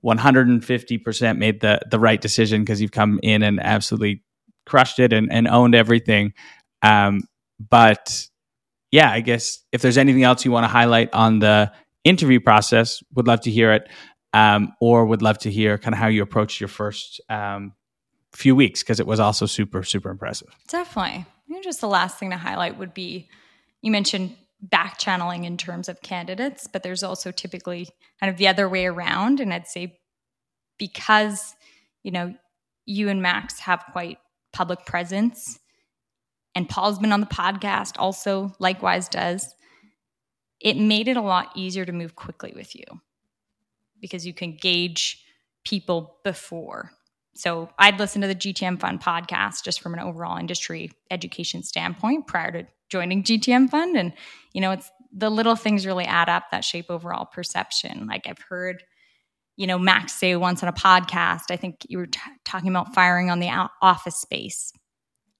150% 0.05 1.39
made 1.39 1.61
the 1.61 1.81
the 1.91 1.99
right 1.99 2.21
decision 2.21 2.63
because 2.63 2.81
you've 2.81 2.93
come 2.93 3.21
in 3.23 3.43
and 3.43 3.61
absolutely 3.61 4.23
crushed 4.67 4.99
it 4.99 5.13
and, 5.13 5.33
and 5.33 5.47
owned 5.49 5.75
everything. 5.75 6.33
Um, 6.83 7.23
but 7.71 8.27
yeah, 8.91 9.11
I 9.11 9.21
guess 9.21 9.61
if 9.73 9.83
there's 9.83 9.99
anything 9.99 10.25
else 10.25 10.45
you 10.45 10.51
want 10.51 10.65
to 10.65 10.69
highlight 10.69 11.13
on 11.15 11.39
the 11.39 11.73
interview 12.05 12.41
process, 12.41 13.03
would 13.15 13.27
love 13.27 13.41
to 13.43 13.51
hear 13.51 13.73
it. 13.73 13.89
Um, 14.35 14.73
or 14.81 15.05
would 15.05 15.21
love 15.21 15.37
to 15.41 15.51
hear 15.51 15.77
kind 15.77 15.95
of 15.95 15.99
how 15.99 16.07
you 16.07 16.23
approached 16.23 16.59
your 16.59 16.69
first 16.69 17.21
um, 17.29 17.75
few 18.33 18.55
weeks 18.57 18.83
because 18.83 19.01
it 19.01 19.07
was 19.07 19.21
also 19.21 19.47
super, 19.47 19.83
super 19.83 20.11
impressive. 20.11 20.49
Definitely. 20.69 21.27
just 21.63 21.81
the 21.81 21.89
last 21.89 22.19
thing 22.19 22.31
to 22.31 22.37
highlight 22.37 22.79
would 22.79 22.95
be 22.95 23.29
you 23.83 23.91
mentioned 23.91 24.37
back 24.61 24.99
channeling 24.99 25.45
in 25.45 25.57
terms 25.57 25.89
of 25.89 26.01
candidates, 26.03 26.67
but 26.67 26.83
there's 26.83 27.03
also 27.03 27.33
typically 27.33 27.89
kind 28.21 28.31
of 28.31 28.37
the 28.37 28.49
other 28.49 28.69
way 28.69 28.87
around. 28.87 29.41
And 29.41 29.53
I'd 29.53 29.67
say 29.67 29.99
because, 30.79 31.55
you 32.03 32.13
know, 32.13 32.35
you 32.87 33.09
and 33.09 33.21
Max 33.23 33.59
have 33.61 33.85
quite 33.93 34.19
public 34.53 34.87
presence, 34.87 35.59
and 36.55 36.69
Paul's 36.69 36.99
been 36.99 37.13
on 37.13 37.21
the 37.21 37.27
podcast 37.27 37.95
also, 37.99 38.53
likewise 38.59 39.09
does, 39.09 39.55
it 40.61 40.77
made 40.77 41.09
it 41.09 41.17
a 41.17 41.23
lot 41.23 41.51
easier 41.57 41.85
to 41.85 41.93
move 41.93 42.15
quickly 42.15 42.53
with 42.55 42.75
you 42.77 42.85
because 44.01 44.27
you 44.27 44.35
can 44.35 44.57
gauge 44.57 45.25
people 45.65 46.19
before. 46.25 46.93
So 47.35 47.71
I'd 47.79 47.99
listen 47.99 48.21
to 48.23 48.29
the 48.29 48.35
GTM 48.35 48.79
Fund 48.81 49.01
podcast 49.01 49.65
just 49.65 49.81
from 49.81 49.95
an 49.95 50.01
overall 50.01 50.37
industry 50.37 50.93
education 51.11 51.63
standpoint 51.63 52.27
prior 52.27 52.53
to 52.53 52.67
joining 52.91 53.23
GTM 53.23 53.71
Fund. 53.71 53.97
And, 53.97 54.13
you 54.53 54.61
know, 54.61 54.73
it's 54.73 54.91
the 55.13 55.31
little 55.31 55.57
things 55.57 55.87
really 55.87 56.05
add 56.05 56.29
up 56.29 56.45
that 56.51 56.65
shape 56.65 56.87
overall 56.91 57.25
perception. 57.25 58.07
Like 58.07 58.27
I've 58.27 58.43
heard, 58.49 58.83
you 59.57 59.67
know, 59.67 59.79
Max 59.79 60.13
say 60.13 60.37
once 60.37 60.63
on 60.63 60.69
a 60.69 60.73
podcast, 60.73 61.51
I 61.51 61.57
think 61.57 61.87
you 61.89 61.99
were 61.99 62.07
t- 62.07 62.21
talking 62.45 62.71
about 62.71 62.95
firing 62.95 63.31
on 63.31 63.41
the 63.41 63.69
office 63.81 64.17
space. 64.17 64.73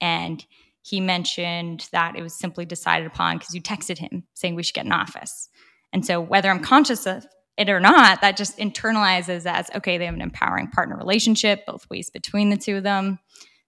And 0.01 0.45
he 0.83 1.01
mentioned 1.01 1.89
that 1.93 2.17
it 2.17 2.23
was 2.23 2.35
simply 2.35 2.65
decided 2.65 3.07
upon 3.07 3.39
because 3.39 3.55
you 3.55 3.63
texted 3.63 3.99
him 3.99 4.25
saying 4.35 4.55
we 4.55 4.63
should 4.63 4.75
get 4.75 4.87
an 4.87 4.93
office. 4.93 5.49
And 5.93 6.05
so 6.05 6.21
whether 6.21 6.51
I'm 6.51 6.61
conscious 6.61 7.07
of 7.07 7.27
it 7.57 7.69
or 7.69 7.81
not, 7.81 8.21
that 8.23 8.37
just 8.37 8.59
internalizes 8.59 9.47
as 9.47 9.71
okay, 9.75 9.99
they 9.99 10.07
have 10.07 10.15
an 10.15 10.23
empowering 10.23 10.69
partner 10.69 10.97
relationship, 10.97 11.67
both 11.67 11.89
ways 11.91 12.11
between 12.11 12.51
the 12.51 12.57
two 12.57 12.77
of 12.77 12.83
them. 12.83 13.19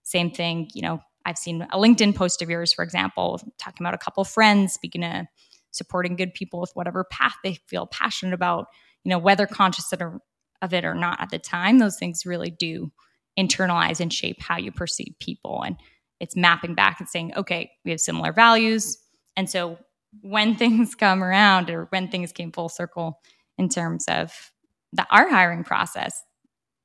Same 0.02 0.30
thing, 0.30 0.70
you 0.74 0.82
know, 0.82 1.00
I've 1.24 1.38
seen 1.38 1.62
a 1.62 1.78
LinkedIn 1.78 2.14
post 2.14 2.42
of 2.42 2.50
yours, 2.50 2.72
for 2.72 2.84
example, 2.84 3.40
talking 3.58 3.84
about 3.84 3.94
a 3.94 3.98
couple 3.98 4.24
friends 4.24 4.74
speaking 4.74 5.02
to 5.02 5.26
supporting 5.70 6.16
good 6.16 6.34
people 6.34 6.60
with 6.60 6.70
whatever 6.74 7.04
path 7.04 7.34
they 7.42 7.58
feel 7.66 7.86
passionate 7.86 8.34
about, 8.34 8.66
you 9.04 9.10
know, 9.10 9.18
whether 9.18 9.46
conscious 9.46 9.92
of 9.92 10.72
it 10.72 10.84
or 10.84 10.94
not 10.94 11.20
at 11.20 11.30
the 11.30 11.38
time, 11.38 11.78
those 11.78 11.98
things 11.98 12.26
really 12.26 12.50
do 12.50 12.92
internalize 13.38 14.00
and 14.00 14.12
shape 14.12 14.40
how 14.40 14.56
you 14.56 14.70
perceive 14.70 15.14
people. 15.18 15.62
And 15.62 15.76
it's 16.20 16.36
mapping 16.36 16.74
back 16.74 17.00
and 17.00 17.08
saying, 17.08 17.32
okay, 17.36 17.70
we 17.84 17.90
have 17.90 18.00
similar 18.00 18.32
values. 18.32 18.98
And 19.36 19.50
so 19.50 19.78
when 20.20 20.54
things 20.56 20.94
come 20.94 21.24
around 21.24 21.70
or 21.70 21.86
when 21.86 22.08
things 22.08 22.32
came 22.32 22.52
full 22.52 22.68
circle 22.68 23.20
in 23.58 23.68
terms 23.68 24.04
of 24.08 24.52
the, 24.92 25.06
our 25.10 25.28
hiring 25.28 25.64
process, 25.64 26.22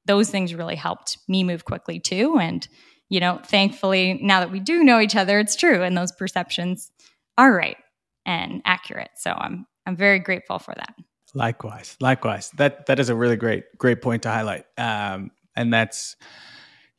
those 0.05 0.29
things 0.29 0.53
really 0.53 0.75
helped 0.75 1.17
me 1.27 1.43
move 1.43 1.65
quickly 1.65 1.99
too. 1.99 2.37
And 2.39 2.67
you 3.09 3.19
know, 3.19 3.39
thankfully, 3.43 4.19
now 4.21 4.39
that 4.39 4.51
we 4.51 4.59
do 4.59 4.83
know 4.83 4.99
each 4.99 5.15
other, 5.15 5.39
it's 5.39 5.55
true, 5.55 5.81
and 5.81 5.97
those 5.97 6.11
perceptions 6.11 6.91
are 7.37 7.51
right 7.51 7.77
and 8.25 8.61
accurate. 8.65 9.09
So 9.15 9.31
I'm 9.31 9.65
I'm 9.85 9.95
very 9.95 10.19
grateful 10.19 10.59
for 10.59 10.75
that. 10.75 10.93
Likewise, 11.33 11.97
likewise. 11.99 12.51
That 12.57 12.85
that 12.85 12.99
is 12.99 13.09
a 13.09 13.15
really 13.15 13.35
great 13.35 13.63
great 13.77 14.01
point 14.01 14.23
to 14.23 14.29
highlight, 14.29 14.65
um, 14.77 15.31
and 15.55 15.73
that's 15.73 16.15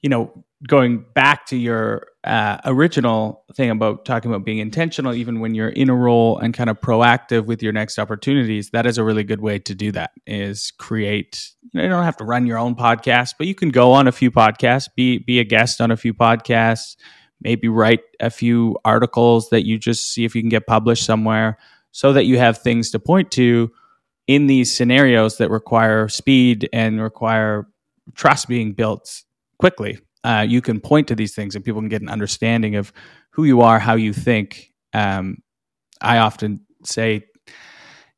you 0.02 0.08
know 0.08 0.44
going 0.68 1.04
back 1.14 1.46
to 1.46 1.56
your 1.56 2.06
uh, 2.24 2.58
original 2.66 3.44
thing 3.54 3.70
about 3.70 4.04
talking 4.04 4.30
about 4.30 4.44
being 4.44 4.58
intentional, 4.58 5.14
even 5.14 5.40
when 5.40 5.54
you're 5.54 5.70
in 5.70 5.88
a 5.88 5.94
role 5.94 6.38
and 6.38 6.52
kind 6.52 6.68
of 6.68 6.78
proactive 6.80 7.46
with 7.46 7.62
your 7.62 7.72
next 7.72 7.98
opportunities, 7.98 8.70
that 8.70 8.84
is 8.84 8.98
a 8.98 9.04
really 9.04 9.24
good 9.24 9.40
way 9.40 9.58
to 9.58 9.74
do 9.74 9.90
that. 9.92 10.12
Is 10.26 10.70
create. 10.72 11.50
You, 11.62 11.78
know, 11.78 11.82
you 11.84 11.88
don't 11.88 12.04
have 12.04 12.18
to 12.18 12.24
run 12.24 12.46
your 12.46 12.58
own 12.58 12.74
podcast, 12.74 13.34
but 13.38 13.46
you 13.46 13.54
can 13.54 13.70
go 13.70 13.92
on 13.92 14.06
a 14.06 14.12
few 14.12 14.30
podcasts, 14.30 14.88
be 14.94 15.18
be 15.18 15.38
a 15.40 15.44
guest 15.44 15.80
on 15.80 15.90
a 15.90 15.96
few 15.96 16.12
podcasts, 16.12 16.96
maybe 17.40 17.68
write 17.68 18.00
a 18.20 18.30
few 18.30 18.76
articles 18.84 19.48
that 19.50 19.66
you 19.66 19.78
just 19.78 20.12
see 20.12 20.24
if 20.24 20.34
you 20.34 20.42
can 20.42 20.50
get 20.50 20.66
published 20.66 21.04
somewhere, 21.04 21.58
so 21.90 22.12
that 22.12 22.26
you 22.26 22.38
have 22.38 22.58
things 22.58 22.90
to 22.90 22.98
point 22.98 23.30
to 23.32 23.70
in 24.26 24.46
these 24.46 24.74
scenarios 24.74 25.38
that 25.38 25.50
require 25.50 26.06
speed 26.08 26.68
and 26.72 27.00
require 27.00 27.66
trust 28.14 28.46
being 28.46 28.72
built 28.72 29.22
quickly 29.60 29.98
uh, 30.24 30.44
you 30.46 30.60
can 30.60 30.80
point 30.80 31.08
to 31.08 31.14
these 31.14 31.34
things 31.34 31.54
and 31.54 31.64
people 31.64 31.80
can 31.80 31.88
get 31.88 32.02
an 32.02 32.08
understanding 32.08 32.76
of 32.76 32.92
who 33.30 33.44
you 33.44 33.60
are, 33.60 33.78
how 33.78 33.94
you 33.94 34.12
think. 34.12 34.72
Um, 34.92 35.38
I 36.00 36.18
often 36.18 36.66
say, 36.84 37.24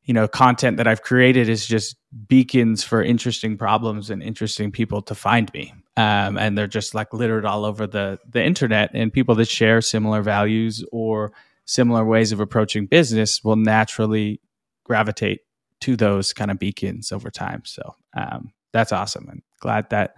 you 0.03 0.13
know, 0.13 0.27
content 0.27 0.77
that 0.77 0.87
I've 0.87 1.01
created 1.01 1.47
is 1.47 1.65
just 1.65 1.95
beacons 2.27 2.83
for 2.83 3.01
interesting 3.01 3.57
problems 3.57 4.09
and 4.09 4.21
interesting 4.21 4.71
people 4.71 5.01
to 5.03 5.15
find 5.15 5.51
me. 5.53 5.73
Um, 5.95 6.37
and 6.37 6.57
they're 6.57 6.67
just 6.67 6.93
like 6.93 7.13
littered 7.13 7.45
all 7.45 7.65
over 7.65 7.85
the 7.87 8.19
the 8.27 8.43
internet. 8.43 8.91
And 8.93 9.13
people 9.13 9.35
that 9.35 9.47
share 9.47 9.79
similar 9.79 10.21
values 10.21 10.83
or 10.91 11.31
similar 11.65 12.03
ways 12.03 12.31
of 12.31 12.39
approaching 12.39 12.87
business 12.87 13.43
will 13.43 13.55
naturally 13.55 14.41
gravitate 14.83 15.41
to 15.81 15.95
those 15.95 16.33
kind 16.33 16.49
of 16.51 16.59
beacons 16.59 17.11
over 17.11 17.29
time. 17.29 17.61
So, 17.65 17.95
um, 18.17 18.51
that's 18.73 18.91
awesome. 18.91 19.29
And 19.29 19.41
glad 19.61 19.89
that 19.91 20.17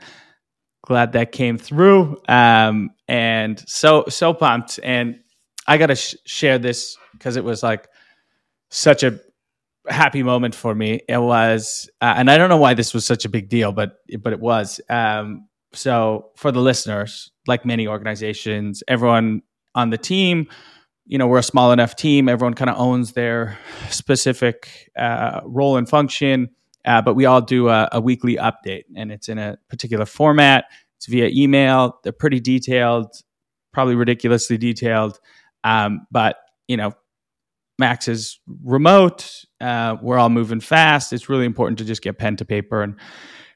glad 0.85 1.13
that 1.13 1.31
came 1.31 1.57
through. 1.57 2.21
Um, 2.27 2.91
and 3.07 3.61
so 3.67 4.05
so 4.07 4.33
pumped. 4.33 4.79
And 4.83 5.19
I 5.67 5.77
got 5.77 5.87
to 5.87 5.95
sh- 5.95 6.15
share 6.25 6.57
this 6.57 6.97
because 7.13 7.35
it 7.35 7.43
was 7.43 7.63
like 7.63 7.87
such 8.69 9.03
a 9.03 9.19
happy 9.87 10.23
moment 10.23 10.55
for 10.55 10.73
me. 10.73 11.01
It 11.07 11.17
was, 11.17 11.89
uh, 12.01 12.13
and 12.17 12.29
I 12.29 12.37
don't 12.37 12.49
know 12.49 12.57
why 12.57 12.73
this 12.73 12.93
was 12.93 13.05
such 13.05 13.25
a 13.25 13.29
big 13.29 13.49
deal, 13.49 13.71
but 13.71 13.97
but 14.19 14.33
it 14.33 14.39
was. 14.39 14.79
Um, 14.89 15.47
so 15.73 16.31
for 16.35 16.51
the 16.51 16.61
listeners, 16.61 17.31
like 17.47 17.65
many 17.65 17.87
organizations, 17.87 18.83
everyone 18.87 19.41
on 19.73 19.89
the 19.89 19.97
team, 19.97 20.47
you 21.05 21.17
know, 21.17 21.27
we're 21.27 21.39
a 21.39 21.43
small 21.43 21.71
enough 21.71 21.95
team. 21.95 22.29
Everyone 22.29 22.53
kind 22.53 22.69
of 22.69 22.77
owns 22.79 23.13
their 23.13 23.57
specific 23.89 24.91
uh, 24.97 25.41
role 25.45 25.77
and 25.77 25.87
function, 25.87 26.49
uh, 26.85 27.01
but 27.01 27.15
we 27.15 27.25
all 27.25 27.41
do 27.41 27.69
a, 27.69 27.89
a 27.91 28.01
weekly 28.01 28.35
update, 28.35 28.83
and 28.95 29.11
it's 29.11 29.29
in 29.29 29.37
a 29.37 29.57
particular 29.69 30.05
format. 30.05 30.65
It's 30.97 31.07
via 31.07 31.29
email. 31.33 31.99
They're 32.03 32.13
pretty 32.13 32.39
detailed, 32.39 33.07
probably 33.73 33.95
ridiculously 33.95 34.57
detailed, 34.57 35.19
um, 35.63 36.07
but 36.11 36.37
you 36.67 36.77
know, 36.77 36.93
Max 37.77 38.07
is 38.07 38.39
remote. 38.63 39.45
Uh, 39.59 39.97
we're 40.01 40.17
all 40.17 40.29
moving 40.29 40.61
fast. 40.61 41.11
It's 41.11 41.29
really 41.29 41.45
important 41.45 41.79
to 41.79 41.85
just 41.85 42.01
get 42.01 42.17
pen 42.17 42.37
to 42.37 42.45
paper 42.45 42.81
and 42.81 42.95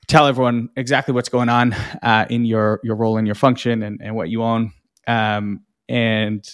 tell 0.08 0.28
everyone 0.28 0.70
exactly 0.76 1.14
what's 1.14 1.30
going 1.30 1.50
on 1.50 1.74
uh, 2.04 2.26
in 2.30 2.46
your 2.46 2.80
your 2.84 2.96
role 2.96 3.18
and 3.18 3.28
your 3.28 3.36
function 3.36 3.84
and, 3.84 4.02
and 4.02 4.16
what 4.16 4.30
you 4.30 4.44
own. 4.44 4.74
Um, 5.08 5.62
and 5.88 6.46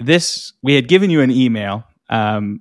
this, 0.00 0.52
we 0.62 0.74
had 0.74 0.88
given 0.88 1.10
you 1.10 1.20
an 1.20 1.30
email 1.30 1.84
um, 2.10 2.60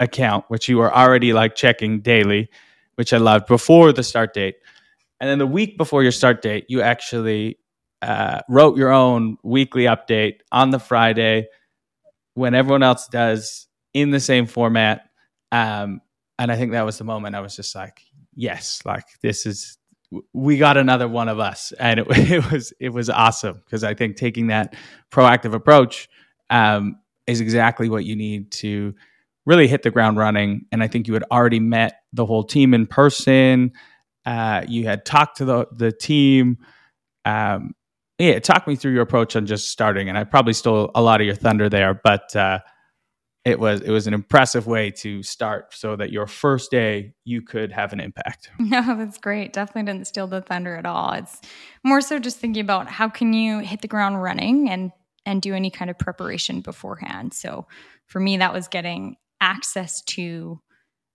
account, 0.00 0.44
which 0.48 0.68
you 0.68 0.78
were 0.78 0.94
already 0.94 1.32
like 1.32 1.54
checking 1.54 2.00
daily, 2.00 2.48
which 2.96 3.12
I 3.12 3.18
loved 3.18 3.46
before 3.46 3.92
the 3.92 4.02
start 4.02 4.34
date. 4.34 4.56
And 5.20 5.30
then 5.30 5.38
the 5.38 5.46
week 5.46 5.78
before 5.78 6.02
your 6.02 6.12
start 6.12 6.42
date, 6.42 6.66
you 6.68 6.82
actually 6.82 7.58
uh, 8.02 8.40
wrote 8.48 8.76
your 8.76 8.90
own 8.90 9.38
weekly 9.42 9.84
update 9.84 10.40
on 10.52 10.70
the 10.70 10.78
Friday 10.78 11.48
when 12.34 12.54
everyone 12.54 12.82
else 12.82 13.08
does 13.08 13.66
in 13.94 14.10
the 14.10 14.20
same 14.20 14.46
format. 14.46 15.08
Um, 15.52 16.02
and 16.38 16.52
I 16.52 16.56
think 16.56 16.72
that 16.72 16.84
was 16.84 16.98
the 16.98 17.04
moment 17.04 17.34
I 17.34 17.40
was 17.40 17.56
just 17.56 17.74
like, 17.74 18.02
yes, 18.34 18.82
like 18.84 19.06
this 19.22 19.46
is 19.46 19.78
we 20.32 20.56
got 20.56 20.76
another 20.76 21.08
one 21.08 21.28
of 21.28 21.40
us, 21.40 21.72
and 21.80 22.00
it, 22.00 22.06
it 22.10 22.52
was 22.52 22.72
it 22.78 22.90
was 22.90 23.10
awesome 23.10 23.62
because 23.64 23.82
I 23.82 23.94
think 23.94 24.16
taking 24.16 24.48
that 24.48 24.76
proactive 25.10 25.54
approach 25.54 26.08
um, 26.50 26.98
is 27.26 27.40
exactly 27.40 27.88
what 27.88 28.04
you 28.04 28.14
need 28.14 28.52
to 28.52 28.94
really 29.46 29.68
hit 29.68 29.82
the 29.82 29.90
ground 29.90 30.18
running. 30.18 30.66
And 30.72 30.82
I 30.82 30.88
think 30.88 31.08
you 31.08 31.14
had 31.14 31.24
already 31.30 31.60
met 31.60 32.00
the 32.12 32.26
whole 32.26 32.44
team 32.44 32.74
in 32.74 32.86
person. 32.86 33.72
Uh, 34.26 34.64
you 34.68 34.84
had 34.84 35.04
talked 35.04 35.38
to 35.38 35.44
the 35.44 35.66
the 35.72 35.92
team. 35.92 36.58
Um, 37.24 37.74
yeah, 38.18 38.38
talk 38.38 38.66
me 38.66 38.76
through 38.76 38.92
your 38.92 39.02
approach 39.02 39.36
on 39.36 39.46
just 39.46 39.68
starting. 39.68 40.08
And 40.08 40.16
I 40.16 40.24
probably 40.24 40.54
stole 40.54 40.90
a 40.94 41.02
lot 41.02 41.20
of 41.20 41.26
your 41.26 41.36
thunder 41.36 41.68
there, 41.68 41.94
but 42.02 42.34
uh, 42.34 42.60
it 43.46 43.60
was 43.60 43.80
it 43.80 43.90
was 43.90 44.08
an 44.08 44.14
impressive 44.14 44.66
way 44.66 44.90
to 44.90 45.22
start 45.22 45.72
so 45.72 45.94
that 45.94 46.10
your 46.10 46.26
first 46.26 46.70
day 46.70 47.14
you 47.24 47.40
could 47.40 47.70
have 47.70 47.92
an 47.92 48.00
impact. 48.00 48.50
No, 48.58 48.96
that's 48.96 49.18
great. 49.18 49.52
Definitely 49.52 49.92
didn't 49.92 50.08
steal 50.08 50.26
the 50.26 50.40
thunder 50.40 50.74
at 50.76 50.84
all. 50.84 51.12
It's 51.12 51.40
more 51.84 52.00
so 52.00 52.18
just 52.18 52.38
thinking 52.38 52.62
about 52.62 52.88
how 52.88 53.08
can 53.08 53.32
you 53.32 53.60
hit 53.60 53.82
the 53.82 53.88
ground 53.88 54.20
running 54.20 54.68
and 54.68 54.90
and 55.24 55.40
do 55.40 55.54
any 55.54 55.70
kind 55.70 55.90
of 55.90 55.96
preparation 55.98 56.60
beforehand. 56.60 57.34
So 57.34 57.66
for 58.06 58.18
me 58.18 58.36
that 58.38 58.52
was 58.52 58.66
getting 58.66 59.16
access 59.40 60.02
to 60.02 60.60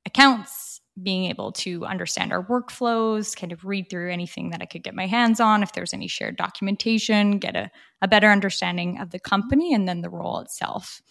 accounts, 0.06 0.82
being 1.02 1.26
able 1.26 1.52
to 1.52 1.86
understand 1.86 2.34
our 2.34 2.46
workflows, 2.46 3.36
kind 3.36 3.52
of 3.52 3.66
read 3.66 3.90
through 3.90 4.12
anything 4.12 4.50
that 4.50 4.62
I 4.62 4.66
could 4.66 4.84
get 4.84 4.96
my 4.96 5.08
hands 5.08 5.40
on, 5.40 5.64
if 5.64 5.74
there's 5.74 5.94
any 5.94 6.08
shared 6.08 6.38
documentation, 6.38 7.40
get 7.40 7.56
a, 7.56 7.72
a 8.02 8.08
better 8.08 8.30
understanding 8.30 9.00
of 9.00 9.12
the 9.12 9.20
company 9.20 9.74
and 9.74 9.88
then 9.88 10.02
the 10.02 10.10
role 10.10 10.40
itself 10.40 11.02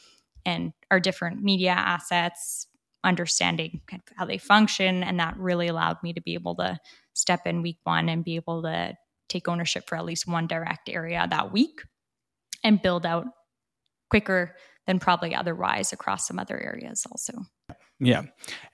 and 0.44 0.72
our 0.90 1.00
different 1.00 1.42
media 1.42 1.70
assets, 1.70 2.66
understanding 3.04 3.80
kind 3.86 4.02
of 4.10 4.16
how 4.16 4.24
they 4.24 4.38
function. 4.38 5.02
And 5.02 5.18
that 5.20 5.36
really 5.36 5.68
allowed 5.68 6.02
me 6.02 6.12
to 6.12 6.20
be 6.20 6.34
able 6.34 6.56
to 6.56 6.78
step 7.14 7.46
in 7.46 7.62
week 7.62 7.78
one 7.84 8.08
and 8.08 8.24
be 8.24 8.36
able 8.36 8.62
to 8.62 8.94
take 9.28 9.48
ownership 9.48 9.88
for 9.88 9.96
at 9.96 10.04
least 10.04 10.26
one 10.26 10.46
direct 10.46 10.88
area 10.88 11.26
that 11.30 11.52
week 11.52 11.82
and 12.62 12.82
build 12.82 13.06
out 13.06 13.26
quicker 14.10 14.56
than 14.90 14.98
probably 14.98 15.36
otherwise 15.36 15.92
across 15.92 16.26
some 16.26 16.40
other 16.40 16.60
areas 16.60 17.06
also. 17.12 17.32
Yeah. 18.00 18.22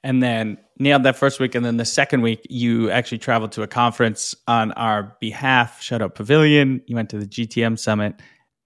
And 0.02 0.22
then 0.22 0.56
nailed 0.78 1.02
that 1.02 1.16
first 1.16 1.40
week. 1.40 1.54
And 1.54 1.62
then 1.62 1.76
the 1.76 1.84
second 1.84 2.22
week, 2.22 2.46
you 2.48 2.90
actually 2.90 3.18
traveled 3.18 3.52
to 3.52 3.62
a 3.62 3.66
conference 3.66 4.34
on 4.48 4.72
our 4.72 5.14
behalf, 5.20 5.82
Shout 5.82 6.00
Out 6.00 6.14
Pavilion. 6.14 6.80
You 6.86 6.96
went 6.96 7.10
to 7.10 7.18
the 7.18 7.26
GTM 7.26 7.78
Summit, 7.78 8.14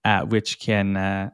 uh, 0.05 0.27
which 0.27 0.61
can 0.61 0.97
uh, 0.97 1.31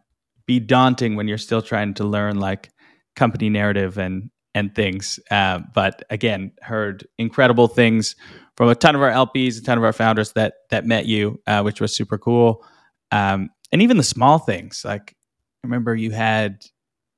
be 0.46 0.58
daunting 0.58 1.16
when 1.16 1.28
you're 1.28 1.36
still 1.36 1.60
trying 1.60 1.92
to 1.94 2.04
learn 2.04 2.38
like 2.40 2.70
company 3.14 3.50
narrative 3.50 3.98
and 3.98 4.30
and 4.54 4.74
things. 4.74 5.20
Uh, 5.30 5.60
but 5.74 6.02
again, 6.08 6.52
heard 6.62 7.06
incredible 7.18 7.68
things 7.68 8.16
from 8.56 8.70
a 8.70 8.74
ton 8.74 8.94
of 8.94 9.02
our 9.02 9.10
LPs, 9.10 9.58
a 9.58 9.62
ton 9.62 9.76
of 9.76 9.84
our 9.84 9.92
founders 9.92 10.32
that 10.32 10.54
that 10.70 10.86
met 10.86 11.04
you, 11.04 11.42
uh, 11.46 11.60
which 11.60 11.80
was 11.80 11.94
super 11.94 12.16
cool. 12.16 12.64
Um, 13.10 13.50
and 13.72 13.82
even 13.82 13.96
the 13.96 14.02
small 14.02 14.38
things, 14.38 14.82
like 14.84 15.15
remember 15.66 15.94
you 15.94 16.10
had 16.10 16.64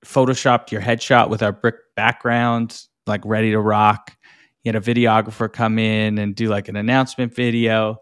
photoshopped 0.04 0.70
your 0.70 0.80
headshot 0.80 1.28
with 1.30 1.42
our 1.42 1.52
brick 1.52 1.76
background, 1.96 2.82
like 3.06 3.24
ready 3.24 3.50
to 3.52 3.60
rock. 3.60 4.16
You 4.64 4.72
had 4.72 4.76
a 4.76 4.94
videographer 4.94 5.52
come 5.52 5.78
in 5.78 6.18
and 6.18 6.34
do 6.34 6.48
like 6.48 6.68
an 6.68 6.76
announcement 6.76 7.34
video. 7.34 7.98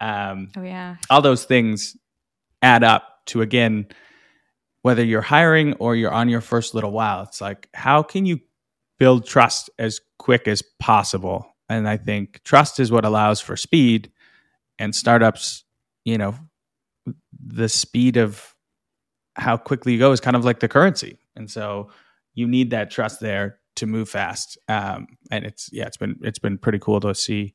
Um, 0.00 0.50
oh 0.56 0.62
yeah, 0.62 0.96
all 1.10 1.22
those 1.22 1.44
things 1.44 1.96
add 2.62 2.84
up 2.84 3.04
to 3.26 3.42
again 3.42 3.86
whether 4.86 5.04
you're 5.04 5.20
hiring 5.20 5.72
or 5.80 5.96
you're 5.96 6.12
on 6.12 6.28
your 6.28 6.40
first 6.40 6.72
little 6.72 6.92
while, 6.92 7.24
it's 7.24 7.40
like, 7.40 7.68
how 7.74 8.04
can 8.04 8.24
you 8.24 8.38
build 9.00 9.26
trust 9.26 9.68
as 9.80 10.00
quick 10.16 10.46
as 10.46 10.62
possible? 10.78 11.44
And 11.68 11.88
I 11.88 11.96
think 11.96 12.40
trust 12.44 12.78
is 12.78 12.92
what 12.92 13.04
allows 13.04 13.40
for 13.40 13.56
speed 13.56 14.12
and 14.78 14.94
startups, 14.94 15.64
you 16.04 16.18
know, 16.18 16.36
the 17.44 17.68
speed 17.68 18.16
of 18.16 18.54
how 19.36 19.56
quickly 19.56 19.92
you 19.92 19.98
go 19.98 20.12
is 20.12 20.20
kind 20.20 20.36
of 20.36 20.44
like 20.44 20.60
the 20.60 20.68
currency. 20.68 21.18
And 21.34 21.50
so 21.50 21.90
you 22.34 22.46
need 22.46 22.70
that 22.70 22.90
trust 22.90 23.20
there 23.20 23.58
to 23.76 23.86
move 23.86 24.08
fast. 24.08 24.58
Um, 24.68 25.06
and 25.30 25.44
it's, 25.44 25.70
yeah, 25.72 25.86
it's 25.86 25.96
been, 25.96 26.18
it's 26.22 26.38
been 26.38 26.58
pretty 26.58 26.78
cool 26.78 27.00
to 27.00 27.14
see 27.14 27.54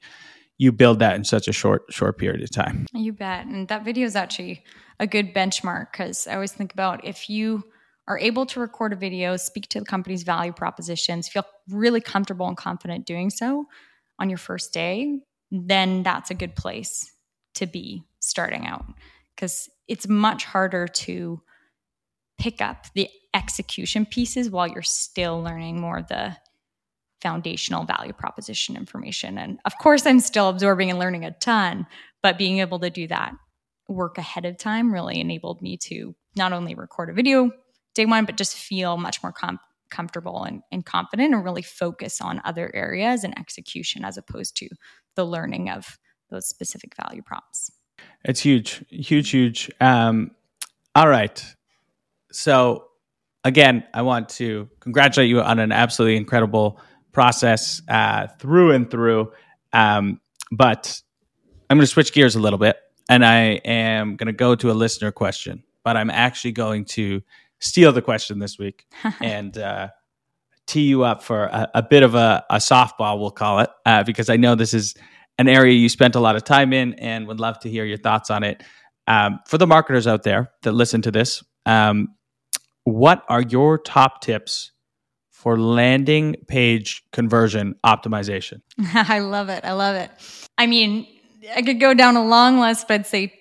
you 0.57 0.71
build 0.71 0.99
that 0.99 1.15
in 1.15 1.23
such 1.23 1.47
a 1.47 1.53
short, 1.53 1.85
short 1.89 2.19
period 2.19 2.43
of 2.43 2.51
time. 2.51 2.85
You 2.93 3.13
bet. 3.13 3.47
And 3.47 3.67
that 3.69 3.83
video 3.83 4.05
is 4.05 4.15
actually 4.15 4.63
a 4.99 5.07
good 5.07 5.33
benchmark 5.33 5.91
because 5.91 6.27
I 6.27 6.35
always 6.35 6.51
think 6.51 6.71
about 6.71 7.03
if 7.03 7.29
you 7.29 7.63
are 8.07 8.19
able 8.19 8.45
to 8.45 8.59
record 8.59 8.93
a 8.93 8.95
video, 8.95 9.37
speak 9.37 9.69
to 9.69 9.79
the 9.79 9.85
company's 9.85 10.21
value 10.21 10.53
propositions, 10.53 11.27
feel 11.27 11.45
really 11.69 12.01
comfortable 12.01 12.47
and 12.47 12.57
confident 12.57 13.05
doing 13.05 13.31
so 13.31 13.65
on 14.19 14.29
your 14.29 14.37
first 14.37 14.73
day, 14.73 15.19
then 15.49 16.03
that's 16.03 16.29
a 16.29 16.35
good 16.35 16.55
place 16.55 17.11
to 17.55 17.65
be 17.65 18.03
starting 18.19 18.67
out 18.67 18.85
because 19.35 19.69
it's 19.87 20.07
much 20.07 20.45
harder 20.45 20.87
to 20.87 21.41
pick 22.41 22.59
up 22.59 22.87
the 22.95 23.07
execution 23.35 24.03
pieces 24.03 24.49
while 24.49 24.67
you're 24.67 24.81
still 24.81 25.39
learning 25.43 25.79
more 25.79 25.99
of 25.99 26.07
the 26.07 26.35
foundational 27.21 27.85
value 27.85 28.13
proposition 28.13 28.75
information. 28.75 29.37
And 29.37 29.59
of 29.65 29.77
course, 29.77 30.07
I'm 30.07 30.19
still 30.19 30.49
absorbing 30.49 30.89
and 30.89 30.97
learning 30.97 31.23
a 31.23 31.31
ton, 31.31 31.85
but 32.23 32.39
being 32.39 32.57
able 32.57 32.79
to 32.79 32.89
do 32.89 33.07
that 33.09 33.33
work 33.87 34.17
ahead 34.17 34.45
of 34.45 34.57
time 34.57 34.91
really 34.91 35.19
enabled 35.19 35.61
me 35.61 35.77
to 35.77 36.15
not 36.35 36.51
only 36.51 36.73
record 36.73 37.11
a 37.11 37.13
video 37.13 37.51
day 37.93 38.07
one, 38.07 38.25
but 38.25 38.37
just 38.37 38.57
feel 38.57 38.97
much 38.97 39.21
more 39.21 39.33
com- 39.33 39.59
comfortable 39.91 40.43
and, 40.43 40.63
and 40.71 40.83
confident 40.83 41.35
and 41.35 41.43
really 41.43 41.61
focus 41.61 42.21
on 42.21 42.41
other 42.43 42.71
areas 42.73 43.23
and 43.23 43.37
execution 43.37 44.03
as 44.03 44.17
opposed 44.17 44.55
to 44.57 44.67
the 45.15 45.25
learning 45.25 45.69
of 45.69 45.99
those 46.31 46.47
specific 46.47 46.95
value 46.95 47.21
props. 47.21 47.69
It's 48.25 48.39
huge, 48.39 48.83
huge, 48.89 49.29
huge. 49.29 49.69
Um, 49.79 50.31
all 50.95 51.07
right. 51.07 51.45
So, 52.31 52.87
again, 53.43 53.83
I 53.93 54.01
want 54.01 54.29
to 54.29 54.69
congratulate 54.79 55.29
you 55.29 55.41
on 55.41 55.59
an 55.59 55.71
absolutely 55.71 56.17
incredible 56.17 56.79
process 57.11 57.81
uh, 57.87 58.27
through 58.39 58.71
and 58.71 58.89
through. 58.89 59.31
Um, 59.73 60.19
but 60.51 61.01
I'm 61.69 61.77
going 61.77 61.85
to 61.85 61.91
switch 61.91 62.13
gears 62.13 62.35
a 62.35 62.39
little 62.39 62.59
bit 62.59 62.77
and 63.09 63.25
I 63.25 63.59
am 63.65 64.15
going 64.15 64.27
to 64.27 64.33
go 64.33 64.55
to 64.55 64.71
a 64.71 64.73
listener 64.73 65.11
question, 65.11 65.63
but 65.83 65.97
I'm 65.97 66.09
actually 66.09 66.51
going 66.53 66.85
to 66.85 67.21
steal 67.59 67.91
the 67.91 68.01
question 68.01 68.39
this 68.39 68.57
week 68.57 68.85
and 69.21 69.57
uh, 69.57 69.89
tee 70.67 70.83
you 70.83 71.03
up 71.03 71.23
for 71.23 71.43
a, 71.45 71.69
a 71.75 71.83
bit 71.83 72.03
of 72.03 72.15
a, 72.15 72.45
a, 72.49 72.57
softball, 72.57 73.19
we'll 73.19 73.31
call 73.31 73.59
it, 73.59 73.69
uh, 73.85 74.03
because 74.03 74.29
I 74.29 74.37
know 74.37 74.55
this 74.55 74.73
is 74.73 74.95
an 75.37 75.47
area 75.47 75.73
you 75.73 75.89
spent 75.89 76.15
a 76.15 76.19
lot 76.19 76.35
of 76.35 76.43
time 76.43 76.73
in 76.73 76.93
and 76.95 77.27
would 77.27 77.39
love 77.39 77.59
to 77.59 77.69
hear 77.69 77.85
your 77.85 77.97
thoughts 77.97 78.29
on 78.29 78.43
it. 78.43 78.63
Um, 79.07 79.39
for 79.47 79.57
the 79.57 79.67
marketers 79.67 80.07
out 80.07 80.23
there 80.23 80.51
that 80.61 80.71
listen 80.73 81.01
to 81.01 81.11
this, 81.11 81.43
um, 81.65 82.09
what 82.83 83.23
are 83.29 83.41
your 83.41 83.77
top 83.77 84.21
tips 84.21 84.71
for 85.29 85.59
landing 85.59 86.35
page 86.47 87.03
conversion 87.11 87.75
optimization? 87.85 88.61
I 88.93 89.19
love 89.19 89.49
it. 89.49 89.63
I 89.63 89.73
love 89.73 89.95
it. 89.95 90.11
I 90.57 90.67
mean, 90.67 91.07
I 91.55 91.61
could 91.61 91.79
go 91.79 91.93
down 91.93 92.15
a 92.15 92.25
long 92.25 92.59
list, 92.59 92.87
but 92.87 92.93
I'd 92.95 93.07
say 93.07 93.33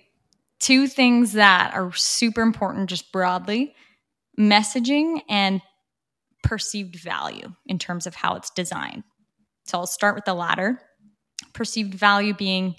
two 0.59 0.86
things 0.86 1.32
that 1.32 1.74
are 1.74 1.93
super 1.93 2.43
important 2.43 2.88
just 2.88 3.12
broadly 3.12 3.74
messaging 4.38 5.20
and 5.28 5.61
perceived 6.43 6.97
value 6.97 7.53
in 7.66 7.78
terms 7.78 8.07
of 8.07 8.14
how 8.14 8.36
it's 8.36 8.51
designed. 8.51 9.05
So 9.66 9.78
I'll 9.78 9.86
start 9.86 10.14
with 10.14 10.24
the 10.24 10.34
latter. 10.34 10.80
Perceived 11.53 11.95
value 11.95 12.34
being 12.34 12.76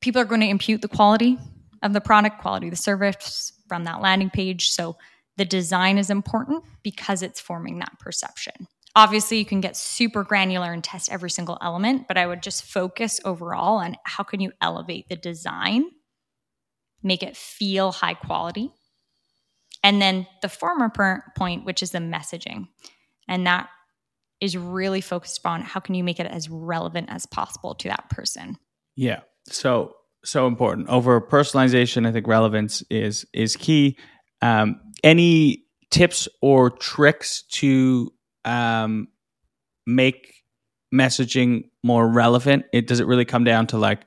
people 0.00 0.20
are 0.20 0.26
going 0.26 0.40
to 0.40 0.48
impute 0.48 0.82
the 0.82 0.88
quality 0.88 1.38
of 1.82 1.92
the 1.92 2.00
product, 2.00 2.40
quality 2.40 2.68
of 2.68 2.72
the 2.72 2.76
service 2.76 3.52
from 3.68 3.84
that 3.84 4.00
landing 4.00 4.30
page. 4.30 4.70
So 4.70 4.96
the 5.38 5.44
design 5.44 5.96
is 5.96 6.10
important 6.10 6.64
because 6.82 7.22
it's 7.22 7.40
forming 7.40 7.78
that 7.78 7.98
perception. 8.00 8.66
Obviously, 8.96 9.38
you 9.38 9.44
can 9.44 9.60
get 9.60 9.76
super 9.76 10.24
granular 10.24 10.72
and 10.72 10.82
test 10.82 11.10
every 11.12 11.30
single 11.30 11.56
element, 11.62 12.08
but 12.08 12.18
I 12.18 12.26
would 12.26 12.42
just 12.42 12.64
focus 12.64 13.20
overall 13.24 13.76
on 13.76 13.96
how 14.04 14.24
can 14.24 14.40
you 14.40 14.52
elevate 14.60 15.08
the 15.08 15.14
design, 15.14 15.84
make 17.02 17.22
it 17.22 17.36
feel 17.36 17.92
high 17.92 18.14
quality. 18.14 18.72
And 19.84 20.02
then 20.02 20.26
the 20.42 20.48
former 20.48 20.92
point, 21.36 21.64
which 21.64 21.82
is 21.82 21.92
the 21.92 21.98
messaging. 21.98 22.66
And 23.28 23.46
that 23.46 23.68
is 24.40 24.56
really 24.56 25.00
focused 25.00 25.40
on 25.44 25.62
how 25.62 25.78
can 25.78 25.94
you 25.94 26.02
make 26.02 26.18
it 26.18 26.26
as 26.26 26.50
relevant 26.50 27.10
as 27.10 27.26
possible 27.26 27.76
to 27.76 27.88
that 27.88 28.10
person. 28.10 28.56
Yeah. 28.96 29.20
So 29.48 29.94
so 30.24 30.48
important. 30.48 30.88
Over 30.88 31.20
personalization, 31.20 32.06
I 32.06 32.12
think 32.12 32.26
relevance 32.26 32.82
is 32.90 33.24
is 33.32 33.54
key. 33.54 33.96
Um, 34.42 34.80
any 35.02 35.64
tips 35.90 36.28
or 36.42 36.70
tricks 36.70 37.42
to 37.50 38.12
um, 38.44 39.08
make 39.86 40.34
messaging 40.94 41.70
more 41.82 42.08
relevant? 42.08 42.64
It 42.72 42.86
does 42.86 43.00
it 43.00 43.06
really 43.06 43.24
come 43.24 43.44
down 43.44 43.66
to 43.68 43.78
like 43.78 44.02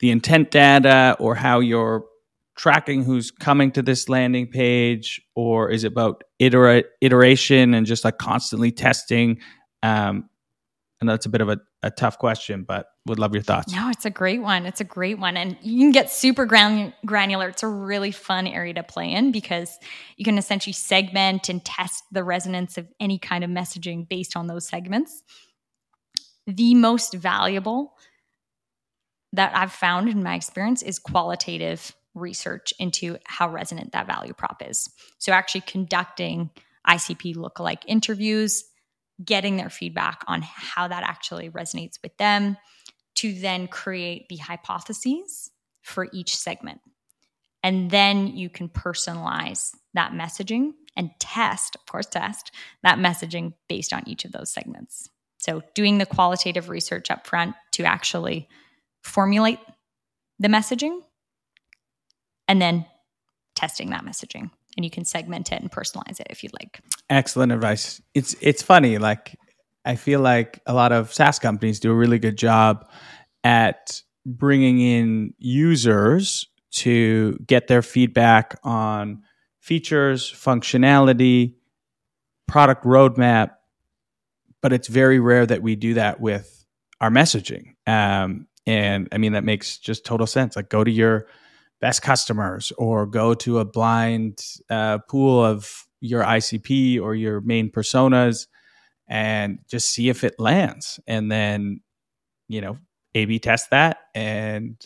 the 0.00 0.10
intent 0.10 0.50
data 0.50 1.16
or 1.18 1.34
how 1.34 1.60
you're 1.60 2.04
tracking 2.56 3.02
who's 3.02 3.30
coming 3.30 3.70
to 3.72 3.80
this 3.80 4.08
landing 4.08 4.46
page, 4.46 5.20
or 5.34 5.70
is 5.70 5.84
it 5.84 5.92
about 5.92 6.24
iterate, 6.38 6.86
iteration 7.00 7.72
and 7.72 7.86
just 7.86 8.04
like 8.04 8.18
constantly 8.18 8.70
testing? 8.70 9.38
Um, 9.82 10.28
I 11.00 11.06
know 11.06 11.14
it's 11.14 11.24
a 11.24 11.30
bit 11.30 11.40
of 11.40 11.48
a, 11.48 11.58
a 11.82 11.90
tough 11.90 12.18
question, 12.18 12.64
but 12.64 12.86
would 13.06 13.18
love 13.18 13.34
your 13.34 13.42
thoughts. 13.42 13.72
No, 13.74 13.88
it's 13.88 14.04
a 14.04 14.10
great 14.10 14.42
one. 14.42 14.66
It's 14.66 14.80
a 14.80 14.84
great 14.84 15.18
one. 15.18 15.36
And 15.36 15.56
you 15.62 15.80
can 15.80 15.92
get 15.92 16.10
super 16.10 16.44
gran- 16.44 16.92
granular. 17.06 17.48
It's 17.48 17.62
a 17.62 17.68
really 17.68 18.10
fun 18.10 18.46
area 18.46 18.74
to 18.74 18.82
play 18.82 19.10
in 19.10 19.32
because 19.32 19.78
you 20.16 20.24
can 20.24 20.36
essentially 20.36 20.74
segment 20.74 21.48
and 21.48 21.64
test 21.64 22.04
the 22.12 22.22
resonance 22.22 22.76
of 22.76 22.86
any 23.00 23.18
kind 23.18 23.44
of 23.44 23.50
messaging 23.50 24.08
based 24.08 24.36
on 24.36 24.46
those 24.46 24.68
segments. 24.68 25.22
The 26.46 26.74
most 26.74 27.14
valuable 27.14 27.94
that 29.32 29.56
I've 29.56 29.72
found 29.72 30.08
in 30.08 30.22
my 30.22 30.34
experience 30.34 30.82
is 30.82 30.98
qualitative 30.98 31.94
research 32.14 32.74
into 32.78 33.16
how 33.24 33.48
resonant 33.48 33.92
that 33.92 34.06
value 34.06 34.34
prop 34.34 34.62
is. 34.66 34.88
So, 35.18 35.32
actually 35.32 35.62
conducting 35.62 36.50
ICP 36.88 37.36
lookalike 37.36 37.82
interviews, 37.86 38.64
getting 39.24 39.56
their 39.56 39.70
feedback 39.70 40.22
on 40.26 40.42
how 40.42 40.88
that 40.88 41.02
actually 41.02 41.50
resonates 41.50 41.98
with 42.02 42.16
them 42.16 42.56
to 43.16 43.32
then 43.34 43.68
create 43.68 44.28
the 44.28 44.36
hypotheses 44.36 45.50
for 45.82 46.08
each 46.12 46.36
segment. 46.36 46.80
And 47.62 47.90
then 47.90 48.28
you 48.28 48.48
can 48.48 48.68
personalize 48.68 49.74
that 49.94 50.12
messaging 50.12 50.72
and 50.96 51.10
test, 51.18 51.76
of 51.76 51.84
course, 51.86 52.06
test 52.06 52.50
that 52.82 52.98
messaging 52.98 53.54
based 53.68 53.92
on 53.92 54.02
each 54.06 54.24
of 54.24 54.32
those 54.32 54.50
segments. 54.50 55.08
So, 55.38 55.62
doing 55.74 55.98
the 55.98 56.06
qualitative 56.06 56.68
research 56.68 57.10
up 57.10 57.26
front 57.26 57.54
to 57.72 57.84
actually 57.84 58.48
formulate 59.02 59.58
the 60.38 60.48
messaging 60.48 61.00
and 62.48 62.60
then 62.60 62.86
testing 63.54 63.90
that 63.90 64.04
messaging 64.04 64.50
and 64.76 64.84
you 64.84 64.90
can 64.90 65.04
segment 65.04 65.52
it 65.52 65.60
and 65.60 65.70
personalize 65.70 66.20
it 66.20 66.26
if 66.30 66.42
you'd 66.42 66.52
like. 66.60 66.80
Excellent 67.08 67.52
advice. 67.52 68.00
It's 68.14 68.34
it's 68.40 68.62
funny 68.62 68.98
like 68.98 69.36
I 69.84 69.96
feel 69.96 70.20
like 70.20 70.60
a 70.66 70.74
lot 70.74 70.92
of 70.92 71.12
SaaS 71.12 71.38
companies 71.38 71.80
do 71.80 71.90
a 71.90 71.94
really 71.94 72.18
good 72.18 72.36
job 72.36 72.88
at 73.42 74.02
bringing 74.26 74.80
in 74.80 75.34
users 75.38 76.46
to 76.72 77.38
get 77.46 77.66
their 77.66 77.82
feedback 77.82 78.58
on 78.62 79.22
features, 79.60 80.30
functionality, 80.30 81.54
product 82.46 82.84
roadmap, 82.84 83.52
but 84.60 84.72
it's 84.72 84.88
very 84.88 85.18
rare 85.18 85.46
that 85.46 85.62
we 85.62 85.76
do 85.76 85.94
that 85.94 86.20
with 86.20 86.64
our 87.00 87.10
messaging. 87.10 87.74
Um, 87.86 88.46
and 88.66 89.08
I 89.10 89.18
mean, 89.18 89.32
that 89.32 89.44
makes 89.44 89.78
just 89.78 90.04
total 90.04 90.26
sense. 90.26 90.54
Like, 90.56 90.68
go 90.68 90.84
to 90.84 90.90
your 90.90 91.26
best 91.80 92.02
customers 92.02 92.72
or 92.78 93.06
go 93.06 93.34
to 93.34 93.58
a 93.58 93.64
blind 93.64 94.44
uh, 94.68 94.98
pool 94.98 95.44
of 95.44 95.86
your 96.00 96.22
ICP 96.22 97.00
or 97.00 97.14
your 97.14 97.40
main 97.40 97.70
personas 97.70 98.46
and 99.08 99.58
just 99.68 99.90
see 99.90 100.08
if 100.08 100.24
it 100.24 100.38
lands. 100.38 101.00
And 101.06 101.30
then, 101.30 101.80
you 102.48 102.60
know, 102.60 102.78
A 103.14 103.24
B 103.24 103.38
test 103.38 103.70
that 103.70 103.98
and 104.14 104.76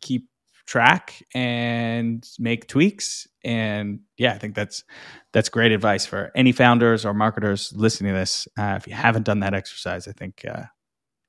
keep 0.00 0.28
track 0.66 1.22
and 1.34 2.26
make 2.38 2.68
tweaks. 2.68 3.26
And 3.42 4.00
yeah, 4.16 4.32
I 4.34 4.38
think 4.38 4.54
that's 4.54 4.84
that's 5.32 5.48
great 5.48 5.72
advice 5.72 6.06
for 6.06 6.30
any 6.36 6.52
founders 6.52 7.04
or 7.04 7.12
marketers 7.12 7.72
listening 7.74 8.12
to 8.12 8.18
this. 8.20 8.46
Uh, 8.58 8.74
if 8.76 8.86
you 8.86 8.94
haven't 8.94 9.24
done 9.24 9.40
that 9.40 9.54
exercise, 9.54 10.06
I 10.06 10.12
think 10.12 10.44
uh, 10.48 10.64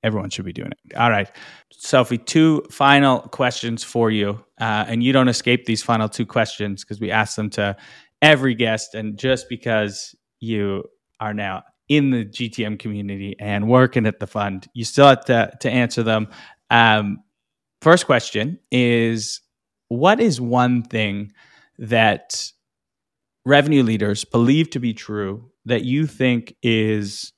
everyone 0.03 0.29
should 0.29 0.45
be 0.45 0.53
doing 0.53 0.71
it. 0.71 0.95
All 0.95 1.09
right. 1.09 1.29
Sophie, 1.71 2.17
two 2.17 2.63
final 2.69 3.21
questions 3.21 3.83
for 3.83 4.11
you. 4.11 4.43
Uh, 4.59 4.85
and 4.87 5.03
you 5.03 5.13
don't 5.13 5.27
escape 5.27 5.65
these 5.65 5.83
final 5.83 6.09
two 6.09 6.25
questions 6.25 6.83
because 6.83 6.99
we 6.99 7.11
ask 7.11 7.35
them 7.35 7.49
to 7.51 7.75
every 8.21 8.55
guest. 8.55 8.95
And 8.95 9.17
just 9.17 9.49
because 9.49 10.15
you 10.39 10.83
are 11.19 11.33
now 11.33 11.63
in 11.87 12.09
the 12.11 12.25
GTM 12.25 12.79
community 12.79 13.35
and 13.39 13.67
working 13.67 14.05
at 14.05 14.19
the 14.19 14.27
fund, 14.27 14.67
you 14.73 14.85
still 14.85 15.07
have 15.07 15.25
to, 15.25 15.51
to 15.59 15.69
answer 15.69 16.03
them. 16.03 16.27
Um, 16.69 17.23
first 17.81 18.05
question 18.05 18.59
is 18.71 19.41
What 19.89 20.19
is 20.19 20.39
one 20.39 20.83
thing 20.83 21.33
that 21.77 22.51
revenue 23.45 23.83
leaders 23.83 24.23
believe 24.23 24.69
to 24.71 24.79
be 24.79 24.93
true 24.93 25.51
that 25.65 25.83
you 25.83 26.07
think 26.07 26.55
is 26.63 27.33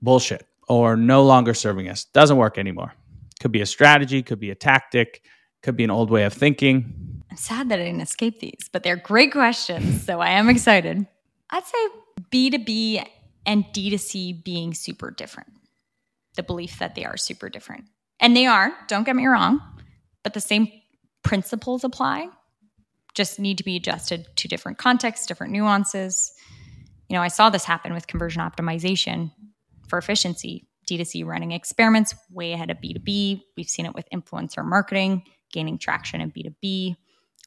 bullshit? 0.00 0.46
Or 0.70 0.96
no 0.96 1.24
longer 1.24 1.52
serving 1.52 1.88
us. 1.88 2.04
Doesn't 2.04 2.36
work 2.36 2.56
anymore. 2.56 2.94
Could 3.40 3.50
be 3.50 3.60
a 3.60 3.66
strategy, 3.66 4.22
could 4.22 4.38
be 4.38 4.50
a 4.50 4.54
tactic, 4.54 5.20
could 5.64 5.76
be 5.76 5.82
an 5.82 5.90
old 5.90 6.10
way 6.10 6.22
of 6.22 6.32
thinking. 6.32 7.24
I'm 7.28 7.36
sad 7.36 7.68
that 7.70 7.80
I 7.80 7.84
didn't 7.84 8.02
escape 8.02 8.38
these, 8.38 8.70
but 8.70 8.84
they're 8.84 8.94
great 8.94 9.32
questions. 9.32 10.04
so 10.06 10.20
I 10.20 10.30
am 10.30 10.48
excited. 10.48 11.04
I'd 11.50 11.64
say 11.64 11.88
B2B 12.30 13.04
and 13.44 13.64
D2C 13.74 14.44
being 14.44 14.72
super 14.72 15.10
different. 15.10 15.52
The 16.36 16.44
belief 16.44 16.78
that 16.78 16.94
they 16.94 17.04
are 17.04 17.16
super 17.16 17.48
different. 17.48 17.86
And 18.20 18.36
they 18.36 18.46
are, 18.46 18.72
don't 18.86 19.02
get 19.02 19.16
me 19.16 19.26
wrong, 19.26 19.60
but 20.22 20.34
the 20.34 20.40
same 20.40 20.70
principles 21.24 21.82
apply, 21.82 22.28
just 23.14 23.40
need 23.40 23.58
to 23.58 23.64
be 23.64 23.74
adjusted 23.74 24.28
to 24.36 24.46
different 24.46 24.78
contexts, 24.78 25.26
different 25.26 25.52
nuances. 25.52 26.32
You 27.08 27.16
know, 27.16 27.22
I 27.22 27.28
saw 27.28 27.50
this 27.50 27.64
happen 27.64 27.92
with 27.92 28.06
conversion 28.06 28.40
optimization 28.40 29.32
for 29.90 29.98
efficiency. 29.98 30.66
D2C 30.88 31.24
running 31.24 31.52
experiments 31.52 32.14
way 32.30 32.52
ahead 32.52 32.70
of 32.70 32.78
B2B. 32.78 33.42
We've 33.56 33.68
seen 33.68 33.86
it 33.86 33.94
with 33.94 34.08
influencer 34.12 34.64
marketing, 34.64 35.22
gaining 35.52 35.78
traction 35.78 36.20
in 36.20 36.32
B2B. 36.32 36.96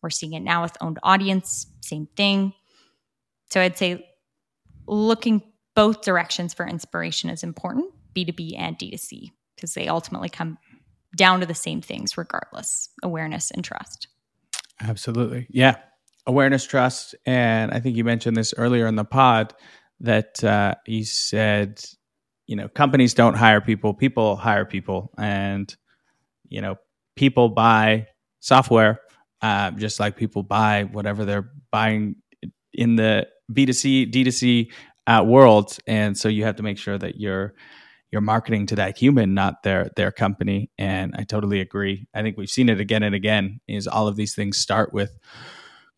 We're 0.02 0.10
seeing 0.10 0.34
it 0.34 0.42
now 0.42 0.62
with 0.62 0.78
owned 0.82 1.00
audience, 1.04 1.68
same 1.82 2.08
thing. 2.16 2.54
So 3.52 3.62
I'd 3.62 3.78
say 3.78 4.08
looking 4.88 5.42
both 5.76 6.02
directions 6.02 6.54
for 6.54 6.68
inspiration 6.68 7.30
is 7.30 7.44
important, 7.44 7.94
B2B 8.16 8.58
and 8.58 8.78
D2C, 8.78 9.32
because 9.56 9.74
they 9.74 9.88
ultimately 9.88 10.30
come 10.30 10.58
down 11.16 11.40
to 11.40 11.46
the 11.46 11.54
same 11.54 11.82
things 11.82 12.18
regardless 12.18 12.90
awareness 13.02 13.52
and 13.52 13.64
trust. 13.64 14.08
Absolutely. 14.82 15.48
Yeah. 15.50 15.78
Awareness, 16.26 16.66
trust. 16.66 17.16
And 17.26 17.72
I 17.72 17.80
think 17.80 17.98
you 17.98 18.04
mentioned 18.04 18.38
this 18.38 18.54
earlier 18.58 18.88
in 18.88 18.96
the 18.96 19.06
pod 19.06 19.54
that 20.00 20.44
uh, 20.44 20.76
you 20.86 21.04
said 21.04 21.84
you 22.54 22.58
know 22.58 22.68
companies 22.68 23.16
don't 23.16 23.34
hire 23.34 23.62
people 23.62 23.96
people 23.96 24.36
hire 24.36 24.64
people. 24.64 25.12
And 25.18 25.76
you 26.50 26.62
know 26.62 26.76
people 27.16 27.50
buy 27.50 28.06
software 28.42 29.00
uh, 29.42 29.72
just 29.72 30.00
like 30.00 30.16
people 30.16 30.44
buy 30.44 30.84
whatever 30.84 31.26
they're 31.26 31.50
buying 31.72 32.16
in 32.72 32.96
the 32.96 33.26
b2c 33.52 34.14
d2c 34.14 34.72
uh, 35.08 35.24
world. 35.26 35.76
And 35.88 36.16
so 36.16 36.30
you 36.30 36.44
have 36.44 36.58
to 36.58 36.64
make 36.64 36.78
sure 36.78 36.96
that 36.96 37.20
you're 37.20 37.56
you're 38.12 38.22
marketing 38.22 38.68
to 38.68 38.76
that 38.76 39.00
human 39.00 39.34
not 39.34 39.64
their 39.64 39.90
their 39.96 40.12
company. 40.12 40.70
And 40.78 41.16
i 41.18 41.24
totally 41.24 41.60
agree. 41.60 42.06
I 42.14 42.22
think 42.22 42.38
we've 42.38 42.52
seen 42.52 42.70
it 42.70 42.80
again 42.80 43.02
and 43.02 43.16
again 43.16 43.62
is 43.68 43.88
all 43.88 44.08
of 44.08 44.16
these 44.16 44.36
things 44.36 44.60
start 44.60 44.94
with 44.94 45.18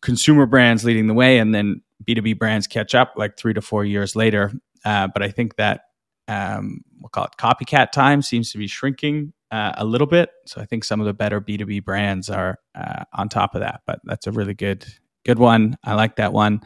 consumer 0.00 0.46
brands 0.46 0.86
leading 0.86 1.06
the 1.06 1.12
way 1.12 1.36
and 1.36 1.54
then 1.54 1.82
b2b 2.08 2.38
brands 2.38 2.66
catch 2.66 2.94
up 2.94 3.12
like 3.14 3.36
three 3.36 3.52
to 3.52 3.60
four 3.60 3.84
years 3.84 4.16
later. 4.16 4.54
Uh, 4.86 5.08
but 5.12 5.22
I 5.22 5.28
think 5.28 5.56
that 5.56 5.82
um, 6.28 6.82
we'll 7.00 7.08
call 7.08 7.24
it 7.24 7.32
copycat 7.38 7.92
time 7.92 8.22
seems 8.22 8.52
to 8.52 8.58
be 8.58 8.66
shrinking 8.66 9.32
uh, 9.50 9.72
a 9.76 9.84
little 9.84 10.06
bit. 10.06 10.30
So 10.46 10.60
I 10.60 10.64
think 10.64 10.84
some 10.84 11.00
of 11.00 11.06
the 11.06 11.14
better 11.14 11.40
B2B 11.40 11.84
brands 11.84 12.28
are 12.28 12.58
uh, 12.74 13.04
on 13.12 13.28
top 13.28 13.54
of 13.54 13.60
that. 13.60 13.82
But 13.86 14.00
that's 14.04 14.26
a 14.26 14.32
really 14.32 14.54
good 14.54 14.86
good 15.24 15.38
one. 15.38 15.76
I 15.82 15.94
like 15.94 16.16
that 16.16 16.32
one. 16.32 16.60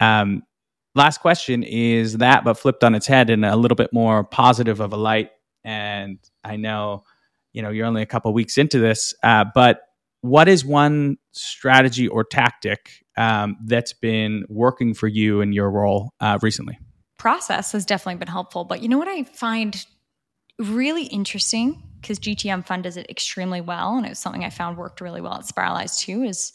Um, 0.00 0.42
last 0.94 1.18
question 1.20 1.62
is 1.62 2.18
that, 2.18 2.44
but 2.44 2.58
flipped 2.58 2.84
on 2.84 2.94
its 2.94 3.06
head 3.06 3.30
in 3.30 3.44
a 3.44 3.56
little 3.56 3.76
bit 3.76 3.92
more 3.92 4.24
positive 4.24 4.80
of 4.80 4.92
a 4.92 4.96
light. 4.96 5.30
And 5.64 6.18
I 6.44 6.56
know, 6.56 7.04
you 7.52 7.62
know, 7.62 7.70
you're 7.70 7.86
only 7.86 8.02
a 8.02 8.06
couple 8.06 8.32
weeks 8.34 8.58
into 8.58 8.78
this, 8.78 9.14
uh, 9.22 9.46
but 9.54 9.82
what 10.20 10.48
is 10.48 10.64
one 10.64 11.16
strategy 11.32 12.06
or 12.06 12.22
tactic 12.22 13.04
um, 13.16 13.56
that's 13.64 13.92
been 13.92 14.44
working 14.48 14.94
for 14.94 15.08
you 15.08 15.40
in 15.40 15.52
your 15.52 15.70
role 15.70 16.12
uh, 16.20 16.38
recently? 16.42 16.78
Process 17.22 17.70
has 17.70 17.86
definitely 17.86 18.18
been 18.18 18.26
helpful, 18.26 18.64
but 18.64 18.82
you 18.82 18.88
know 18.88 18.98
what 18.98 19.06
I 19.06 19.22
find 19.22 19.86
really 20.58 21.04
interesting 21.04 21.80
because 22.00 22.18
GTM 22.18 22.66
Fund 22.66 22.82
does 22.82 22.96
it 22.96 23.08
extremely 23.08 23.60
well, 23.60 23.96
and 23.96 24.04
it 24.04 24.08
was 24.08 24.18
something 24.18 24.44
I 24.44 24.50
found 24.50 24.76
worked 24.76 25.00
really 25.00 25.20
well 25.20 25.34
at 25.34 25.44
Spiralyze 25.44 26.00
too. 26.00 26.24
Is 26.24 26.52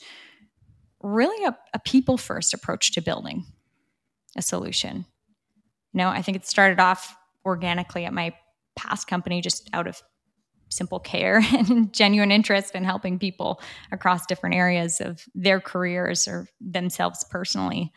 really 1.01 1.41
a, 1.45 1.57
a 1.74 1.80
people 1.80 2.18
first 2.18 2.53
approach 2.53 2.91
to 2.91 3.01
building 3.01 3.45
a 4.36 4.41
solution. 4.41 5.05
You 5.93 5.99
know, 5.99 6.09
I 6.09 6.22
think 6.22 6.36
it 6.36 6.45
started 6.45 6.82
off 6.82 7.15
organically 7.45 8.03
at 8.03 8.11
my 8.11 8.36
past 8.76 9.07
company 9.07 9.39
just 9.39 9.70
out 9.72 9.88
of 9.88 10.03
simple 10.68 10.99
care 10.99 11.38
and 11.53 11.93
genuine 11.93 12.30
interest 12.30 12.76
in 12.76 12.84
helping 12.84 13.20
people 13.20 13.61
across 13.93 14.26
different 14.26 14.53
areas 14.53 14.99
of 14.99 15.24
their 15.34 15.61
careers 15.61 16.28
or 16.28 16.49
themselves 16.59 17.24
personally. 17.30 17.93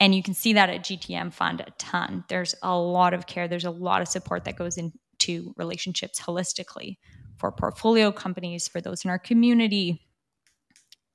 And 0.00 0.14
you 0.14 0.22
can 0.22 0.34
see 0.34 0.54
that 0.54 0.70
at 0.70 0.82
GTM 0.82 1.32
Fund 1.32 1.60
a 1.60 1.70
ton. 1.78 2.24
There's 2.28 2.54
a 2.62 2.76
lot 2.76 3.14
of 3.14 3.26
care, 3.26 3.48
there's 3.48 3.64
a 3.64 3.70
lot 3.70 4.02
of 4.02 4.08
support 4.08 4.44
that 4.44 4.56
goes 4.56 4.76
into 4.76 5.54
relationships 5.56 6.20
holistically 6.20 6.96
for 7.36 7.50
portfolio 7.52 8.12
companies, 8.12 8.68
for 8.68 8.80
those 8.80 9.04
in 9.04 9.10
our 9.10 9.18
community. 9.18 10.06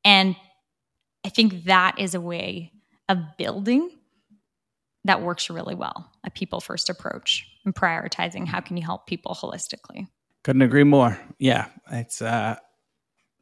And 0.04 0.36
I 1.26 1.30
think 1.30 1.66
that 1.66 2.00
is 2.00 2.16
a 2.16 2.22
way 2.22 2.72
of 3.10 3.20
building 3.38 3.90
that 5.06 5.22
works 5.22 5.50
really 5.50 5.76
well 5.76 6.12
a 6.24 6.30
people 6.30 6.60
first 6.60 6.90
approach 6.90 7.46
and 7.66 7.74
prioritizing 7.74 8.48
how 8.48 8.60
can 8.60 8.78
you 8.78 8.84
help 8.84 9.08
people 9.08 9.34
holistically 9.34 10.08
couldn't 10.44 10.62
agree 10.62 10.84
more 10.84 11.20
yeah 11.40 11.66
it's 11.92 12.22
uh, 12.22 12.56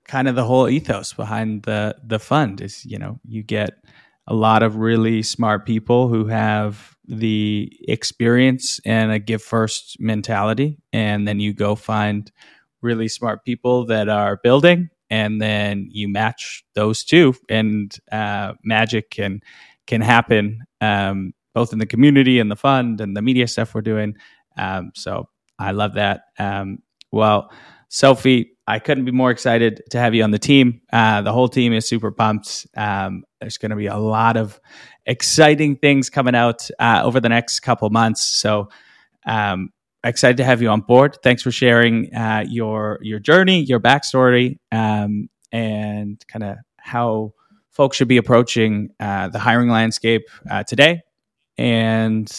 kind 0.08 0.28
of 0.28 0.36
the 0.36 0.44
whole 0.44 0.70
ethos 0.70 1.14
behind 1.14 1.64
the 1.64 1.96
the 2.04 2.20
fund 2.20 2.62
is 2.62 2.86
you 2.86 2.98
know 2.98 3.20
you 3.28 3.44
get 3.44 3.84
a 4.28 4.34
lot 4.34 4.64
of 4.64 4.76
really 4.76 5.24
smart 5.24 5.66
people 5.66 6.10
who 6.10 6.26
have 6.26 6.96
the 7.08 7.72
experience 7.88 8.80
and 8.86 9.12
a 9.12 9.20
give 9.20 9.42
first 9.42 9.98
mentality 10.00 10.78
and 10.92 11.28
then 11.28 11.40
you 11.40 11.54
go 11.54 11.76
find 11.76 12.32
really 12.82 13.08
smart 13.08 13.46
people 13.46 13.86
that 13.86 14.10
are 14.10 14.38
building 14.44 14.90
and 15.10 15.42
then 15.42 15.88
you 15.90 16.10
match 16.10 16.66
those 16.76 17.04
two 17.04 17.34
and 17.50 17.98
uh, 18.12 18.54
magic 18.64 19.10
can 19.10 19.40
can 19.86 20.02
happen 20.02 20.60
um, 20.82 21.34
both 21.54 21.74
in 21.74 21.80
the 21.80 21.86
community 21.86 22.40
and 22.40 22.52
the 22.52 22.56
fund 22.56 23.02
and 23.02 23.16
the 23.16 23.22
media 23.22 23.48
stuff 23.48 23.74
we're 23.74 23.82
doing. 23.82 24.16
Um, 24.58 24.92
so 24.94 25.30
I 25.58 25.72
love 25.72 25.96
that. 25.96 26.22
Um, 26.38 26.80
well, 27.12 27.50
Sophie, 27.90 28.57
I 28.68 28.80
couldn't 28.80 29.06
be 29.06 29.12
more 29.12 29.32
excited 29.32 29.82
to 29.92 30.00
have 30.00 30.14
you 30.14 30.24
on 30.24 30.32
the 30.32 30.40
team. 30.40 30.82
Uh, 30.92 31.22
the 31.22 31.32
whole 31.32 31.48
team 31.48 31.72
is 31.72 31.88
super 31.88 32.12
pumped. 32.12 32.68
Um, 32.76 33.24
there's 33.40 33.58
going 33.58 33.70
to 33.70 33.78
be 33.78 33.88
a 33.88 33.96
lot 33.98 34.36
of 34.36 34.60
exciting 35.06 35.78
things 35.78 36.10
coming 36.10 36.36
out 36.36 36.70
uh, 36.78 37.02
over 37.04 37.22
the 37.22 37.30
next 37.30 37.62
couple 37.62 37.90
months. 37.90 38.26
So 38.26 38.70
um, 39.26 39.70
excited 40.04 40.38
to 40.38 40.44
have 40.44 40.62
you 40.62 40.70
on 40.70 40.82
board. 40.82 41.18
Thanks 41.24 41.42
for 41.42 41.52
sharing 41.52 42.14
uh, 42.14 42.44
your 42.48 43.00
your 43.02 43.20
journey, 43.20 43.62
your 43.62 43.80
backstory, 43.80 44.58
um, 44.72 45.30
and 45.52 46.22
kind 46.28 46.44
of 46.44 46.58
how 46.78 47.34
folks 47.72 47.96
should 47.96 48.08
be 48.10 48.18
approaching 48.18 48.90
uh, 49.00 49.30
the 49.30 49.40
hiring 49.40 49.70
landscape 49.70 50.24
uh, 50.50 50.64
today 50.64 51.02
and 51.58 52.30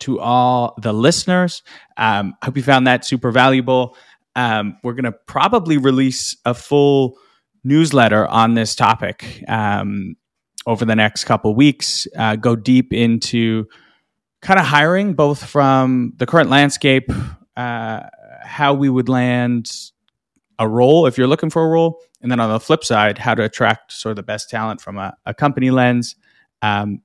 to 0.00 0.20
all 0.20 0.74
the 0.82 0.92
listeners. 0.92 1.62
Um, 1.96 2.34
hope 2.42 2.56
you 2.56 2.62
found 2.62 2.86
that 2.86 3.04
super 3.04 3.30
valuable. 3.30 3.96
Um, 4.36 4.78
we're 4.82 4.94
going 4.94 5.04
to 5.04 5.12
probably 5.26 5.78
release 5.78 6.36
a 6.44 6.54
full 6.54 7.18
newsletter 7.62 8.26
on 8.26 8.54
this 8.54 8.74
topic 8.74 9.42
um, 9.48 10.16
over 10.66 10.84
the 10.84 10.96
next 10.96 11.24
couple 11.24 11.54
weeks. 11.54 12.06
Uh, 12.16 12.36
go 12.36 12.56
deep 12.56 12.92
into 12.92 13.66
kind 14.42 14.60
of 14.60 14.66
hiring, 14.66 15.14
both 15.14 15.44
from 15.44 16.12
the 16.16 16.26
current 16.26 16.50
landscape, 16.50 17.10
uh, 17.56 18.00
how 18.42 18.74
we 18.74 18.90
would 18.90 19.08
land 19.08 19.70
a 20.58 20.68
role 20.68 21.06
if 21.06 21.16
you're 21.16 21.26
looking 21.26 21.50
for 21.50 21.64
a 21.64 21.68
role, 21.68 22.00
and 22.20 22.30
then 22.30 22.38
on 22.40 22.50
the 22.50 22.60
flip 22.60 22.84
side, 22.84 23.18
how 23.18 23.34
to 23.34 23.42
attract 23.42 23.92
sort 23.92 24.10
of 24.10 24.16
the 24.16 24.22
best 24.22 24.50
talent 24.50 24.80
from 24.80 24.98
a, 24.98 25.16
a 25.26 25.34
company 25.34 25.70
lens. 25.70 26.16
Um, 26.62 27.00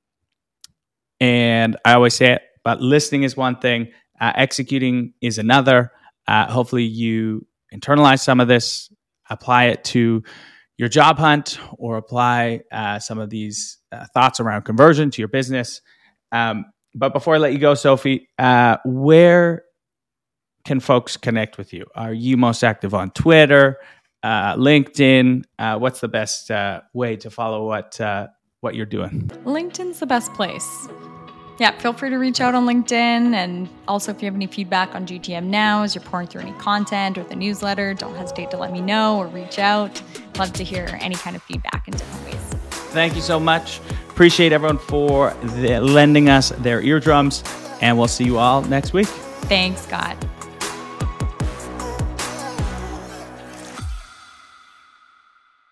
and 1.18 1.76
I 1.84 1.94
always 1.94 2.14
say 2.14 2.32
it, 2.32 2.42
but 2.62 2.80
listening 2.80 3.24
is 3.24 3.36
one 3.36 3.56
thing, 3.56 3.88
uh, 4.20 4.32
executing 4.34 5.14
is 5.20 5.38
another. 5.38 5.92
Uh, 6.30 6.48
hopefully, 6.48 6.84
you 6.84 7.44
internalize 7.74 8.20
some 8.20 8.38
of 8.38 8.46
this, 8.46 8.88
apply 9.28 9.64
it 9.64 9.82
to 9.82 10.22
your 10.78 10.88
job 10.88 11.18
hunt, 11.18 11.58
or 11.72 11.96
apply 11.96 12.60
uh, 12.70 13.00
some 13.00 13.18
of 13.18 13.30
these 13.30 13.78
uh, 13.90 14.06
thoughts 14.14 14.38
around 14.38 14.62
conversion 14.62 15.10
to 15.10 15.20
your 15.20 15.28
business. 15.28 15.80
Um, 16.30 16.66
but 16.94 17.12
before 17.12 17.34
I 17.34 17.38
let 17.38 17.52
you 17.52 17.58
go, 17.58 17.74
Sophie, 17.74 18.28
uh, 18.38 18.76
where 18.84 19.64
can 20.64 20.78
folks 20.78 21.16
connect 21.16 21.58
with 21.58 21.72
you? 21.72 21.86
Are 21.96 22.14
you 22.14 22.36
most 22.36 22.62
active 22.62 22.94
on 22.94 23.10
Twitter, 23.10 23.78
uh, 24.22 24.54
LinkedIn? 24.54 25.42
what's 25.80 25.98
the 25.98 26.08
best 26.08 26.48
way 26.94 27.16
to 27.16 27.30
follow 27.30 27.66
what 27.66 27.98
what 28.60 28.76
you're 28.76 28.86
doing? 28.86 29.26
LinkedIn's 29.44 29.98
the 29.98 30.06
best 30.06 30.32
place 30.34 30.86
yeah, 31.60 31.72
feel 31.72 31.92
free 31.92 32.08
to 32.08 32.16
reach 32.16 32.40
out 32.40 32.54
on 32.54 32.64
LinkedIn. 32.64 33.34
And 33.34 33.68
also, 33.86 34.10
if 34.12 34.22
you 34.22 34.26
have 34.26 34.34
any 34.34 34.46
feedback 34.46 34.94
on 34.94 35.06
GTM 35.06 35.44
Now 35.44 35.82
as 35.82 35.94
you're 35.94 36.02
pouring 36.02 36.26
through 36.26 36.40
any 36.40 36.52
content 36.52 37.18
or 37.18 37.24
the 37.24 37.36
newsletter, 37.36 37.92
don't 37.92 38.14
hesitate 38.14 38.50
to 38.52 38.56
let 38.56 38.72
me 38.72 38.80
know 38.80 39.18
or 39.18 39.26
reach 39.26 39.58
out. 39.58 40.02
Love 40.38 40.54
to 40.54 40.64
hear 40.64 40.88
any 41.00 41.16
kind 41.16 41.36
of 41.36 41.42
feedback 41.42 41.86
in 41.86 41.92
different 41.92 42.24
ways. 42.24 42.60
Thank 42.92 43.14
you 43.14 43.20
so 43.20 43.38
much. 43.38 43.78
Appreciate 44.08 44.52
everyone 44.52 44.78
for 44.78 45.34
the, 45.42 45.80
lending 45.80 46.30
us 46.30 46.48
their 46.60 46.80
eardrums. 46.80 47.44
And 47.82 47.98
we'll 47.98 48.08
see 48.08 48.24
you 48.24 48.38
all 48.38 48.62
next 48.62 48.94
week. 48.94 49.06
Thanks, 49.06 49.82
Scott. 49.82 50.16